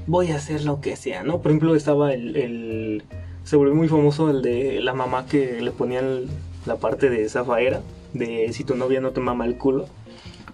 voy 0.06 0.30
a 0.30 0.36
hacer 0.36 0.64
lo 0.64 0.80
que 0.80 0.96
sea, 0.96 1.22
¿no? 1.22 1.40
Por 1.40 1.50
ejemplo, 1.50 1.74
estaba 1.74 2.12
el 2.12 3.02
se 3.44 3.56
volvió 3.56 3.74
muy 3.74 3.88
famoso 3.88 4.30
el 4.30 4.42
de 4.42 4.80
la 4.80 4.94
mamá 4.94 5.26
que 5.26 5.60
le 5.60 5.70
ponían 5.70 6.26
la 6.66 6.76
parte 6.76 7.10
de 7.10 7.28
zafaera 7.28 7.82
de 8.12 8.52
si 8.52 8.64
tu 8.64 8.74
novia 8.74 9.00
no 9.00 9.10
te 9.10 9.20
mama 9.20 9.46
el 9.46 9.56
culo, 9.56 9.86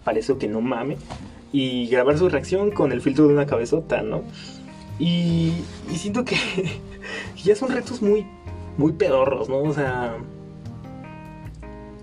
para 0.05 0.19
eso 0.19 0.39
que 0.39 0.49
no 0.49 0.61
mame, 0.61 0.97
y 1.53 1.89
grabar 1.89 2.19
su 2.19 2.29
reacción 2.29 2.71
con 2.71 2.93
el 2.93 3.01
filtro 3.01 3.27
de 3.27 3.35
una 3.35 3.47
cabezota, 3.47 4.03
¿no? 4.03 4.23
Y, 4.99 5.53
siento 5.95 6.25
que 6.25 6.37
ya 7.45 7.55
son 7.57 7.71
retos 7.71 8.03
muy, 8.03 8.27
muy 8.77 8.93
pedorros, 8.93 9.49
¿no? 9.49 9.59
O 9.59 9.73
sea, 9.73 10.17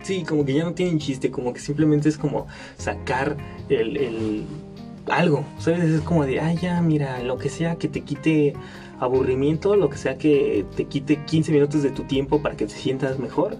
sí, 0.03 0.23
como 0.23 0.45
que 0.45 0.53
ya 0.53 0.63
no 0.63 0.73
tienen 0.73 0.99
chiste, 0.99 1.31
como 1.31 1.53
que 1.53 1.59
simplemente 1.59 2.09
es 2.09 2.17
como 2.17 2.47
sacar 2.77 3.37
el, 3.69 3.97
el 3.97 4.45
algo, 5.07 5.45
¿sabes? 5.59 5.83
Es 5.83 6.01
como 6.01 6.25
de, 6.25 6.39
ah, 6.39 6.53
ya, 6.53 6.81
mira, 6.81 7.21
lo 7.21 7.37
que 7.37 7.49
sea 7.49 7.75
que 7.75 7.87
te 7.87 8.01
quite 8.01 8.53
aburrimiento, 8.99 9.75
lo 9.75 9.89
que 9.89 9.97
sea 9.97 10.17
que 10.17 10.65
te 10.75 10.85
quite 10.85 11.23
15 11.25 11.51
minutos 11.51 11.83
de 11.83 11.91
tu 11.91 12.03
tiempo 12.03 12.41
para 12.41 12.55
que 12.55 12.65
te 12.65 12.73
sientas 12.73 13.19
mejor, 13.19 13.57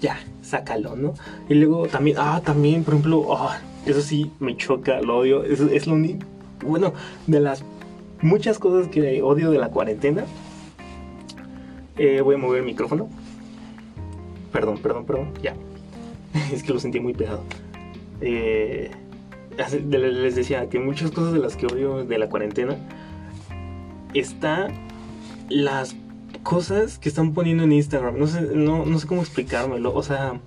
ya, 0.00 0.18
sácalo, 0.42 0.96
¿no? 0.96 1.14
Y 1.48 1.54
luego 1.54 1.86
también, 1.88 2.16
ah, 2.18 2.40
también, 2.44 2.84
por 2.84 2.94
ejemplo, 2.94 3.36
ah, 3.36 3.60
eso 3.86 4.00
sí 4.00 4.30
me 4.40 4.56
choca, 4.56 5.00
lo 5.00 5.18
odio, 5.18 5.44
es, 5.44 5.60
es 5.60 5.86
lo 5.86 5.94
único, 5.94 6.26
bueno, 6.62 6.92
de 7.26 7.40
las 7.40 7.64
muchas 8.22 8.58
cosas 8.58 8.88
que 8.88 9.22
odio 9.22 9.50
de 9.50 9.58
la 9.58 9.70
cuarentena. 9.70 10.24
Eh, 11.96 12.20
voy 12.22 12.36
a 12.36 12.38
mover 12.38 12.60
el 12.60 12.66
micrófono. 12.66 13.08
Perdón, 14.52 14.78
perdón, 14.78 15.04
perdón, 15.04 15.32
ya. 15.42 15.54
es 16.52 16.62
que 16.62 16.72
lo 16.72 16.80
sentí 16.80 17.00
muy 17.00 17.14
pegado. 17.14 17.42
Eh, 18.20 18.90
les 19.88 20.34
decía 20.34 20.68
que 20.68 20.78
muchas 20.78 21.10
cosas 21.10 21.32
de 21.32 21.38
las 21.38 21.56
que 21.56 21.66
odio 21.66 22.04
de 22.04 22.18
la 22.18 22.28
cuarentena 22.28 22.76
está 24.14 24.68
las 25.48 25.96
cosas 26.42 26.98
que 26.98 27.08
están 27.08 27.32
poniendo 27.32 27.64
en 27.64 27.72
Instagram. 27.72 28.18
No 28.18 28.26
sé, 28.26 28.40
no, 28.40 28.84
no 28.86 28.98
sé 28.98 29.06
cómo 29.06 29.22
explicármelo. 29.22 29.94
O 29.94 30.02
sea, 30.02 30.40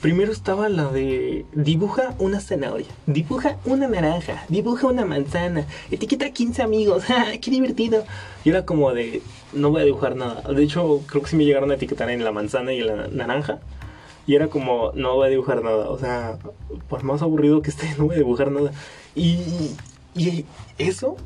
primero 0.00 0.32
estaba 0.32 0.68
la 0.68 0.90
de 0.90 1.46
dibuja 1.52 2.14
una 2.18 2.40
zanahoria, 2.40 2.86
dibuja 3.06 3.56
una 3.64 3.88
naranja, 3.88 4.44
dibuja 4.48 4.86
una 4.86 5.04
manzana, 5.04 5.66
etiqueta 5.90 6.30
15 6.30 6.62
amigos, 6.62 7.04
¡qué 7.40 7.50
divertido! 7.50 8.04
Y 8.44 8.50
era 8.50 8.64
como 8.64 8.92
de, 8.92 9.22
no 9.52 9.70
voy 9.70 9.82
a 9.82 9.84
dibujar 9.84 10.16
nada. 10.16 10.42
De 10.52 10.62
hecho, 10.62 11.02
creo 11.06 11.22
que 11.22 11.30
sí 11.30 11.36
me 11.36 11.44
llegaron 11.44 11.70
a 11.70 11.74
etiquetar 11.74 12.10
en 12.10 12.24
la 12.24 12.32
manzana 12.32 12.72
y 12.72 12.80
en 12.80 12.86
la 12.86 13.08
naranja. 13.08 13.60
Y 14.26 14.34
era 14.34 14.48
como, 14.48 14.90
no 14.94 15.14
voy 15.14 15.28
a 15.28 15.30
dibujar 15.30 15.62
nada. 15.62 15.88
O 15.88 15.98
sea, 15.98 16.38
por 16.88 17.04
más 17.04 17.22
aburrido 17.22 17.62
que 17.62 17.70
esté, 17.70 17.94
no 17.98 18.06
voy 18.06 18.16
a 18.16 18.18
dibujar 18.18 18.50
nada. 18.50 18.72
Y, 19.14 19.38
y 20.14 20.44
eso, 20.78 21.16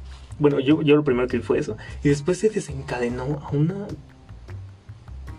bueno, 0.41 0.59
yo, 0.59 0.83
yo 0.83 0.97
lo 0.97 1.05
primero 1.05 1.29
que 1.29 1.37
vi 1.37 1.43
fue 1.43 1.59
eso. 1.59 1.77
Y 2.03 2.09
después 2.09 2.39
se 2.39 2.49
desencadenó 2.49 3.41
a 3.45 3.51
una 3.51 3.87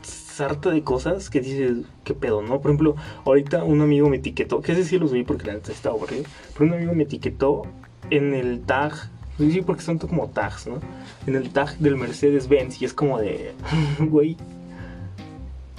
sarta 0.04 0.70
de 0.70 0.84
cosas 0.84 1.30
que 1.30 1.41
dices, 1.41 1.86
qué 2.04 2.14
pedo, 2.14 2.41
¿no? 2.41 2.62
Por 2.62 2.72
ejemplo, 2.72 2.95
ahorita 3.26 3.64
un 3.64 3.82
amigo 3.82 4.10
me 4.10 4.18
etiquetó, 4.18 4.62
que 4.62 4.72
ese 4.72 4.86
sí 4.86 4.97
los 4.97 5.12
vi 5.12 5.24
porque 5.24 5.47
la 5.47 5.54
neta 5.54 5.72
estaba 5.72 5.95
aburrido, 5.95 6.24
pero 6.54 6.66
un 6.66 6.74
amigo 6.74 6.93
me 6.93 7.04
etiquetó 7.04 7.64
en 8.10 8.34
el 8.34 8.62
tag, 8.62 8.93
sí, 9.38 9.62
porque 9.66 9.82
son 9.82 9.97
como 9.97 10.30
tags, 10.30 10.68
¿no? 10.68 10.80
En 11.28 11.36
el 11.36 11.49
tag 11.49 11.78
del 11.80 11.97
Mercedes-Benz 11.97 12.82
y 12.82 12.86
es 12.86 12.93
como 12.93 13.20
de, 13.20 13.54
güey, 13.99 14.38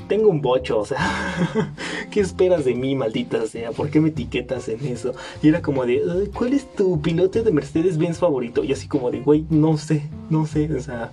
tengo 0.08 0.28
un 0.28 0.40
bocho, 0.40 0.78
o 0.78 0.86
sea, 0.86 1.74
¿qué 2.10 2.20
esperas 2.20 2.64
de 2.64 2.74
mí, 2.74 2.94
maldita 2.94 3.46
sea? 3.46 3.72
¿Por 3.72 3.90
qué 3.90 4.00
me 4.00 4.10
etiquetas 4.10 4.68
en 4.68 4.86
eso? 4.86 5.12
Y 5.42 5.48
era 5.48 5.62
como 5.62 5.86
de, 5.86 6.30
¿cuál 6.34 6.52
es 6.52 6.70
tu 6.74 7.00
piloto 7.00 7.42
de 7.42 7.52
Mercedes-Benz 7.52 8.18
favorito? 8.18 8.64
Y 8.64 8.72
así 8.72 8.88
como 8.88 9.10
de, 9.10 9.20
güey, 9.20 9.44
no 9.50 9.78
sé, 9.78 10.02
no 10.30 10.46
sé, 10.46 10.72
o 10.74 10.80
sea, 10.80 11.12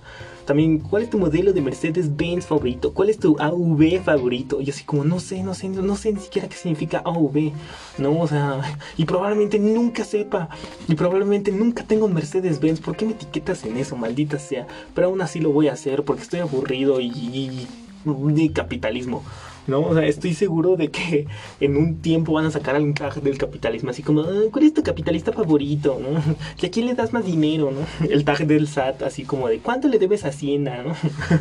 también, 0.50 0.80
¿cuál 0.80 1.04
es 1.04 1.10
tu 1.10 1.18
modelo 1.18 1.52
de 1.52 1.60
Mercedes-Benz 1.60 2.46
favorito? 2.46 2.92
¿Cuál 2.92 3.10
es 3.10 3.18
tu 3.18 3.36
AV 3.38 4.02
favorito? 4.02 4.60
Y 4.60 4.70
así 4.70 4.82
como, 4.82 5.04
no 5.04 5.20
sé, 5.20 5.44
no 5.44 5.54
sé, 5.54 5.68
no, 5.68 5.94
sé 5.94 6.12
ni 6.12 6.20
siquiera 6.20 6.48
qué 6.48 6.56
significa 6.56 7.02
AV, 7.04 7.52
¿no? 7.98 8.18
O 8.18 8.26
sea, 8.26 8.60
y 8.96 9.04
probablemente 9.04 9.60
nunca 9.60 10.02
sepa, 10.02 10.48
y 10.88 10.96
probablemente 10.96 11.52
nunca 11.52 11.84
tengo 11.84 12.06
un 12.06 12.14
Mercedes-Benz. 12.14 12.80
¿Por 12.80 12.96
qué 12.96 13.04
me 13.04 13.12
etiquetas 13.12 13.64
en 13.64 13.76
eso, 13.76 13.94
maldita 13.96 14.40
sea? 14.40 14.66
Pero 14.92 15.06
aún 15.06 15.20
así 15.20 15.38
lo 15.38 15.50
voy 15.50 15.68
a 15.68 15.74
hacer 15.74 16.02
porque 16.02 16.22
estoy 16.22 16.40
aburrido 16.40 17.00
y 17.00 17.68
de 18.04 18.52
capitalismo. 18.52 19.22
¿no? 19.66 19.80
O 19.82 19.94
sea, 19.94 20.04
estoy 20.04 20.34
seguro 20.34 20.76
de 20.76 20.90
que 20.90 21.26
en 21.60 21.76
un 21.76 21.96
tiempo 22.00 22.32
van 22.32 22.46
a 22.46 22.50
sacar 22.50 22.76
algún 22.76 22.94
tag 22.94 23.22
del 23.22 23.38
capitalismo, 23.38 23.90
así 23.90 24.02
como, 24.02 24.22
ah, 24.22 24.48
¿cuál 24.50 24.64
es 24.64 24.74
tu 24.74 24.82
capitalista 24.82 25.32
favorito? 25.32 26.00
¿no? 26.00 26.20
¿Y 26.60 26.66
a 26.66 26.70
quién 26.70 26.86
le 26.86 26.94
das 26.94 27.12
más 27.12 27.24
dinero? 27.24 27.70
¿no? 27.70 28.06
El 28.08 28.24
tag 28.24 28.46
del 28.46 28.66
SAT, 28.66 29.02
así 29.02 29.24
como 29.24 29.48
de, 29.48 29.58
¿cuánto 29.58 29.88
le 29.88 29.98
debes 29.98 30.24
a 30.24 30.28
Hacienda? 30.28 30.84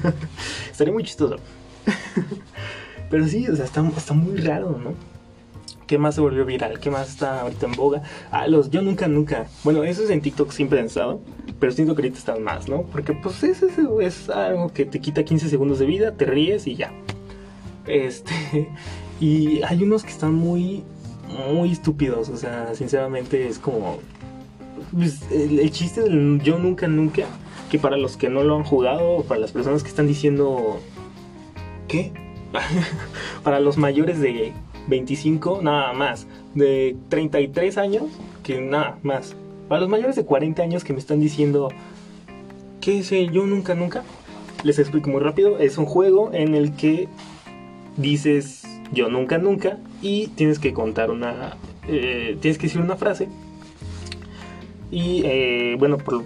Estaría 0.72 0.94
muy 0.94 1.04
chistoso. 1.04 1.38
Pero 3.10 3.28
sí, 3.28 3.48
o 3.48 3.56
sea, 3.56 3.66
está 3.66 4.14
muy 4.14 4.38
raro, 4.38 4.78
¿no? 4.78 4.94
¿Qué 5.90 5.98
más 5.98 6.14
se 6.14 6.22
volvió 6.22 6.46
viral? 6.46 6.80
¿Qué 6.80 6.92
más 6.92 7.10
está 7.10 7.42
ahorita 7.42 7.66
en 7.66 7.72
boga? 7.72 8.04
Ah, 8.30 8.46
los 8.46 8.70
yo 8.70 8.84
nunca, 8.84 9.08
nunca. 9.08 9.48
Bueno, 9.64 9.84
eso 9.84 10.04
es 10.04 10.12
en 10.12 10.22
TikTok 10.22 10.52
siempre 10.52 10.78
pensado, 10.78 11.20
pero 11.60 11.72
siento 11.72 11.96
que 11.96 12.04
ahorita 12.04 12.20
están 12.20 12.44
más, 12.44 12.70
¿no? 12.70 12.84
Porque 12.84 13.14
pues 13.14 13.42
es, 13.42 13.64
es, 13.64 14.30
algo 14.30 14.72
que 14.72 14.86
te 14.86 15.00
quita 15.00 15.24
15 15.24 15.50
segundos 15.50 15.80
de 15.80 15.88
vida, 15.88 16.12
te 16.12 16.26
ríes 16.26 16.68
y 16.68 16.76
ya. 16.76 16.92
Este, 17.88 18.32
y 19.20 19.64
hay 19.64 19.82
unos 19.82 20.04
que 20.04 20.12
están 20.12 20.36
muy, 20.36 20.84
muy 21.52 21.72
estúpidos, 21.72 22.30
o 22.30 22.38
sea, 22.38 22.76
sinceramente 22.76 23.48
es 23.48 23.58
como... 23.58 23.98
Pues, 24.94 25.24
el, 25.32 25.72
chiste 25.72 26.02
del 26.02 26.40
yo 26.44 26.60
nunca, 26.60 26.88
nunca, 26.88 27.24
que 27.72 27.80
para 27.80 27.98
los 27.98 28.16
que 28.16 28.30
no 28.30 28.44
lo 28.44 28.56
han 28.56 28.64
jugado, 28.64 29.24
para 29.24 29.40
las 29.40 29.52
personas 29.52 29.82
que 29.82 29.90
están 29.90 30.06
diciendo... 30.06 30.80
¿Qué? 31.88 32.14
para 33.44 33.60
los 33.60 33.78
mayores 33.80 34.20
de 34.20 34.54
25, 34.90 35.62
nada 35.62 35.94
más. 35.94 36.28
De 36.56 36.96
33 37.10 37.78
años, 37.78 38.04
que 38.44 38.60
nada 38.60 38.98
más. 39.04 39.36
Para 39.68 39.82
los 39.82 39.90
mayores 39.90 40.16
de 40.16 40.26
40 40.26 40.62
años 40.62 40.84
que 40.84 40.94
me 40.94 41.00
están 41.00 41.20
diciendo, 41.20 41.70
¿qué 42.82 43.04
sé 43.04 43.28
yo 43.28 43.46
nunca, 43.46 43.76
nunca? 43.76 44.04
Les 44.64 44.80
explico 44.80 45.10
muy 45.10 45.22
rápido. 45.22 45.60
Es 45.60 45.78
un 45.78 45.86
juego 45.86 46.32
en 46.34 46.56
el 46.56 46.76
que 46.76 47.08
dices 47.98 48.64
yo 48.92 49.10
nunca, 49.10 49.38
nunca 49.38 49.78
y 50.02 50.28
tienes 50.28 50.60
que 50.60 50.74
contar 50.74 51.12
una, 51.12 51.58
eh, 51.88 52.38
tienes 52.42 52.58
que 52.58 52.68
decir 52.68 52.82
una 52.82 52.96
frase. 52.96 53.28
Y 54.92 55.22
eh, 55.26 55.76
bueno, 55.78 55.98
por, 55.98 56.26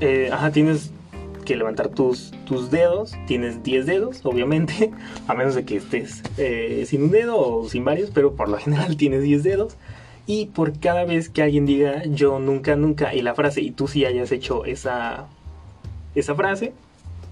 eh, 0.00 0.30
ajá, 0.32 0.50
tienes 0.50 0.90
que 1.44 1.56
levantar 1.56 1.88
tus, 1.88 2.32
tus 2.46 2.70
dedos. 2.70 3.14
Tienes 3.26 3.62
10 3.62 3.86
dedos, 3.86 4.20
obviamente, 4.24 4.92
a 5.28 5.34
menos 5.34 5.54
de 5.54 5.64
que 5.64 5.76
estés 5.76 6.22
eh, 6.38 6.84
sin 6.86 7.04
un 7.04 7.10
dedo 7.10 7.38
o 7.38 7.68
sin 7.68 7.84
varios, 7.84 8.10
pero 8.10 8.34
por 8.34 8.48
lo 8.48 8.56
general 8.58 8.96
tienes 8.96 9.22
10 9.22 9.42
dedos. 9.42 9.76
Y 10.26 10.46
por 10.46 10.78
cada 10.78 11.04
vez 11.04 11.28
que 11.28 11.42
alguien 11.42 11.66
diga 11.66 12.02
yo 12.06 12.38
nunca, 12.38 12.76
nunca 12.76 13.14
y 13.14 13.20
la 13.20 13.34
frase 13.34 13.60
y 13.60 13.70
tú 13.70 13.88
sí 13.88 14.06
hayas 14.06 14.32
hecho 14.32 14.64
esa, 14.64 15.26
esa 16.14 16.34
frase 16.34 16.72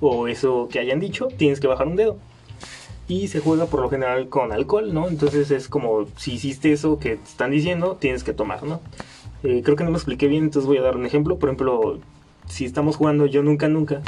o 0.00 0.28
eso 0.28 0.68
que 0.70 0.78
hayan 0.78 1.00
dicho, 1.00 1.28
tienes 1.28 1.58
que 1.58 1.68
bajar 1.68 1.86
un 1.86 1.96
dedo. 1.96 2.18
Y 3.08 3.28
se 3.28 3.40
juega 3.40 3.66
por 3.66 3.80
lo 3.80 3.88
general 3.88 4.28
con 4.28 4.52
alcohol, 4.52 4.92
¿no? 4.92 5.08
Entonces 5.08 5.50
es 5.50 5.68
como 5.68 6.06
si 6.16 6.34
hiciste 6.34 6.72
eso 6.72 6.98
que 6.98 7.16
te 7.16 7.24
están 7.24 7.50
diciendo, 7.50 7.96
tienes 7.98 8.24
que 8.24 8.32
tomar, 8.32 8.62
¿no? 8.62 8.80
Eh, 9.42 9.62
creo 9.64 9.76
que 9.76 9.84
no 9.84 9.90
me 9.90 9.96
expliqué 9.96 10.28
bien, 10.28 10.44
entonces 10.44 10.66
voy 10.66 10.78
a 10.78 10.82
dar 10.82 10.96
un 10.96 11.06
ejemplo. 11.06 11.38
Por 11.38 11.48
ejemplo, 11.48 11.98
si 12.53 12.66
estamos 12.66 12.96
jugando 12.96 13.24
yo 13.24 13.42
nunca 13.42 13.66
nunca 13.68 14.03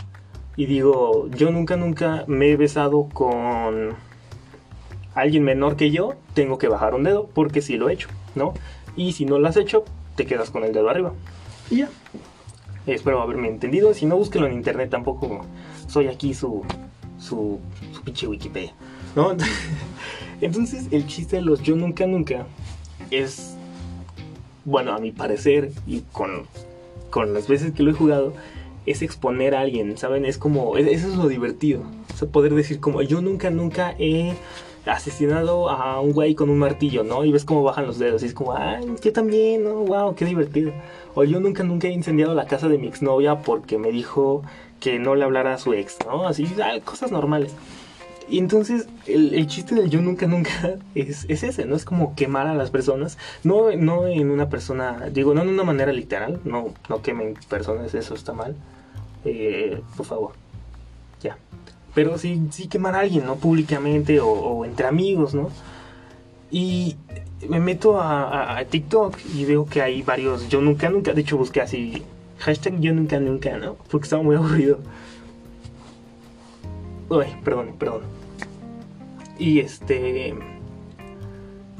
y 0.55 0.67
digo 0.67 1.31
yo 1.31 1.51
nunca 1.51 1.77
nunca 1.79 2.25
me 2.27 2.51
he 2.51 2.57
besado 2.59 3.09
con 3.11 3.95
alguien 5.15 5.45
menor 5.45 5.77
que 5.77 5.91
yo, 5.91 6.13
tengo 6.35 6.59
que 6.59 6.69
bajar 6.69 6.95
un 6.95 7.05
dedo 7.05 7.27
porque 7.33 7.63
si 7.63 7.79
lo 7.79 7.89
he 7.89 7.95
hecho, 7.95 8.09
¿no? 8.35 8.53
Y 8.97 9.13
si 9.13 9.25
no 9.25 9.39
lo 9.39 9.49
has 9.49 9.57
hecho, 9.57 9.85
te 10.15 10.27
quedas 10.27 10.51
con 10.51 10.63
el 10.63 10.75
dedo 10.75 10.91
arriba. 10.91 11.15
Y 11.71 11.79
ya. 11.79 11.89
Espero 12.87 13.23
haberme 13.23 13.49
entendido. 13.49 13.95
Si 13.95 14.05
no, 14.05 14.17
búsquelo 14.17 14.47
en 14.47 14.53
internet. 14.53 14.91
Tampoco 14.91 15.47
soy 15.87 16.09
aquí 16.09 16.35
su, 16.35 16.65
su, 17.19 17.61
su 17.93 18.03
pinche 18.03 18.27
Wikipedia, 18.27 18.75
¿no? 19.17 19.35
Entonces, 20.43 20.89
el 20.91 21.07
chiste 21.07 21.37
de 21.37 21.43
los 21.43 21.63
yo 21.63 21.77
nunca 21.77 22.07
nunca 22.07 22.47
es, 23.11 23.57
bueno, 24.65 24.93
a 24.93 24.99
mi 24.99 25.13
parecer, 25.13 25.73
y 25.87 26.03
con 26.13 26.47
con 27.15 27.33
las 27.33 27.47
veces 27.47 27.71
que 27.71 27.85
lo 27.85 27.93
he 27.93 27.95
jugado, 27.95 28.33
es 28.87 29.01
exponer 29.01 29.55
a 29.55 29.61
alguien, 29.61 29.97
¿saben? 29.97 30.25
Es 30.25 30.37
como, 30.37 30.77
eso 30.77 31.07
es 31.07 31.15
lo 31.15 31.29
divertido. 31.29 31.83
O 32.13 32.17
sea, 32.17 32.27
poder 32.27 32.53
decir 32.57 32.81
como, 32.81 33.03
yo 33.03 33.21
nunca, 33.21 33.51
nunca 33.51 33.95
he 34.01 34.35
asesinado 34.85 35.71
a 35.71 36.01
un 36.01 36.11
güey 36.13 36.35
con 36.35 36.51
un 36.51 36.59
martillo, 36.59 37.05
¿no? 37.05 37.25
Y 37.25 37.31
ves 37.31 37.45
cómo 37.45 37.63
bajan 37.63 37.87
los 37.87 38.01
dedos 38.01 38.25
y 38.25 38.27
es 38.27 38.35
como, 38.35 38.57
ay, 38.57 38.85
yo 39.01 39.13
también, 39.13 39.63
¿no? 39.63 39.75
Wow, 39.75 40.17
qué 40.17 40.25
divertido. 40.25 40.73
O 41.15 41.23
yo 41.23 41.39
nunca, 41.39 41.63
nunca 41.63 41.87
he 41.87 41.93
incendiado 41.93 42.35
la 42.35 42.47
casa 42.47 42.67
de 42.67 42.79
mi 42.79 42.89
exnovia 42.89 43.43
porque 43.43 43.79
me 43.79 43.93
dijo 43.93 44.43
que 44.81 44.99
no 44.99 45.15
le 45.15 45.23
hablara 45.23 45.55
a 45.55 45.59
su 45.59 45.73
ex, 45.73 45.99
¿no? 46.05 46.27
Así, 46.27 46.49
cosas 46.85 47.13
normales. 47.13 47.55
Y 48.29 48.39
entonces 48.39 48.89
el, 49.07 49.47
chiste 49.47 49.75
del 49.75 49.91
yo 49.91 50.01
nunca 50.01 50.27
nunca 50.27 50.51
es, 50.95 51.27
ese, 51.29 51.65
¿no? 51.67 51.77
Es 51.77 51.85
como 51.85 52.15
quemar 52.15 52.47
a 52.47 52.55
las 52.55 52.71
personas, 52.71 53.19
no, 53.43 53.71
no 53.77 54.07
en 54.07 54.31
una 54.31 54.49
persona, 54.49 55.11
digo, 55.13 55.35
no 55.35 55.43
en 55.43 55.49
una 55.49 55.65
manera 55.65 55.93
literal, 55.93 56.41
no, 56.45 56.73
no 56.89 57.03
quemen 57.03 57.35
personas, 57.49 57.95
eso 57.95 58.15
está 58.15 58.33
mal, 58.33 58.57
eh, 59.25 59.81
por 59.97 60.07
favor, 60.07 60.33
ya. 61.23 61.37
Pero 61.95 62.19
sí, 62.19 62.41
sí 62.51 62.67
quemar 62.67 62.95
a 62.95 63.01
alguien, 63.01 63.27
¿no? 63.27 63.37
Públicamente 63.37 64.21
o, 64.21 64.65
entre 64.65 64.87
amigos, 64.87 65.35
¿no? 65.35 65.51
Y 66.51 66.97
me 67.49 67.61
meto 67.61 68.01
a, 68.01 68.59
a, 68.59 68.65
TikTok 68.65 69.17
y 69.35 69.45
veo 69.45 69.67
que 69.67 69.83
hay 69.83 70.03
varios 70.03 70.49
yo 70.49 70.61
nunca 70.61 70.89
nunca, 70.89 71.13
de 71.13 71.21
hecho 71.21 71.37
busqué 71.37 71.61
así, 71.61 72.03
hashtag 72.39 72.81
yo 72.81 72.93
nunca 72.95 73.21
nunca, 73.21 73.59
¿no? 73.59 73.77
Porque 73.91 74.05
estaba 74.05 74.23
muy 74.23 74.37
aburrido. 74.37 74.79
Uy, 77.09 77.27
perdón, 77.45 77.75
perdón. 77.79 78.03
Y 79.39 79.61
este. 79.61 80.35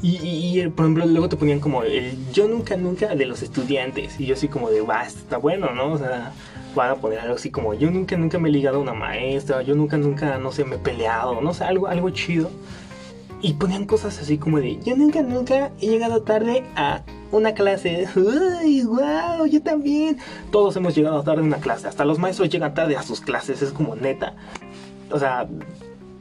Y, 0.07 0.61
por 0.69 0.85
ejemplo, 0.85 1.07
luego 1.07 1.31
te 1.31 1.37
ponían 1.37 1.61
como 1.61 1.83
el 1.83 2.19
yo 2.31 2.47
nunca, 2.47 2.77
nunca 2.77 3.15
de 3.15 3.25
los 3.25 3.43
estudiantes. 3.43 4.21
Y 4.21 4.27
yo 4.27 4.35
así 4.35 4.49
como 4.49 4.69
de, 4.69 4.83
va, 4.83 5.07
está 5.07 5.39
bueno, 5.39 5.71
¿no? 5.71 5.93
O 5.93 5.99
sea, 5.99 6.33
van 6.75 6.91
a 6.91 6.95
poner 6.97 7.21
algo 7.21 7.37
así 7.37 7.51
como 7.51 7.73
yo 7.73 7.91
nunca, 7.91 8.15
nunca 8.17 8.39
me 8.39 8.51
he 8.51 8.53
ligado 8.53 8.77
a 8.77 8.81
una 8.81 8.93
maestra, 8.93 9.63
yo 9.63 9.75
nunca, 9.75 9.97
nunca, 9.97 10.37
no 10.39 10.53
sé, 10.53 10.65
me 10.65 10.77
he 10.77 10.79
peleado, 10.79 11.41
no 11.41 11.55
sé, 11.55 11.65
algo, 11.65 11.87
algo 11.87 12.11
chido. 12.11 12.51
Y 13.41 13.55
ponían 13.55 13.87
cosas 13.87 14.19
así 14.21 14.37
como 14.37 14.59
de 14.61 14.79
yo 14.81 14.97
nunca, 14.97 15.23
nunca 15.23 15.71
he 15.81 15.87
llegado 15.87 16.23
tarde 16.23 16.65
a 16.77 17.03
una 17.31 17.53
clase. 17.53 18.07
¡Uy, 18.17 18.83
wow! 18.85 19.47
Yo 19.51 19.63
también. 19.63 20.19
Todos 20.51 20.77
hemos 20.77 20.95
llegado 20.95 21.23
tarde 21.23 21.43
a 21.43 21.45
una 21.45 21.59
clase. 21.59 21.89
Hasta 21.89 22.05
los 22.05 22.19
maestros 22.19 22.49
llegan 22.49 22.75
tarde 22.75 22.97
a 22.97 23.03
sus 23.03 23.21
clases. 23.21 23.61
Es 23.61 23.71
como 23.73 23.97
neta. 23.97 24.35
O 25.11 25.19
sea, 25.19 25.49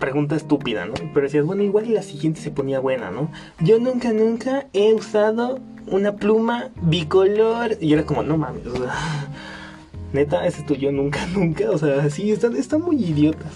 pregunta 0.04 0.36
estúpida, 0.36 0.86
¿no? 0.86 0.94
Pero 1.14 1.26
decías, 1.26 1.46
bueno, 1.46 1.64
igual 1.64 1.88
y 1.88 1.94
la 1.94 2.04
siguiente 2.04 2.42
se 2.42 2.52
ponía 2.52 2.80
buena, 2.80 3.10
¿no? 3.10 3.32
Yo 3.62 3.80
nunca, 3.80 4.12
nunca 4.12 4.68
he 4.74 4.94
usado 4.94 5.60
una 5.88 6.18
pluma 6.18 6.72
bicolor. 6.82 7.78
Y 7.80 7.94
era 7.94 8.06
como, 8.06 8.22
no 8.22 8.38
mames, 8.38 8.68
o 8.68 8.76
sea, 8.76 8.94
neta, 10.14 10.46
ese 10.46 10.66
es 10.68 10.80
yo 10.80 10.92
nunca, 10.92 11.26
nunca. 11.34 11.72
O 11.72 11.78
sea, 11.78 12.10
sí, 12.10 12.32
están, 12.32 12.56
están 12.58 12.82
muy 12.82 12.98
idiotas. 12.98 13.54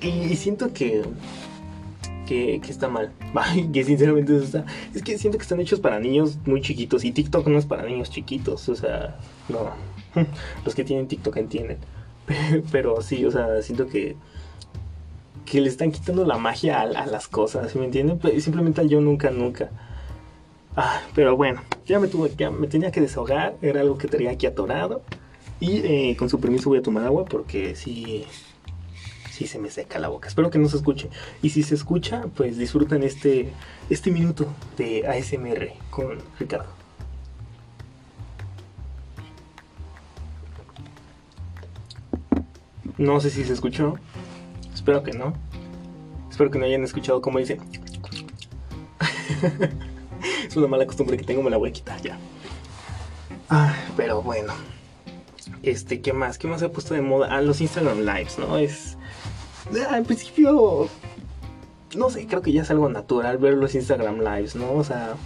Y, 0.00 0.34
siento 0.36 0.72
que, 0.72 1.02
que, 2.26 2.60
que, 2.62 2.70
está 2.70 2.88
mal. 2.88 3.12
que 3.72 3.84
sinceramente 3.84 4.36
está. 4.36 4.64
Es 4.94 5.02
que 5.02 5.18
siento 5.18 5.36
que 5.38 5.42
están 5.42 5.60
hechos 5.60 5.80
para 5.80 6.00
niños 6.00 6.38
muy 6.46 6.62
chiquitos. 6.62 7.04
Y 7.04 7.12
TikTok 7.12 7.46
no 7.48 7.58
es 7.58 7.66
para 7.66 7.84
niños 7.84 8.10
chiquitos. 8.10 8.68
O 8.68 8.76
sea, 8.76 9.18
no. 9.48 9.72
Los 10.64 10.74
que 10.74 10.84
tienen 10.84 11.08
TikTok 11.08 11.36
entienden. 11.36 11.78
Pero 12.72 13.02
sí, 13.02 13.24
o 13.24 13.30
sea, 13.30 13.60
siento 13.62 13.86
que 13.86 14.16
que 15.46 15.60
le 15.60 15.68
están 15.68 15.92
quitando 15.92 16.26
la 16.26 16.36
magia 16.36 16.80
a, 16.82 17.06
las 17.06 17.28
cosas, 17.28 17.74
¿me 17.76 17.86
entienden? 17.86 18.18
Pues, 18.18 18.44
simplemente 18.44 18.86
yo 18.88 19.00
nunca, 19.00 19.30
nunca. 19.30 19.70
Ah, 20.76 21.00
pero 21.14 21.36
bueno, 21.36 21.62
ya 21.86 21.98
me, 21.98 22.08
tuve, 22.08 22.32
ya 22.36 22.50
me 22.50 22.66
tenía 22.66 22.90
que 22.90 23.00
desahogar, 23.00 23.56
era 23.62 23.80
algo 23.80 23.96
que 23.96 24.08
tenía 24.08 24.32
aquí 24.32 24.46
atorado. 24.46 25.02
Y 25.58 25.78
eh, 25.78 26.16
con 26.18 26.28
su 26.28 26.38
permiso 26.38 26.68
voy 26.68 26.80
a 26.80 26.82
tomar 26.82 27.06
agua 27.06 27.24
porque 27.24 27.74
sí, 27.76 28.26
sí 29.30 29.46
se 29.46 29.58
me 29.58 29.70
seca 29.70 29.98
la 29.98 30.08
boca. 30.08 30.28
Espero 30.28 30.50
que 30.50 30.58
no 30.58 30.68
se 30.68 30.76
escuche. 30.76 31.08
Y 31.40 31.50
si 31.50 31.62
se 31.62 31.74
escucha, 31.74 32.24
pues 32.36 32.58
disfruten 32.58 33.02
este, 33.02 33.52
este 33.88 34.10
minuto 34.10 34.46
de 34.76 35.06
ASMR 35.06 35.72
con 35.90 36.18
Ricardo. 36.38 36.76
No 42.98 43.20
sé 43.20 43.30
si 43.30 43.44
se 43.44 43.52
escuchó. 43.52 43.96
Espero 44.86 45.02
que 45.02 45.10
no. 45.14 45.32
Espero 46.30 46.48
que 46.48 46.60
no 46.60 46.64
hayan 46.64 46.84
escuchado 46.84 47.20
cómo 47.20 47.40
dice. 47.40 47.58
es 50.46 50.56
una 50.56 50.68
mala 50.68 50.86
costumbre 50.86 51.16
que 51.16 51.24
tengo, 51.24 51.42
me 51.42 51.50
la 51.50 51.56
voy 51.56 51.70
a 51.70 51.72
quitar 51.72 52.00
ya. 52.00 52.16
Ah, 53.50 53.74
pero 53.96 54.22
bueno. 54.22 54.52
Este, 55.64 56.00
¿qué 56.00 56.12
más? 56.12 56.38
¿Qué 56.38 56.46
más 56.46 56.62
he 56.62 56.68
puesto 56.68 56.94
de 56.94 57.00
moda? 57.00 57.26
Ah, 57.32 57.40
los 57.40 57.60
Instagram 57.60 58.02
Lives, 58.02 58.38
¿no? 58.38 58.58
Es. 58.58 58.96
Ah, 59.90 59.98
en 59.98 60.04
principio. 60.04 60.88
No 61.96 62.08
sé, 62.08 62.28
creo 62.28 62.40
que 62.40 62.52
ya 62.52 62.62
es 62.62 62.70
algo 62.70 62.88
natural 62.88 63.38
ver 63.38 63.54
los 63.54 63.74
Instagram 63.74 64.20
Lives, 64.20 64.54
¿no? 64.54 64.72
O 64.72 64.84
sea. 64.84 65.16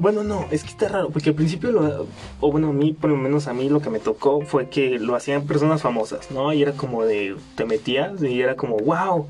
Bueno, 0.00 0.24
no, 0.24 0.46
es 0.50 0.62
que 0.62 0.70
está 0.70 0.88
raro, 0.88 1.10
porque 1.10 1.28
al 1.28 1.34
principio, 1.34 1.70
lo, 1.72 2.06
o 2.40 2.50
bueno, 2.50 2.70
a 2.70 2.72
mí, 2.72 2.94
por 2.94 3.10
lo 3.10 3.18
menos 3.18 3.48
a 3.48 3.52
mí 3.52 3.68
lo 3.68 3.82
que 3.82 3.90
me 3.90 3.98
tocó 3.98 4.40
fue 4.40 4.70
que 4.70 4.98
lo 4.98 5.14
hacían 5.14 5.46
personas 5.46 5.82
famosas, 5.82 6.30
¿no? 6.30 6.54
Y 6.54 6.62
era 6.62 6.72
como 6.72 7.04
de, 7.04 7.36
te 7.54 7.66
metías 7.66 8.22
y 8.22 8.40
era 8.40 8.56
como, 8.56 8.78
wow, 8.78 9.26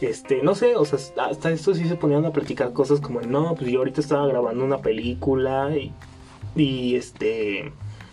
este, 0.00 0.42
no 0.42 0.54
sé, 0.54 0.76
o 0.76 0.86
sea, 0.86 0.98
hasta 1.26 1.50
esto 1.50 1.74
sí 1.74 1.86
se 1.86 1.96
ponían 1.96 2.24
a 2.24 2.32
platicar 2.32 2.72
cosas 2.72 3.00
como, 3.00 3.20
no, 3.20 3.54
pues 3.54 3.70
yo 3.70 3.80
ahorita 3.80 4.00
estaba 4.00 4.26
grabando 4.26 4.64
una 4.64 4.78
película 4.78 5.76
y, 5.76 5.92
y 6.56 6.96
este, 6.96 7.70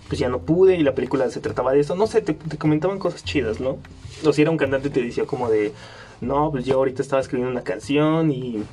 pues 0.10 0.20
ya 0.20 0.28
no 0.28 0.40
pude 0.40 0.76
y 0.76 0.84
la 0.84 0.96
película 0.96 1.30
se 1.30 1.40
trataba 1.40 1.72
de 1.72 1.80
eso, 1.80 1.96
no 1.96 2.08
sé, 2.08 2.22
te, 2.22 2.34
te 2.34 2.58
comentaban 2.58 3.00
cosas 3.00 3.24
chidas, 3.24 3.62
¿no? 3.62 3.78
O 4.26 4.34
si 4.34 4.42
era 4.42 4.52
un 4.52 4.58
cantante 4.58 4.90
te 4.90 5.02
decía 5.02 5.26
como 5.26 5.50
de, 5.50 5.72
no, 6.20 6.52
pues 6.52 6.66
yo 6.66 6.76
ahorita 6.76 7.02
estaba 7.02 7.22
escribiendo 7.22 7.54
una 7.54 7.64
canción 7.64 8.32
y 8.32 8.66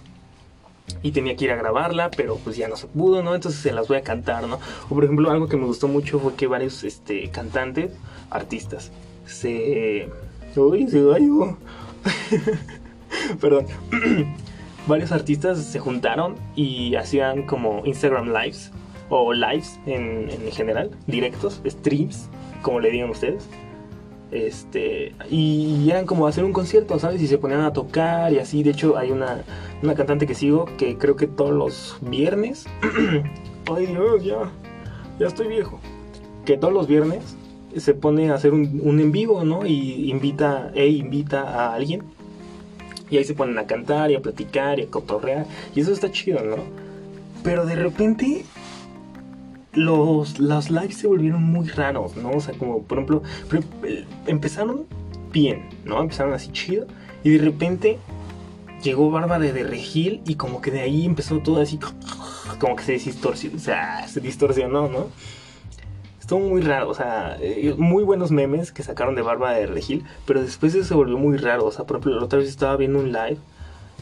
y 1.02 1.12
tenía 1.12 1.36
que 1.36 1.44
ir 1.46 1.50
a 1.52 1.56
grabarla, 1.56 2.10
pero 2.10 2.36
pues 2.36 2.56
ya 2.56 2.68
no 2.68 2.76
se 2.76 2.86
pudo, 2.86 3.22
¿no? 3.22 3.34
Entonces 3.34 3.60
se 3.60 3.72
las 3.72 3.88
voy 3.88 3.98
a 3.98 4.02
cantar, 4.02 4.46
¿no? 4.46 4.58
O 4.88 4.94
por 4.94 5.04
ejemplo, 5.04 5.30
algo 5.30 5.48
que 5.48 5.56
me 5.56 5.64
gustó 5.64 5.88
mucho 5.88 6.18
fue 6.18 6.34
que 6.34 6.46
varios 6.46 6.84
este, 6.84 7.28
cantantes, 7.30 7.92
artistas, 8.30 8.90
se... 9.26 10.08
Uy, 10.56 10.86
se 10.88 11.02
cayó. 11.10 11.56
Perdón. 13.40 13.66
varios 14.86 15.12
artistas 15.12 15.64
se 15.64 15.78
juntaron 15.78 16.34
y 16.56 16.96
hacían 16.96 17.44
como 17.46 17.82
Instagram 17.84 18.32
Lives 18.32 18.72
o 19.08 19.32
lives 19.32 19.78
en, 19.86 20.30
en 20.30 20.52
general, 20.52 20.90
directos, 21.06 21.60
streams, 21.66 22.28
como 22.62 22.80
le 22.80 22.90
digan 22.90 23.10
ustedes. 23.10 23.48
Este, 24.32 25.14
y 25.30 25.90
eran 25.90 26.06
como 26.06 26.26
hacer 26.26 26.42
un 26.42 26.54
concierto, 26.54 26.98
¿sabes? 26.98 27.20
Y 27.20 27.26
se 27.26 27.36
ponían 27.36 27.60
a 27.60 27.74
tocar 27.74 28.32
y 28.32 28.38
así. 28.38 28.62
De 28.62 28.70
hecho, 28.70 28.96
hay 28.96 29.10
una, 29.10 29.42
una 29.82 29.94
cantante 29.94 30.26
que 30.26 30.34
sigo 30.34 30.64
que 30.78 30.96
creo 30.96 31.16
que 31.16 31.26
todos 31.26 31.52
los 31.52 31.98
viernes. 32.00 32.64
ay 33.76 33.86
Dios, 33.86 34.24
ya, 34.24 34.50
ya 35.18 35.26
estoy 35.26 35.48
viejo. 35.48 35.78
Que 36.46 36.56
todos 36.56 36.72
los 36.72 36.86
viernes 36.86 37.36
se 37.76 37.92
pone 37.92 38.30
a 38.30 38.34
hacer 38.34 38.54
un, 38.54 38.80
un 38.82 39.00
en 39.00 39.12
vivo, 39.12 39.44
¿no? 39.44 39.66
Y 39.66 40.10
invita, 40.10 40.72
e 40.74 40.88
invita 40.88 41.42
a 41.42 41.74
alguien. 41.74 42.02
Y 43.10 43.18
ahí 43.18 43.24
se 43.24 43.34
ponen 43.34 43.58
a 43.58 43.66
cantar 43.66 44.10
y 44.10 44.14
a 44.14 44.22
platicar 44.22 44.78
y 44.78 44.84
a 44.84 44.86
cotorrear. 44.86 45.44
Y 45.74 45.80
eso 45.80 45.92
está 45.92 46.10
chido, 46.10 46.42
¿no? 46.42 46.56
Pero 47.44 47.66
de 47.66 47.76
repente 47.76 48.46
los, 49.74 50.38
los 50.38 50.70
lives 50.70 50.96
se 50.96 51.06
volvieron 51.06 51.42
muy 51.42 51.68
raros, 51.68 52.16
¿no? 52.16 52.30
O 52.30 52.40
sea, 52.40 52.54
como 52.54 52.82
por 52.82 52.98
ejemplo, 52.98 53.22
empezaron 54.26 54.86
bien, 55.32 55.68
¿no? 55.84 56.00
Empezaron 56.00 56.34
así 56.34 56.50
chido. 56.52 56.86
Y 57.24 57.30
de 57.30 57.44
repente 57.44 57.98
llegó 58.82 59.10
Bárbara 59.10 59.44
de 59.44 59.62
Regil 59.62 60.22
y 60.26 60.34
como 60.34 60.60
que 60.60 60.70
de 60.70 60.80
ahí 60.80 61.06
empezó 61.06 61.38
todo 61.38 61.60
así, 61.60 61.78
como 62.58 62.76
que 62.76 62.82
se 62.82 62.92
distorsionó, 62.92 63.56
o 63.56 63.60
sea, 63.60 64.06
se 64.08 64.20
distorsionó, 64.20 64.88
¿no? 64.88 65.06
Estuvo 66.20 66.40
muy 66.40 66.62
raro, 66.62 66.88
o 66.88 66.94
sea, 66.94 67.36
eh, 67.40 67.74
muy 67.76 68.04
buenos 68.04 68.30
memes 68.30 68.72
que 68.72 68.82
sacaron 68.82 69.14
de 69.14 69.22
Bárbara 69.22 69.56
de 69.56 69.66
Regil, 69.66 70.04
pero 70.26 70.42
después 70.42 70.72
se 70.72 70.94
volvió 70.94 71.18
muy 71.18 71.36
raro, 71.36 71.64
o 71.64 71.72
sea, 71.72 71.84
por 71.84 71.96
ejemplo, 71.96 72.16
la 72.16 72.24
otra 72.24 72.38
vez 72.38 72.48
estaba 72.48 72.76
viendo 72.76 72.98
un 72.98 73.12
live 73.12 73.38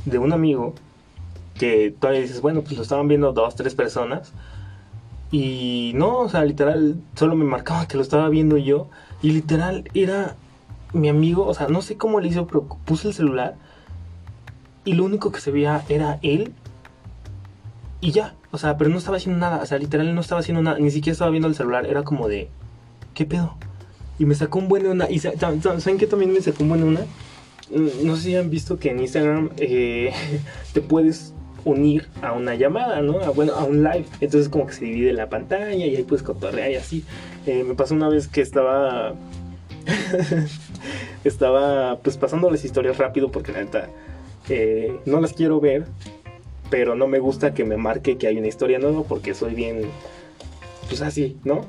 de 0.05 0.19
un 0.19 0.33
amigo 0.33 0.75
que 1.59 1.95
todavía 1.99 2.23
dices, 2.23 2.41
bueno, 2.41 2.63
pues 2.63 2.77
lo 2.77 2.83
estaban 2.83 3.09
viendo 3.09 3.33
dos, 3.33 3.55
tres 3.55 3.75
personas, 3.75 4.33
y 5.31 5.93
no, 5.95 6.19
o 6.19 6.29
sea, 6.29 6.45
literal, 6.45 7.01
solo 7.15 7.37
me 7.37 7.45
marcaba 7.45 7.87
que 7.87 7.97
lo 7.97 8.03
estaba 8.03 8.29
viendo 8.29 8.57
yo. 8.57 8.89
Y 9.23 9.31
literal, 9.31 9.89
era 9.95 10.37
mi 10.93 11.09
amigo, 11.09 11.47
o 11.47 11.55
sea, 11.55 11.69
no 11.69 11.83
sé 11.83 11.97
cómo 11.97 12.21
le 12.21 12.29
hizo, 12.29 12.47
pero 12.47 12.67
puse 12.85 13.09
el 13.09 13.15
celular. 13.15 13.55
Y 14.85 14.95
lo 14.95 15.05
único 15.05 15.31
que 15.31 15.41
se 15.41 15.51
veía 15.51 15.85
era 15.89 16.19
él. 16.23 16.53
Y 18.01 18.13
ya, 18.13 18.35
o 18.51 18.59
sea, 18.59 18.77
pero 18.77 18.91
no 18.91 18.99
estaba 18.99 19.19
haciendo 19.19 19.39
nada. 19.39 19.63
O 19.63 19.67
sea, 19.67 19.79
literal, 19.79 20.15
no 20.15 20.21
estaba 20.21 20.41
haciendo 20.41 20.63
nada. 20.63 20.79
Ni 20.79 20.91
siquiera 20.91 21.13
estaba 21.13 21.31
viendo 21.31 21.49
el 21.49 21.55
celular. 21.55 21.87
Era 21.87 22.03
como 22.03 22.29
de, 22.29 22.49
¿qué 23.15 23.25
pedo? 23.27 23.57
Y 24.19 24.25
me 24.25 24.35
sacó 24.35 24.59
un 24.59 24.69
buen 24.69 24.83
de 24.83 24.89
una. 24.89 25.09
Y 25.11 25.21
¿saben 25.21 25.99
qué 25.99 26.07
también 26.07 26.33
me 26.33 26.41
sacó 26.41 26.63
un 26.63 26.71
buen 26.71 26.81
de 26.81 26.89
una? 26.89 27.01
Mm, 27.71 28.07
no 28.07 28.17
sé 28.17 28.23
si 28.23 28.37
han 28.37 28.51
visto 28.51 28.79
que 28.79 28.91
en 28.91 29.01
Instagram 29.01 29.51
eh, 29.59 30.13
te 30.73 30.81
puedes 30.81 31.35
unir 31.65 32.09
a 32.23 32.33
una 32.33 32.55
llamada, 32.55 33.01
¿no? 33.03 33.19
Bueno, 33.35 33.55
a 33.55 33.65
un 33.65 33.83
live. 33.83 34.07
Entonces 34.21 34.49
como 34.49 34.67
que 34.67 34.75
se 34.75 34.85
divide 34.85 35.13
la 35.13 35.29
pantalla 35.29 35.75
y 35.75 35.97
ahí 35.97 36.03
puedes 36.03 36.23
cotorrear 36.23 36.71
y 36.71 36.77
así. 36.77 37.05
Eh, 37.47 37.65
me 37.65 37.75
pasó 37.75 37.95
una 37.95 38.09
vez 38.09 38.29
que 38.29 38.41
estaba... 38.41 39.15
estaba 41.25 41.99
pues 41.99 42.17
pasando 42.17 42.51
las 42.51 42.65
historias 42.65 42.99
rápido 42.99 43.31
porque 43.31 43.53
la 43.53 43.61
neta 43.61 43.89
eh, 44.49 44.99
no 45.07 45.21
las 45.21 45.33
quiero 45.33 45.61
ver, 45.61 45.87
pero 46.71 46.95
no 46.95 47.07
me 47.07 47.19
gusta 47.19 47.55
que 47.55 47.65
me 47.65 47.77
marque 47.77 48.17
que 48.17 48.27
hay 48.27 48.39
una 48.39 48.49
historia 48.49 48.79
nueva 48.79 49.03
porque 49.05 49.35
soy 49.35 49.55
bien, 49.55 49.83
pues 50.89 51.03
así, 51.03 51.37
¿no? 51.45 51.67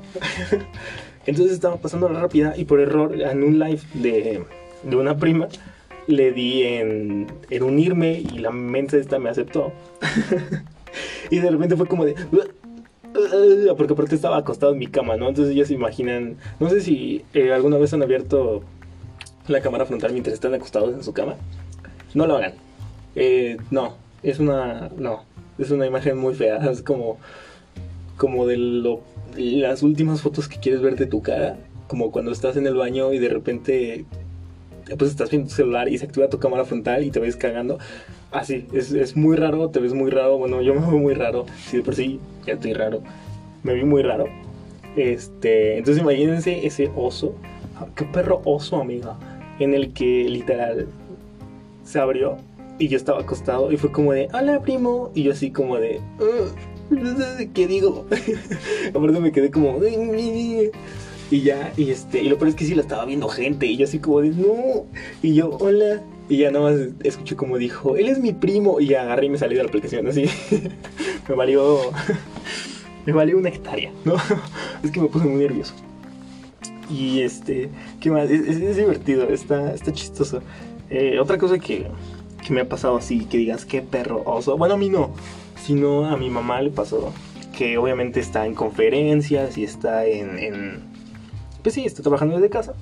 Entonces 1.26 1.54
estaba 1.54 1.76
pasando 1.76 2.08
la 2.08 2.20
rápida 2.20 2.54
y 2.56 2.64
por 2.64 2.80
error 2.80 3.20
en 3.20 3.42
un 3.42 3.58
live 3.58 3.80
de, 3.94 4.44
de 4.82 4.96
una 4.96 5.16
prima 5.16 5.48
le 6.06 6.32
di 6.32 6.62
en, 6.64 7.26
unirme 7.60 8.20
y 8.20 8.38
la 8.38 8.50
mente 8.50 8.98
esta 8.98 9.18
me 9.18 9.30
aceptó. 9.30 9.72
y 11.30 11.38
de 11.38 11.50
repente 11.50 11.76
fue 11.76 11.86
como 11.86 12.04
de... 12.04 12.14
Porque 13.76 13.92
aparte 13.92 14.14
estaba 14.14 14.38
acostado 14.38 14.72
en 14.72 14.78
mi 14.78 14.86
cama, 14.86 15.16
¿no? 15.16 15.28
Entonces 15.28 15.54
ya 15.54 15.64
se 15.64 15.74
imaginan... 15.74 16.36
No 16.60 16.68
sé 16.70 16.80
si 16.80 17.24
eh, 17.34 17.52
alguna 17.52 17.76
vez 17.76 17.92
han 17.92 18.02
abierto 18.02 18.62
la 19.48 19.60
cámara 19.60 19.86
frontal 19.86 20.12
mientras 20.12 20.34
están 20.34 20.54
acostados 20.54 20.94
en 20.94 21.02
su 21.02 21.12
cama. 21.12 21.36
No 22.14 22.26
lo 22.26 22.36
hagan. 22.36 22.54
Eh, 23.14 23.58
no, 23.70 23.94
es 24.22 24.38
una... 24.38 24.90
No, 24.96 25.24
es 25.58 25.70
una 25.70 25.86
imagen 25.86 26.18
muy 26.18 26.34
fea. 26.34 26.56
Es 26.70 26.82
como... 26.82 27.18
Como 28.16 28.46
de 28.46 28.56
lo, 28.56 29.00
las 29.36 29.82
últimas 29.82 30.20
fotos 30.20 30.48
que 30.48 30.60
quieres 30.60 30.80
ver 30.80 30.96
de 30.96 31.06
tu 31.06 31.22
cara. 31.22 31.58
Como 31.88 32.10
cuando 32.10 32.30
estás 32.30 32.56
en 32.56 32.66
el 32.66 32.74
baño 32.74 33.12
y 33.12 33.18
de 33.18 33.28
repente 33.28 34.06
pues 34.98 35.10
estás 35.10 35.30
viendo 35.30 35.48
tu 35.48 35.54
celular 35.54 35.88
y 35.88 35.98
se 35.98 36.04
activa 36.06 36.28
tu 36.28 36.38
cámara 36.38 36.64
frontal 36.64 37.04
y 37.04 37.10
te 37.10 37.20
ves 37.20 37.36
cagando. 37.36 37.78
Así, 38.30 38.66
es, 38.72 38.92
es 38.92 39.16
muy 39.16 39.36
raro, 39.36 39.68
te 39.70 39.78
ves 39.80 39.92
muy 39.94 40.10
raro. 40.10 40.38
Bueno, 40.38 40.62
yo 40.62 40.74
me 40.74 40.80
veo 40.80 40.98
muy 40.98 41.14
raro. 41.14 41.46
Si 41.68 41.76
de 41.78 41.82
por 41.82 41.94
sí 41.94 42.18
ya 42.46 42.54
estoy 42.54 42.72
raro, 42.72 43.02
me 43.62 43.74
vi 43.74 43.84
muy 43.84 44.02
raro. 44.02 44.26
Este, 44.96 45.78
entonces 45.78 46.02
imagínense 46.02 46.66
ese 46.66 46.90
oso. 46.96 47.34
Ah, 47.76 47.86
Qué 47.94 48.04
perro 48.04 48.40
oso, 48.44 48.80
amiga. 48.80 49.16
En 49.58 49.74
el 49.74 49.92
que 49.92 50.28
literal 50.28 50.86
se 51.84 51.98
abrió 51.98 52.36
y 52.78 52.88
yo 52.88 52.96
estaba 52.96 53.20
acostado 53.20 53.70
y 53.70 53.76
fue 53.76 53.92
como 53.92 54.12
de, 54.12 54.28
hola 54.32 54.60
primo. 54.60 55.10
Y 55.14 55.24
yo 55.24 55.32
así 55.32 55.50
como 55.50 55.76
de, 55.78 56.00
"Ugh, 56.18 56.52
no 56.98 57.16
sé 57.36 57.50
qué 57.54 57.66
digo. 57.66 58.06
Aparte 58.94 59.20
me 59.20 59.32
quedé 59.32 59.50
como, 59.50 59.78
y 61.32 61.40
ya, 61.40 61.72
y 61.78 61.90
este, 61.90 62.22
y 62.22 62.28
lo 62.28 62.36
peor 62.36 62.50
es 62.50 62.54
que 62.54 62.66
sí 62.66 62.74
la 62.74 62.82
estaba 62.82 63.06
viendo 63.06 63.26
gente. 63.26 63.64
Y 63.64 63.78
yo 63.78 63.86
así 63.86 63.98
como 64.00 64.20
de, 64.20 64.28
no. 64.28 64.84
Y 65.22 65.32
yo, 65.34 65.56
hola. 65.60 66.02
Y 66.28 66.36
ya 66.36 66.50
nada 66.50 66.70
más 66.70 66.80
escuché 67.04 67.36
como 67.36 67.56
dijo, 67.56 67.96
él 67.96 68.08
es 68.08 68.18
mi 68.18 68.34
primo. 68.34 68.80
Y 68.80 68.88
ya 68.88 69.00
agarré 69.00 69.26
y 69.26 69.30
me 69.30 69.38
salí 69.38 69.54
de 69.54 69.62
la 69.62 69.68
aplicación 69.70 70.06
así. 70.06 70.26
me 71.28 71.34
valió. 71.34 71.78
me 73.06 73.14
valió 73.14 73.38
una 73.38 73.48
hectárea, 73.48 73.90
¿no? 74.04 74.16
es 74.84 74.90
que 74.90 75.00
me 75.00 75.08
puse 75.08 75.24
muy 75.24 75.40
nervioso. 75.40 75.72
Y 76.90 77.22
este, 77.22 77.70
¿qué 77.98 78.10
más? 78.10 78.28
Es, 78.28 78.76
divertido, 78.76 79.30
está, 79.30 79.72
está 79.72 79.90
chistoso. 79.90 80.42
Eh, 80.90 81.18
otra 81.18 81.38
cosa 81.38 81.58
que, 81.58 81.86
que 82.46 82.52
me 82.52 82.60
ha 82.60 82.68
pasado 82.68 82.98
así, 82.98 83.24
que 83.24 83.38
digas, 83.38 83.64
qué 83.64 83.80
perro 83.80 84.22
oso. 84.26 84.58
Bueno, 84.58 84.74
a 84.74 84.76
mí 84.76 84.90
no, 84.90 85.14
sino 85.64 86.04
a 86.04 86.18
mi 86.18 86.28
mamá 86.28 86.60
le 86.60 86.68
pasó. 86.68 87.10
Que 87.56 87.78
obviamente 87.78 88.20
está 88.20 88.44
en 88.44 88.54
conferencias 88.54 89.56
y 89.56 89.64
está 89.64 90.04
en 90.04 90.91
pues 91.62 91.74
sí, 91.74 91.84
está 91.84 92.02
trabajando 92.02 92.36
desde 92.36 92.50
casa. 92.50 92.74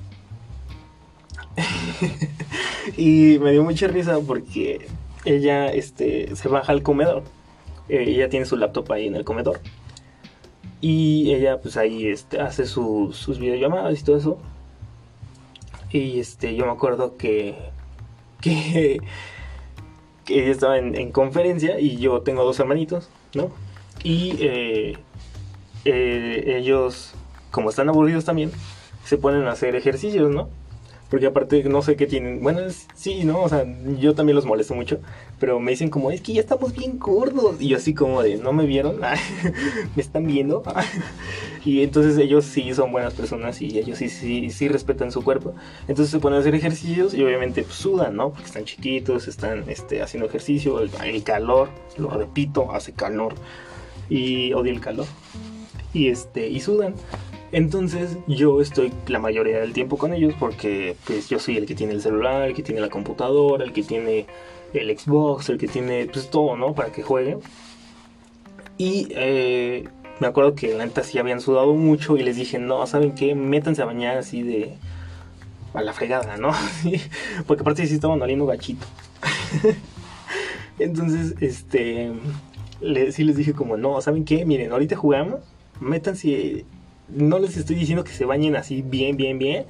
y 2.97 3.37
me 3.39 3.51
dio 3.51 3.63
mucha 3.63 3.87
risa 3.87 4.19
porque 4.25 4.87
ella 5.25 5.67
este, 5.71 6.35
se 6.35 6.47
baja 6.47 6.71
al 6.71 6.83
comedor. 6.83 7.23
Eh, 7.89 8.05
ella 8.07 8.29
tiene 8.29 8.45
su 8.45 8.57
laptop 8.57 8.91
ahí 8.91 9.07
en 9.07 9.15
el 9.15 9.23
comedor. 9.25 9.59
Y 10.79 11.33
ella 11.33 11.59
pues 11.61 11.77
ahí 11.77 12.07
este, 12.07 12.39
hace 12.39 12.65
su- 12.65 13.11
sus 13.13 13.37
videollamadas 13.39 13.99
y 13.99 14.03
todo 14.03 14.17
eso. 14.17 14.37
Y 15.91 16.19
este, 16.19 16.55
yo 16.55 16.65
me 16.65 16.71
acuerdo 16.71 17.17
que, 17.17 17.55
que, 18.39 18.99
ella 20.27 20.51
estaba 20.51 20.77
en, 20.77 20.95
en 20.95 21.11
conferencia 21.11 21.79
y 21.79 21.97
yo 21.97 22.21
tengo 22.21 22.43
dos 22.43 22.59
hermanitos, 22.59 23.09
¿no? 23.35 23.51
Y 24.03 24.35
eh, 24.39 24.97
eh, 25.85 26.55
ellos, 26.57 27.13
como 27.51 27.69
están 27.69 27.89
aburridos 27.89 28.25
también, 28.25 28.51
se 29.05 29.17
ponen 29.17 29.45
a 29.45 29.51
hacer 29.51 29.75
ejercicios, 29.75 30.31
¿no? 30.31 30.49
Porque 31.11 31.25
aparte 31.25 31.61
no 31.65 31.81
sé 31.81 31.97
qué 31.97 32.07
tienen. 32.07 32.41
Bueno, 32.41 32.61
sí, 32.95 33.25
¿no? 33.25 33.41
O 33.41 33.49
sea, 33.49 33.65
yo 33.99 34.15
también 34.15 34.33
los 34.33 34.45
molesto 34.45 34.73
mucho. 34.75 35.01
Pero 35.41 35.59
me 35.59 35.71
dicen 35.71 35.89
como, 35.89 36.09
es 36.09 36.21
que 36.21 36.31
ya 36.31 36.39
estamos 36.39 36.73
bien 36.73 36.97
gordos. 36.99 37.57
Y 37.59 37.67
yo 37.67 37.77
así 37.77 37.93
como 37.93 38.23
de, 38.23 38.37
¿no 38.37 38.53
me 38.53 38.65
vieron? 38.65 39.01
¿Me 39.95 40.01
están 40.01 40.25
viendo? 40.25 40.63
y 41.65 41.83
entonces 41.83 42.17
ellos 42.17 42.45
sí 42.45 42.73
son 42.73 42.93
buenas 42.93 43.13
personas 43.13 43.61
y 43.61 43.77
ellos 43.77 43.97
sí, 43.97 44.07
sí, 44.07 44.51
sí 44.51 44.69
respetan 44.69 45.11
su 45.11 45.21
cuerpo. 45.21 45.53
Entonces 45.89 46.11
se 46.11 46.19
ponen 46.19 46.37
a 46.37 46.39
hacer 46.39 46.55
ejercicios 46.55 47.13
y 47.13 47.21
obviamente 47.21 47.63
pues, 47.63 47.75
sudan, 47.75 48.15
¿no? 48.15 48.29
Porque 48.29 48.45
están 48.45 48.63
chiquitos, 48.63 49.27
están 49.27 49.69
este, 49.69 50.01
haciendo 50.01 50.29
ejercicio. 50.29 50.79
El, 50.79 50.91
el 51.03 51.23
calor, 51.23 51.67
lo 51.97 52.09
repito, 52.09 52.71
hace 52.71 52.93
calor. 52.93 53.35
Y 54.09 54.53
odio 54.53 54.71
el 54.71 54.79
calor. 54.79 55.07
Y, 55.93 56.07
este, 56.07 56.47
y 56.47 56.61
sudan. 56.61 56.95
Entonces 57.51 58.17
yo 58.27 58.61
estoy 58.61 58.93
la 59.07 59.19
mayoría 59.19 59.59
del 59.59 59.73
tiempo 59.73 59.97
con 59.97 60.13
ellos 60.13 60.33
porque 60.39 60.95
pues 61.05 61.27
yo 61.29 61.37
soy 61.37 61.57
el 61.57 61.65
que 61.65 61.75
tiene 61.75 61.93
el 61.93 62.01
celular, 62.01 62.43
el 62.47 62.53
que 62.53 62.63
tiene 62.63 62.79
la 62.79 62.89
computadora, 62.89 63.65
el 63.65 63.73
que 63.73 63.83
tiene 63.83 64.25
el 64.73 64.97
Xbox, 64.97 65.49
el 65.49 65.57
que 65.57 65.67
tiene 65.67 66.05
pues 66.05 66.29
todo, 66.29 66.55
¿no? 66.55 66.73
Para 66.73 66.91
que 66.93 67.03
jueguen. 67.03 67.39
Y 68.77 69.07
eh, 69.11 69.83
me 70.21 70.27
acuerdo 70.27 70.55
que 70.55 70.73
la 70.73 70.85
neta 70.85 71.03
sí 71.03 71.17
habían 71.19 71.41
sudado 71.41 71.73
mucho 71.73 72.15
y 72.15 72.23
les 72.23 72.37
dije, 72.37 72.57
no, 72.57 72.87
¿saben 72.87 73.13
qué? 73.15 73.35
Métanse 73.35 73.81
a 73.81 73.85
bañar 73.85 74.17
así 74.17 74.43
de... 74.43 74.77
a 75.73 75.81
la 75.81 75.91
fregada, 75.91 76.37
¿no? 76.37 76.51
porque 77.47 77.61
aparte 77.61 77.85
sí 77.85 77.95
estaban 77.95 78.21
oliendo 78.21 78.45
gachito. 78.45 78.85
Entonces, 80.79 81.35
este... 81.41 82.11
le- 82.79 83.11
sí 83.11 83.23
les 83.23 83.35
dije 83.35 83.53
como, 83.53 83.77
no, 83.77 83.99
¿saben 84.01 84.23
qué? 84.25 84.45
Miren, 84.45 84.71
ahorita 84.71 84.95
jugamos, 84.95 85.41
métanse 85.79 86.65
no 87.13 87.39
les 87.39 87.57
estoy 87.57 87.75
diciendo 87.75 88.03
que 88.03 88.11
se 88.11 88.25
bañen 88.25 88.55
así 88.55 88.81
bien, 88.81 89.17
bien, 89.17 89.39
bien. 89.39 89.65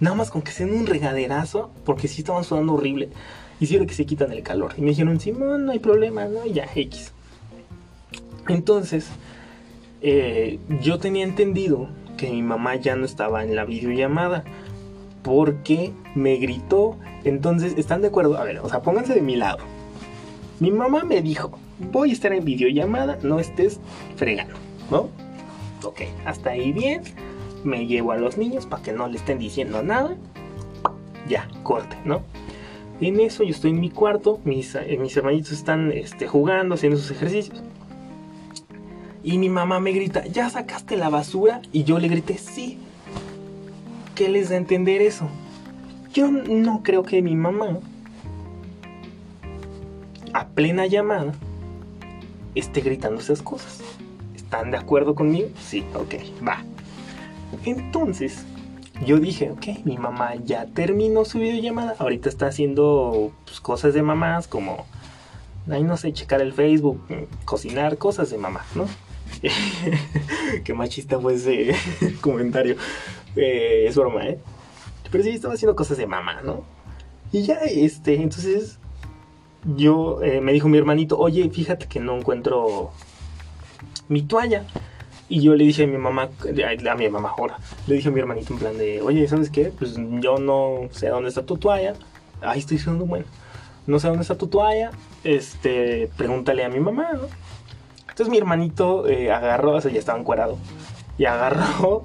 Nada 0.00 0.16
más 0.16 0.30
con 0.30 0.42
que 0.42 0.52
sean 0.52 0.72
un 0.72 0.86
regaderazo, 0.86 1.70
porque 1.84 2.08
sí 2.08 2.20
estaban 2.20 2.44
sudando 2.44 2.74
horrible. 2.74 3.08
Sí 3.60 3.78
que 3.78 3.94
se 3.94 4.04
quitan 4.04 4.32
el 4.32 4.42
calor. 4.42 4.74
Y 4.76 4.82
me 4.82 4.90
dijeron, 4.90 5.18
no, 5.38 5.58
no 5.58 5.72
hay 5.72 5.78
problema, 5.78 6.26
¿no? 6.26 6.44
Y 6.44 6.52
ya, 6.52 6.68
X. 6.74 7.12
Entonces, 8.48 9.08
eh, 10.02 10.58
yo 10.82 10.98
tenía 10.98 11.24
entendido 11.24 11.88
que 12.18 12.30
mi 12.30 12.42
mamá 12.42 12.76
ya 12.76 12.96
no 12.96 13.06
estaba 13.06 13.42
en 13.42 13.56
la 13.56 13.64
videollamada. 13.64 14.44
Porque 15.22 15.92
me 16.14 16.36
gritó. 16.36 16.98
Entonces, 17.24 17.74
¿están 17.78 18.02
de 18.02 18.08
acuerdo? 18.08 18.36
A 18.36 18.44
ver, 18.44 18.58
o 18.58 18.68
sea, 18.68 18.82
pónganse 18.82 19.14
de 19.14 19.22
mi 19.22 19.36
lado. 19.36 19.58
Mi 20.60 20.70
mamá 20.70 21.04
me 21.04 21.22
dijo, 21.22 21.58
voy 21.92 22.10
a 22.10 22.12
estar 22.12 22.32
en 22.32 22.44
videollamada, 22.44 23.18
no 23.22 23.40
estés 23.40 23.80
fregando, 24.16 24.54
¿no? 24.90 25.08
Ok, 25.86 26.00
hasta 26.24 26.50
ahí 26.50 26.72
bien. 26.72 27.02
Me 27.62 27.86
llevo 27.86 28.10
a 28.10 28.16
los 28.16 28.36
niños 28.36 28.66
para 28.66 28.82
que 28.82 28.92
no 28.92 29.06
le 29.06 29.16
estén 29.16 29.38
diciendo 29.38 29.84
nada. 29.84 30.16
Ya, 31.28 31.48
corte, 31.62 31.96
¿no? 32.04 32.22
En 33.00 33.20
eso 33.20 33.44
yo 33.44 33.50
estoy 33.50 33.70
en 33.70 33.80
mi 33.80 33.90
cuarto, 33.90 34.40
mis, 34.44 34.74
eh, 34.74 34.98
hermanitos 35.14 35.52
están 35.52 35.92
este, 35.92 36.26
jugando, 36.26 36.74
haciendo 36.74 36.98
sus 36.98 37.12
ejercicios. 37.12 37.62
Y 39.22 39.38
mi 39.38 39.48
mamá 39.48 39.78
me 39.78 39.92
grita, 39.92 40.24
¿ya 40.26 40.50
sacaste 40.50 40.96
la 40.96 41.08
basura? 41.08 41.62
Y 41.72 41.84
yo 41.84 41.98
le 42.00 42.08
grité, 42.08 42.36
sí. 42.36 42.78
¿Qué 44.16 44.28
les 44.28 44.48
da 44.48 44.56
a 44.56 44.58
entender 44.58 45.02
eso? 45.02 45.28
Yo 46.12 46.30
no 46.30 46.82
creo 46.82 47.04
que 47.04 47.22
mi 47.22 47.36
mamá, 47.36 47.78
a 50.32 50.48
plena 50.48 50.86
llamada, 50.86 51.32
esté 52.54 52.80
gritando 52.80 53.20
esas 53.20 53.42
cosas. 53.42 53.82
¿Están 54.46 54.70
de 54.70 54.76
acuerdo 54.76 55.16
conmigo? 55.16 55.48
Sí, 55.60 55.84
ok, 55.92 56.14
va. 56.46 56.62
Entonces, 57.64 58.44
yo 59.04 59.18
dije, 59.18 59.50
ok, 59.50 59.84
mi 59.84 59.98
mamá 59.98 60.36
ya 60.36 60.66
terminó 60.66 61.24
su 61.24 61.40
videollamada. 61.40 61.96
Ahorita 61.98 62.28
está 62.28 62.46
haciendo 62.46 63.32
pues, 63.44 63.58
cosas 63.58 63.92
de 63.92 64.02
mamás 64.02 64.46
como, 64.46 64.86
ay, 65.68 65.82
no 65.82 65.96
sé, 65.96 66.12
checar 66.12 66.40
el 66.42 66.52
Facebook, 66.52 67.02
mm, 67.08 67.44
cocinar, 67.44 67.98
cosas 67.98 68.30
de 68.30 68.38
mamá, 68.38 68.64
¿no? 68.76 68.86
Qué 70.64 70.74
machista 70.74 71.18
fue 71.18 71.34
ese 71.34 71.74
comentario. 72.20 72.76
Eh, 73.34 73.86
es 73.88 73.96
broma, 73.96 74.28
¿eh? 74.28 74.38
Pero 75.10 75.24
sí, 75.24 75.30
estaba 75.30 75.54
haciendo 75.54 75.74
cosas 75.74 75.98
de 75.98 76.06
mamá, 76.06 76.42
¿no? 76.42 76.62
Y 77.32 77.42
ya, 77.42 77.56
este, 77.64 78.14
entonces, 78.14 78.78
yo, 79.74 80.22
eh, 80.22 80.40
me 80.40 80.52
dijo 80.52 80.68
mi 80.68 80.78
hermanito, 80.78 81.18
oye, 81.18 81.50
fíjate 81.50 81.88
que 81.88 81.98
no 81.98 82.16
encuentro 82.16 82.92
mi 84.08 84.22
toalla. 84.22 84.64
Y 85.28 85.40
yo 85.40 85.56
le 85.56 85.64
dije 85.64 85.84
a 85.84 85.86
mi 85.86 85.98
mamá, 85.98 86.28
a 86.88 86.94
mi 86.94 87.08
mamá 87.08 87.32
ahora, 87.36 87.58
le 87.88 87.96
dije 87.96 88.08
a 88.08 88.12
mi 88.12 88.20
hermanito 88.20 88.52
en 88.52 88.58
plan 88.60 88.78
de, 88.78 89.02
oye, 89.02 89.26
¿sabes 89.26 89.50
qué? 89.50 89.72
Pues 89.76 89.96
yo 90.20 90.38
no 90.38 90.88
sé 90.92 91.08
dónde 91.08 91.30
está 91.30 91.44
tu 91.44 91.56
toalla. 91.56 91.94
Ahí 92.42 92.60
estoy 92.60 92.78
siendo 92.78 93.06
bueno. 93.06 93.24
No 93.88 93.98
sé 93.98 94.06
dónde 94.06 94.22
está 94.22 94.36
tu 94.36 94.46
toalla. 94.46 94.92
Este, 95.24 96.08
pregúntale 96.16 96.64
a 96.64 96.68
mi 96.68 96.78
mamá, 96.78 97.12
¿no? 97.14 97.22
Entonces 98.02 98.28
mi 98.28 98.38
hermanito 98.38 99.06
eh, 99.08 99.32
agarró, 99.32 99.74
o 99.74 99.80
sea, 99.80 99.90
ya 99.90 99.98
estaba 99.98 100.18
encuadrado. 100.18 100.58
Y 101.18 101.24
agarró 101.24 102.04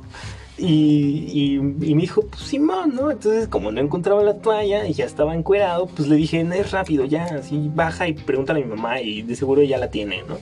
y, 0.58 1.26
y, 1.32 1.56
y 1.56 1.95
me 1.95 2.02
dijo, 2.02 2.22
pues 2.24 2.43
Simón, 2.43 2.95
¿no? 2.95 3.12
Entonces 3.12 3.47
como 3.47 3.72
no 3.72 3.82
encontraba 3.82 4.24
la 4.24 4.36
toalla 4.36 4.86
y 4.88 4.93
ya 4.93 5.06
estaba 5.06 5.36
encuerado, 5.36 5.88
pues 5.88 6.08
le 6.08 6.16
dije, 6.16 6.43
no 6.43 6.54
es 6.54 6.72
rápido, 6.72 7.06
ya, 7.06 7.26
así 7.26 7.70
baja 7.74 8.08
y 8.08 8.14
pregúntale 8.14 8.62
a 8.62 8.66
mi 8.66 8.70
mamá 8.76 9.02
y 9.02 9.22
de 9.22 9.36
seguro 9.36 9.64
ya 9.64 9.78
la 9.78 9.89
tiene, 9.89 10.24
¿no? 10.28 10.38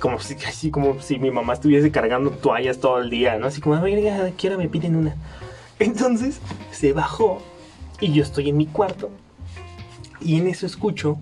Como 0.00 0.18
si, 0.18 0.34
así 0.46 0.70
como 0.70 1.00
si 1.00 1.18
mi 1.18 1.30
mamá 1.30 1.52
estuviese 1.52 1.92
cargando 1.92 2.30
toallas 2.30 2.80
todo 2.80 2.98
el 2.98 3.10
día, 3.10 3.38
¿no? 3.38 3.46
Así 3.46 3.60
como, 3.60 3.80
oiga, 3.80 4.30
quiera 4.36 4.56
me 4.56 4.68
piden 4.68 4.96
una. 4.96 5.14
Entonces 5.78 6.40
se 6.72 6.92
bajó 6.92 7.40
y 8.00 8.12
yo 8.12 8.22
estoy 8.22 8.48
en 8.48 8.56
mi 8.56 8.66
cuarto 8.66 9.10
y 10.20 10.36
en 10.36 10.48
eso 10.48 10.66
escucho 10.66 11.18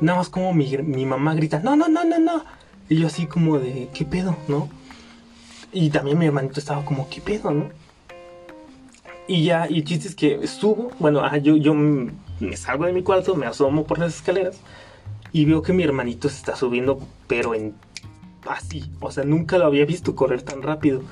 nada 0.00 0.18
más 0.18 0.28
como 0.28 0.52
mi, 0.52 0.76
mi 0.78 1.06
mamá 1.06 1.34
grita, 1.34 1.60
no, 1.60 1.76
no, 1.76 1.88
no, 1.88 2.04
no, 2.04 2.18
no. 2.18 2.44
Y 2.88 2.96
yo 2.96 3.06
así 3.06 3.26
como 3.26 3.58
de, 3.58 3.88
¿qué 3.92 4.04
pedo, 4.04 4.36
no? 4.46 4.68
Y 5.72 5.90
también 5.90 6.18
mi 6.18 6.26
hermanito 6.26 6.60
estaba 6.60 6.84
como, 6.84 7.08
¿qué 7.08 7.20
pedo, 7.20 7.50
no? 7.50 7.70
Y 9.26 9.44
ya, 9.44 9.66
y 9.68 9.78
el 9.78 9.84
chiste 9.84 10.08
es 10.08 10.14
que 10.14 10.46
subo, 10.46 10.90
bueno, 10.98 11.20
ah, 11.22 11.36
yo, 11.36 11.56
yo 11.56 11.74
me 11.74 12.56
salgo 12.56 12.86
de 12.86 12.92
mi 12.92 13.02
cuarto, 13.02 13.34
me 13.34 13.46
asomo 13.46 13.84
por 13.84 13.98
las 13.98 14.14
escaleras 14.14 14.58
y 15.32 15.44
veo 15.44 15.62
que 15.62 15.74
mi 15.74 15.82
hermanito 15.82 16.28
se 16.28 16.36
está 16.36 16.56
subiendo, 16.56 16.98
pero 17.26 17.54
en 17.54 17.74
así, 18.50 18.84
o 19.00 19.10
sea, 19.10 19.24
nunca 19.24 19.58
lo 19.58 19.66
había 19.66 19.84
visto 19.84 20.14
correr 20.14 20.42
tan 20.42 20.62
rápido. 20.62 21.02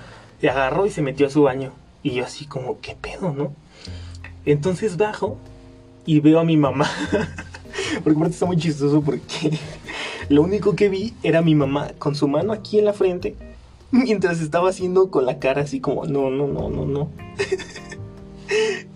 Y 0.40 0.48
agarró 0.48 0.86
y 0.86 0.90
se 0.90 1.02
metió 1.02 1.26
a 1.26 1.30
su 1.30 1.42
baño. 1.42 1.72
Y 2.02 2.12
yo 2.12 2.24
así 2.24 2.46
como, 2.46 2.80
¿qué 2.80 2.94
pedo, 3.00 3.32
no? 3.32 3.52
Entonces 4.44 4.96
bajo 4.96 5.38
y 6.04 6.20
veo 6.20 6.38
a 6.38 6.44
mi 6.44 6.56
mamá. 6.56 6.88
porque 8.04 8.16
aparte 8.16 8.34
está 8.34 8.46
muy 8.46 8.56
chistoso 8.56 9.00
porque 9.02 9.58
lo 10.28 10.42
único 10.42 10.76
que 10.76 10.88
vi 10.88 11.14
era 11.22 11.42
mi 11.42 11.54
mamá 11.54 11.92
con 11.98 12.14
su 12.14 12.28
mano 12.28 12.52
aquí 12.52 12.78
en 12.78 12.84
la 12.84 12.92
frente 12.92 13.36
mientras 13.90 14.40
estaba 14.40 14.70
haciendo 14.70 15.10
con 15.10 15.26
la 15.26 15.38
cara 15.38 15.62
así 15.62 15.80
como, 15.80 16.06
no, 16.06 16.30
no, 16.30 16.46
no, 16.46 16.70
no, 16.70 16.86
no. 16.86 17.10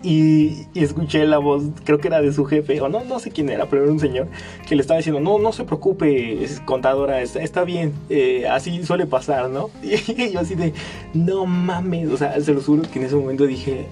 y, 0.03 0.67
escuché 0.75 1.25
la 1.25 1.37
voz, 1.37 1.63
creo 1.83 1.99
que 1.99 2.07
era 2.07 2.21
de 2.21 2.33
su 2.33 2.45
jefe, 2.45 2.81
o 2.81 2.89
no, 2.89 3.03
no 3.03 3.19
sé 3.19 3.31
quién 3.31 3.49
era, 3.49 3.67
pero 3.67 3.83
era 3.83 3.91
un 3.91 3.99
señor 3.99 4.27
que 4.67 4.75
le 4.75 4.81
estaba 4.81 4.97
diciendo, 4.97 5.19
no, 5.19 5.37
no 5.39 5.51
se 5.51 5.63
preocupe, 5.63 6.45
contadora, 6.65 7.21
está, 7.21 7.63
bien, 7.63 7.93
eh, 8.09 8.47
así 8.47 8.83
suele 8.83 9.05
pasar, 9.05 9.49
¿no? 9.49 9.69
Y 9.83 10.31
yo 10.31 10.39
así 10.39 10.55
de, 10.55 10.73
no 11.13 11.45
mames, 11.45 12.09
o 12.09 12.17
sea, 12.17 12.39
se 12.41 12.53
lo 12.53 12.61
juro 12.61 12.83
que 12.83 12.99
en 12.99 13.05
ese 13.05 13.15
momento 13.15 13.45
dije, 13.45 13.87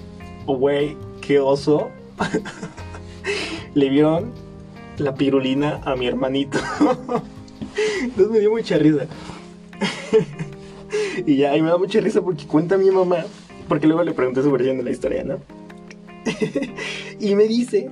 oh, 0.46 0.58
güey, 0.58 0.98
qué 1.22 1.40
oso. 1.40 1.90
le 3.76 3.90
vieron 3.90 4.32
la 4.98 5.16
pirulina 5.16 5.82
a 5.86 5.96
mi 5.96 6.08
hermanito. 6.08 6.60
Entonces 8.04 8.32
me 8.32 8.40
dio 8.40 8.52
mucha 8.52 8.78
risa. 8.78 9.08
y 11.26 11.38
ya, 11.38 11.56
y 11.56 11.62
me 11.62 11.70
da 11.70 11.78
mucha 11.78 12.00
risa 12.00 12.22
porque 12.22 12.46
cuenta 12.46 12.78
mi 12.78 12.90
mamá, 12.90 13.26
porque 13.68 13.88
luego 13.88 14.04
le 14.04 14.14
pregunté 14.14 14.42
su 14.42 14.52
versión 14.52 14.78
de 14.78 14.84
la 14.84 14.92
historia, 14.92 15.24
¿no? 15.24 15.59
y 17.20 17.36
me 17.36 17.48
dice 17.48 17.90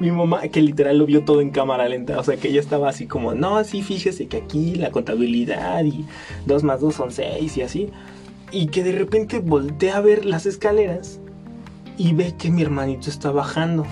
mi 0.00 0.10
mamá 0.10 0.42
que 0.48 0.60
literal 0.60 0.98
lo 0.98 1.06
vio 1.06 1.24
todo 1.24 1.40
en 1.40 1.50
cámara 1.50 1.88
lenta, 1.88 2.18
o 2.18 2.22
sea 2.22 2.36
que 2.36 2.48
ella 2.48 2.60
estaba 2.60 2.88
así 2.88 3.06
como, 3.06 3.34
no, 3.34 3.62
sí, 3.64 3.82
fíjese 3.82 4.26
que 4.26 4.38
aquí 4.38 4.74
la 4.74 4.90
contabilidad 4.90 5.84
y 5.84 6.04
2 6.46 6.64
más 6.64 6.80
2 6.80 6.94
son 6.94 7.10
6 7.12 7.56
y 7.56 7.62
así, 7.62 7.90
y 8.52 8.66
que 8.66 8.82
de 8.82 8.92
repente 8.92 9.38
voltea 9.38 9.96
a 9.96 10.00
ver 10.00 10.24
las 10.24 10.46
escaleras 10.46 11.20
y 11.96 12.12
ve 12.12 12.34
que 12.36 12.50
mi 12.50 12.62
hermanito 12.62 13.08
está 13.08 13.30
bajando, 13.30 13.86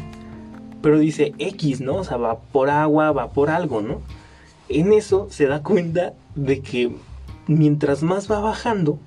pero 0.83 0.99
dice 0.99 1.33
X, 1.39 1.81
¿no? 1.81 1.97
O 1.97 2.05
sea, 2.05 2.19
va 2.19 2.39
por 2.39 2.69
agua, 2.69 3.13
va 3.13 3.33
por 3.33 3.49
algo, 3.49 3.81
¿no? 3.81 4.03
En 4.69 4.93
eso 4.93 5.27
se 5.31 5.47
da 5.47 5.63
cuenta 5.63 6.13
de 6.35 6.61
que 6.61 6.95
mientras 7.47 8.03
más 8.03 8.31
va 8.31 8.41
bajando, 8.41 8.99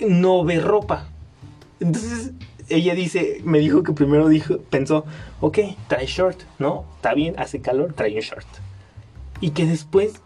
no 0.00 0.44
ve 0.44 0.60
ropa. 0.60 1.08
Entonces 1.80 2.32
ella 2.70 2.94
dice, 2.94 3.40
me 3.44 3.58
dijo 3.58 3.82
que 3.82 3.92
primero 3.92 4.28
dijo, 4.28 4.58
pensó, 4.70 5.04
ok, 5.40 5.58
trae 5.88 6.06
short, 6.06 6.40
¿no? 6.58 6.84
Está 6.96 7.14
bien, 7.14 7.34
hace 7.38 7.60
calor, 7.60 7.92
trae 7.94 8.14
un 8.14 8.20
short. 8.20 8.46
Y 9.40 9.50
que 9.50 9.66
después 9.66 10.22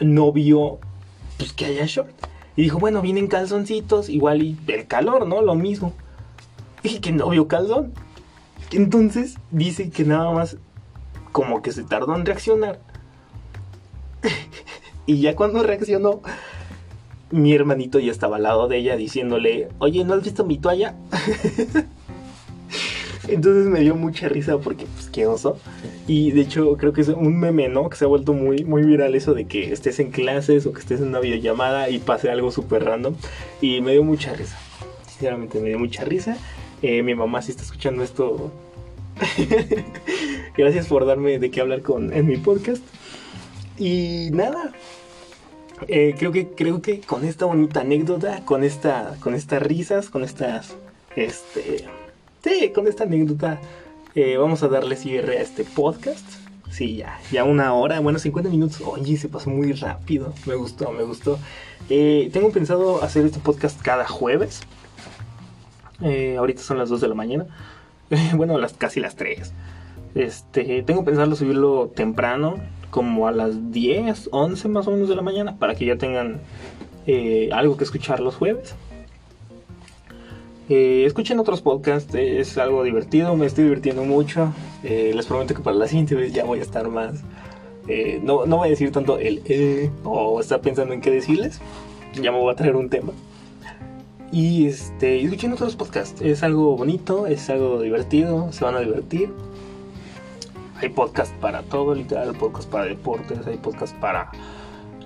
no 0.00 0.32
vio, 0.32 0.78
pues 1.36 1.52
que 1.52 1.66
haya 1.66 1.86
short. 1.86 2.10
Y 2.56 2.62
dijo, 2.62 2.78
bueno, 2.78 3.00
vienen 3.02 3.28
calzoncitos, 3.28 4.08
igual 4.08 4.42
y 4.42 4.58
el 4.66 4.86
calor, 4.86 5.26
¿no? 5.26 5.42
Lo 5.42 5.54
mismo. 5.54 5.92
Y 6.82 6.98
que 6.98 7.12
no 7.12 7.28
vio 7.30 7.46
calzón. 7.48 7.92
Entonces 8.72 9.36
dice 9.50 9.90
que 9.90 10.04
nada 10.04 10.30
más 10.32 10.56
como 11.32 11.62
que 11.62 11.72
se 11.72 11.84
tardó 11.84 12.16
en 12.16 12.26
reaccionar. 12.26 12.80
y 15.06 15.20
ya 15.20 15.36
cuando 15.36 15.62
reaccionó, 15.62 16.20
mi 17.30 17.52
hermanito 17.54 17.98
ya 17.98 18.10
estaba 18.10 18.36
al 18.36 18.44
lado 18.44 18.68
de 18.68 18.78
ella 18.78 18.96
diciéndole, 18.96 19.68
oye, 19.78 20.04
¿no 20.04 20.14
has 20.14 20.24
visto 20.24 20.44
mi 20.44 20.58
toalla? 20.58 20.94
Entonces 23.28 23.66
me 23.66 23.80
dio 23.80 23.94
mucha 23.94 24.28
risa 24.28 24.56
porque, 24.58 24.86
pues, 24.86 25.10
qué 25.10 25.26
oso. 25.26 25.58
Y 26.06 26.30
de 26.30 26.40
hecho, 26.40 26.76
creo 26.78 26.94
que 26.94 27.02
es 27.02 27.08
un 27.08 27.38
meme, 27.38 27.68
¿no? 27.68 27.90
Que 27.90 27.96
se 27.96 28.06
ha 28.06 28.08
vuelto 28.08 28.32
muy, 28.32 28.64
muy 28.64 28.82
viral 28.82 29.14
eso 29.14 29.34
de 29.34 29.46
que 29.46 29.70
estés 29.70 30.00
en 30.00 30.10
clases 30.10 30.64
o 30.64 30.72
que 30.72 30.80
estés 30.80 31.00
en 31.00 31.08
una 31.08 31.20
videollamada 31.20 31.90
y 31.90 31.98
pase 31.98 32.30
algo 32.30 32.50
súper 32.50 32.84
random. 32.84 33.14
Y 33.60 33.82
me 33.82 33.92
dio 33.92 34.02
mucha 34.02 34.32
risa. 34.32 34.58
Sinceramente, 35.06 35.60
me 35.60 35.68
dio 35.68 35.78
mucha 35.78 36.04
risa. 36.04 36.38
Eh, 36.80 37.02
mi 37.02 37.14
mamá, 37.14 37.42
si 37.42 37.50
está 37.50 37.64
escuchando 37.64 38.02
esto, 38.02 38.50
gracias 40.56 40.86
por 40.86 41.04
darme 41.04 41.38
de 41.38 41.50
qué 41.50 41.60
hablar 41.60 41.82
con, 41.82 42.14
en 42.14 42.26
mi 42.26 42.38
podcast. 42.38 42.82
Y 43.76 44.30
nada, 44.32 44.72
eh, 45.86 46.14
creo 46.18 46.32
que 46.32 46.48
creo 46.48 46.82
que 46.82 47.00
con 47.00 47.24
esta 47.24 47.44
bonita 47.44 47.80
anécdota, 47.80 48.44
con 48.44 48.64
esta, 48.64 49.16
con 49.20 49.34
estas 49.34 49.62
risas, 49.62 50.10
con 50.10 50.24
estas, 50.24 50.74
este, 51.14 51.84
sí, 52.42 52.72
con 52.74 52.88
esta 52.88 53.04
anécdota, 53.04 53.60
eh, 54.14 54.36
vamos 54.36 54.62
a 54.62 54.68
darle 54.68 54.96
cierre 54.96 55.38
a 55.38 55.42
este 55.42 55.64
podcast. 55.64 56.26
Sí, 56.70 56.96
ya, 56.96 57.18
ya 57.32 57.44
una 57.44 57.72
hora, 57.74 58.00
bueno, 58.00 58.18
50 58.18 58.50
minutos. 58.50 58.82
Oye, 58.84 59.16
se 59.16 59.28
pasó 59.28 59.50
muy 59.50 59.72
rápido. 59.72 60.34
Me 60.46 60.54
gustó, 60.54 60.90
me 60.92 61.02
gustó. 61.02 61.38
Eh, 61.88 62.28
tengo 62.32 62.50
pensado 62.50 63.02
hacer 63.02 63.24
este 63.24 63.38
podcast 63.38 63.80
cada 63.80 64.06
jueves. 64.06 64.62
ahorita 66.00 66.62
son 66.62 66.78
las 66.78 66.88
2 66.88 67.00
de 67.00 67.08
la 67.08 67.14
mañana. 67.14 67.46
bueno, 68.34 68.58
las, 68.58 68.74
casi 68.74 69.00
las 69.00 69.16
3. 69.16 69.52
Este, 70.14 70.82
tengo 70.82 71.04
pensado 71.04 71.34
subirlo 71.36 71.92
temprano, 71.94 72.56
como 72.90 73.28
a 73.28 73.32
las 73.32 73.72
10, 73.72 74.30
11 74.32 74.68
más 74.68 74.86
o 74.86 74.92
menos 74.92 75.08
de 75.08 75.16
la 75.16 75.22
mañana, 75.22 75.56
para 75.58 75.74
que 75.74 75.84
ya 75.86 75.96
tengan 75.96 76.40
eh, 77.06 77.50
algo 77.52 77.76
que 77.76 77.84
escuchar 77.84 78.20
los 78.20 78.36
jueves. 78.36 78.74
Eh, 80.68 81.04
escuchen 81.06 81.38
otros 81.38 81.62
podcasts, 81.62 82.14
es 82.14 82.58
algo 82.58 82.84
divertido, 82.84 83.34
me 83.36 83.46
estoy 83.46 83.64
divirtiendo 83.64 84.04
mucho. 84.04 84.52
Eh, 84.84 85.12
les 85.14 85.26
prometo 85.26 85.54
que 85.54 85.62
para 85.62 85.76
la 85.76 85.88
siguiente 85.88 86.14
vez 86.14 86.32
ya 86.32 86.44
voy 86.44 86.58
a 86.58 86.62
estar 86.62 86.88
más. 86.88 87.22
no, 88.22 88.44
no 88.44 88.58
voy 88.58 88.68
a 88.68 88.70
decir 88.70 88.92
tanto 88.92 89.18
el 89.18 89.90
o 90.04 90.40
estar 90.40 90.60
pensando 90.60 90.92
en 90.92 91.00
qué 91.00 91.10
decirles. 91.10 91.60
Ya 92.14 92.32
me 92.32 92.38
voy 92.38 92.52
a 92.52 92.56
traer 92.56 92.76
un 92.76 92.90
tema. 92.90 93.12
Y 94.30 94.66
este, 94.66 95.22
escuchen 95.22 95.52
otros 95.52 95.74
podcasts, 95.74 96.20
es 96.20 96.42
algo 96.42 96.76
bonito, 96.76 97.26
es 97.26 97.48
algo 97.48 97.80
divertido, 97.80 98.52
se 98.52 98.64
van 98.64 98.74
a 98.74 98.80
divertir. 98.80 99.30
Hay 100.80 100.90
podcast 100.90 101.34
para 101.36 101.62
todo, 101.62 101.94
literal, 101.94 102.34
podcast 102.36 102.70
para 102.70 102.84
deportes, 102.84 103.46
hay 103.46 103.56
podcast 103.56 103.96
para 103.96 104.30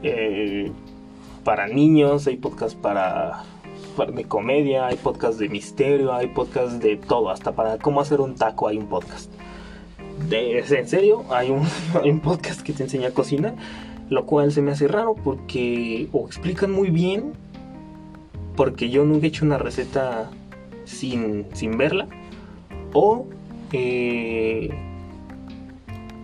eh, 0.03 0.71
para 1.45 1.67
niños, 1.67 2.27
hay 2.27 2.37
podcast 2.37 2.77
para, 2.77 3.45
de 4.13 4.25
comedia, 4.25 4.87
hay 4.87 4.97
podcast 4.97 5.39
de 5.39 5.49
misterio, 5.49 6.13
hay 6.13 6.29
podcast 6.29 6.83
de 6.83 6.97
todo, 6.97 7.31
hasta 7.31 7.53
para 7.53 7.79
cómo 7.79 8.01
hacer 8.01 8.21
un 8.21 8.35
taco 8.35 8.69
hay 8.69 8.77
un 8.77 8.87
podcast. 8.87 9.31
De, 10.29 10.59
en 10.59 10.89
serio, 10.89 11.25
hay 11.31 11.51
un, 11.51 11.63
hay 12.03 12.11
un 12.11 12.21
podcast 12.21 12.61
que 12.61 12.73
te 12.73 12.83
enseña 12.83 13.09
a 13.09 13.13
cocinar, 13.13 13.55
lo 14.11 14.27
cual 14.27 14.53
se 14.53 14.61
me 14.61 14.73
hace 14.73 14.89
raro 14.89 15.15
porque 15.15 16.09
o 16.13 16.27
explican 16.27 16.71
muy 16.71 16.91
bien, 16.91 17.33
porque 18.57 18.91
yo 18.91 19.05
nunca 19.05 19.27
he 19.27 19.29
hecho 19.29 19.45
una 19.45 19.59
receta 19.59 20.31
sin, 20.85 21.47
sin 21.55 21.79
verla, 21.79 22.09
o 22.93 23.27
eh, 23.73 24.71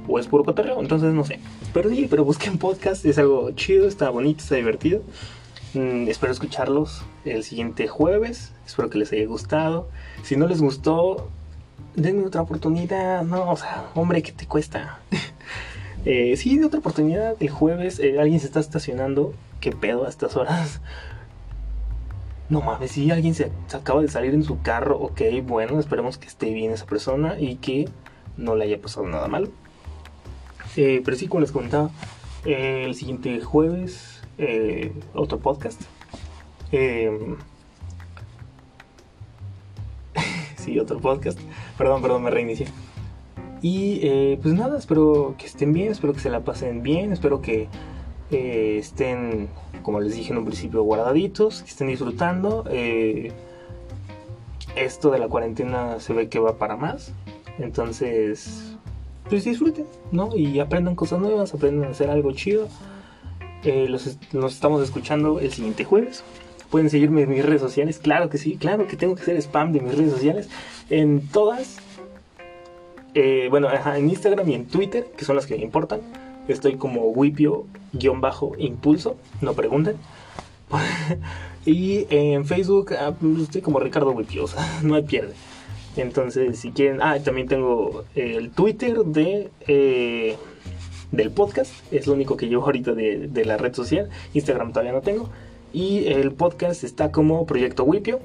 o 0.08 0.18
es 0.18 0.26
puro 0.26 0.44
cotorreo, 0.44 0.80
entonces 0.80 1.12
no 1.12 1.24
sé. 1.24 1.38
Pero 1.72 1.90
sí, 1.90 2.06
pero 2.08 2.24
busquen 2.24 2.58
podcast, 2.58 3.04
es 3.04 3.18
algo 3.18 3.50
chido, 3.52 3.86
está 3.86 4.10
bonito, 4.10 4.42
está 4.42 4.56
divertido. 4.56 5.02
Mm, 5.74 6.08
espero 6.08 6.32
escucharlos 6.32 7.02
el 7.24 7.44
siguiente 7.44 7.88
jueves, 7.88 8.52
espero 8.66 8.88
que 8.88 8.98
les 8.98 9.12
haya 9.12 9.26
gustado. 9.26 9.88
Si 10.22 10.36
no 10.36 10.46
les 10.46 10.62
gustó, 10.62 11.28
denme 11.94 12.24
otra 12.26 12.40
oportunidad, 12.40 13.22
no, 13.22 13.50
o 13.50 13.56
sea, 13.56 13.90
hombre, 13.94 14.22
¿qué 14.22 14.32
te 14.32 14.46
cuesta? 14.46 15.00
eh, 16.04 16.36
sí, 16.36 16.58
de 16.58 16.64
otra 16.64 16.80
oportunidad 16.80 17.36
el 17.38 17.50
jueves, 17.50 17.98
eh, 17.98 18.18
alguien 18.18 18.40
se 18.40 18.46
está 18.46 18.60
estacionando, 18.60 19.34
¿qué 19.60 19.72
pedo 19.72 20.06
a 20.06 20.08
estas 20.08 20.36
horas? 20.36 20.80
No 22.48 22.62
mames, 22.62 22.92
si 22.92 23.10
alguien 23.10 23.34
se, 23.34 23.52
se, 23.66 23.76
acaba 23.76 24.00
de 24.00 24.08
salir 24.08 24.32
en 24.32 24.42
su 24.42 24.62
carro, 24.62 24.98
ok, 24.98 25.20
bueno, 25.42 25.78
esperemos 25.78 26.16
que 26.16 26.28
esté 26.28 26.54
bien 26.54 26.72
esa 26.72 26.86
persona 26.86 27.38
y 27.38 27.56
que 27.56 27.90
no 28.38 28.56
le 28.56 28.64
haya 28.64 28.80
pasado 28.80 29.06
nada 29.06 29.28
malo. 29.28 29.48
Eh, 30.76 31.02
pero 31.04 31.16
sí, 31.16 31.28
como 31.28 31.40
les 31.40 31.52
comentaba, 31.52 31.90
eh, 32.44 32.84
el 32.86 32.94
siguiente 32.94 33.40
jueves, 33.40 34.22
eh, 34.38 34.92
otro 35.14 35.38
podcast. 35.38 35.82
sí, 40.56 40.78
otro 40.78 40.98
podcast. 41.00 41.38
Perdón, 41.76 42.02
perdón, 42.02 42.22
me 42.22 42.30
reinicié. 42.30 42.66
Y 43.60 44.36
pues 44.36 44.54
nada, 44.54 44.78
espero 44.78 45.34
que 45.36 45.46
estén 45.46 45.72
bien, 45.72 45.90
espero 45.90 46.12
que 46.12 46.20
se 46.20 46.30
la 46.30 46.44
pasen 46.44 46.84
bien, 46.84 47.12
espero 47.12 47.42
que 47.42 47.66
estén, 48.30 49.48
como 49.82 50.00
les 50.00 50.14
dije 50.14 50.30
en 50.30 50.38
un 50.38 50.44
principio, 50.44 50.82
guardaditos, 50.84 51.62
que 51.62 51.70
estén 51.70 51.88
disfrutando. 51.88 52.64
esto 54.76 55.10
de 55.10 55.18
la 55.18 55.26
cuarentena 55.28 55.98
se 55.98 56.12
ve 56.12 56.28
que 56.28 56.38
va 56.38 56.56
para 56.56 56.76
más. 56.76 57.12
Entonces, 57.58 58.67
pues 59.28 59.44
disfruten, 59.44 59.86
¿no? 60.10 60.34
Y 60.34 60.60
aprendan 60.60 60.94
cosas 60.94 61.20
nuevas, 61.20 61.52
aprendan 61.54 61.88
a 61.88 61.92
hacer 61.92 62.10
algo 62.10 62.32
chido. 62.32 62.68
Eh, 63.64 63.86
los, 63.88 64.18
nos 64.32 64.54
estamos 64.54 64.82
escuchando 64.82 65.40
el 65.40 65.52
siguiente 65.52 65.84
jueves. 65.84 66.24
Pueden 66.70 66.90
seguirme 66.90 67.22
en 67.22 67.30
mis 67.30 67.44
redes 67.44 67.62
sociales, 67.62 67.98
claro 67.98 68.28
que 68.28 68.38
sí, 68.38 68.56
claro 68.56 68.86
que 68.86 68.96
tengo 68.96 69.14
que 69.14 69.22
hacer 69.22 69.36
spam 69.38 69.72
de 69.72 69.80
mis 69.80 69.96
redes 69.96 70.12
sociales. 70.12 70.48
En 70.90 71.26
todas, 71.28 71.78
eh, 73.14 73.48
bueno, 73.50 73.68
en 73.72 74.10
Instagram 74.10 74.48
y 74.50 74.54
en 74.54 74.66
Twitter, 74.66 75.06
que 75.16 75.24
son 75.24 75.36
las 75.36 75.46
que 75.46 75.56
me 75.56 75.62
importan. 75.62 76.00
Estoy 76.46 76.76
como 76.76 77.10
Wipio-impulso, 77.12 79.16
no 79.40 79.54
pregunten. 79.54 79.96
y 81.66 82.06
en 82.10 82.44
Facebook 82.44 82.92
ah, 82.94 83.14
estoy 83.40 83.62
como 83.62 83.80
Ricardo 83.80 84.12
Wipio, 84.12 84.44
no 84.82 84.94
hay 84.94 85.02
pierde. 85.02 85.34
Entonces, 85.98 86.60
si 86.60 86.70
quieren, 86.70 87.02
ah, 87.02 87.18
también 87.18 87.48
tengo 87.48 88.04
el 88.14 88.50
Twitter 88.50 88.98
de, 88.98 89.50
eh, 89.66 90.36
del 91.10 91.30
podcast. 91.32 91.72
Es 91.92 92.06
lo 92.06 92.14
único 92.14 92.36
que 92.36 92.48
llevo 92.48 92.64
ahorita 92.64 92.92
de, 92.92 93.26
de 93.26 93.44
la 93.44 93.56
red 93.56 93.74
social. 93.74 94.08
Instagram 94.32 94.72
todavía 94.72 94.92
no 94.92 95.00
tengo. 95.00 95.28
Y 95.72 96.06
el 96.06 96.32
podcast 96.32 96.84
está 96.84 97.10
como 97.10 97.46
Proyecto 97.46 97.82
Wipio 97.82 98.20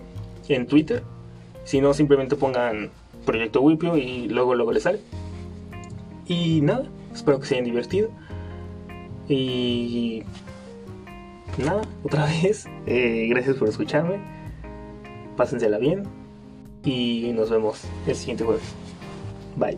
en 0.50 0.68
Twitter. 0.68 1.02
Si 1.64 1.82
no, 1.82 1.96
simplemente 1.96 2.36
pongan 2.36 2.92
Proyecto 3.26 3.62
Wipio 3.62 3.98
y 3.98 4.30
luego 4.30 4.54
luego 4.54 4.72
les 4.72 4.84
sale. 4.84 5.00
Y 6.28 6.62
nada, 6.62 6.86
espero 7.12 7.40
que 7.40 7.48
se 7.48 7.56
hayan 7.56 7.66
divertido. 7.66 8.10
Y 9.28 10.24
nada, 11.58 11.82
otra 12.04 12.26
vez, 12.44 12.68
eh, 12.86 13.26
gracias 13.30 13.56
por 13.56 13.68
escucharme. 13.68 14.20
Pásensela 15.36 15.80
bien. 15.80 16.04
Y 16.84 17.32
nos 17.34 17.50
vemos 17.50 17.82
el 18.08 18.16
siguiente 18.16 18.44
jueves. 18.44 18.64
Bye. 19.56 19.78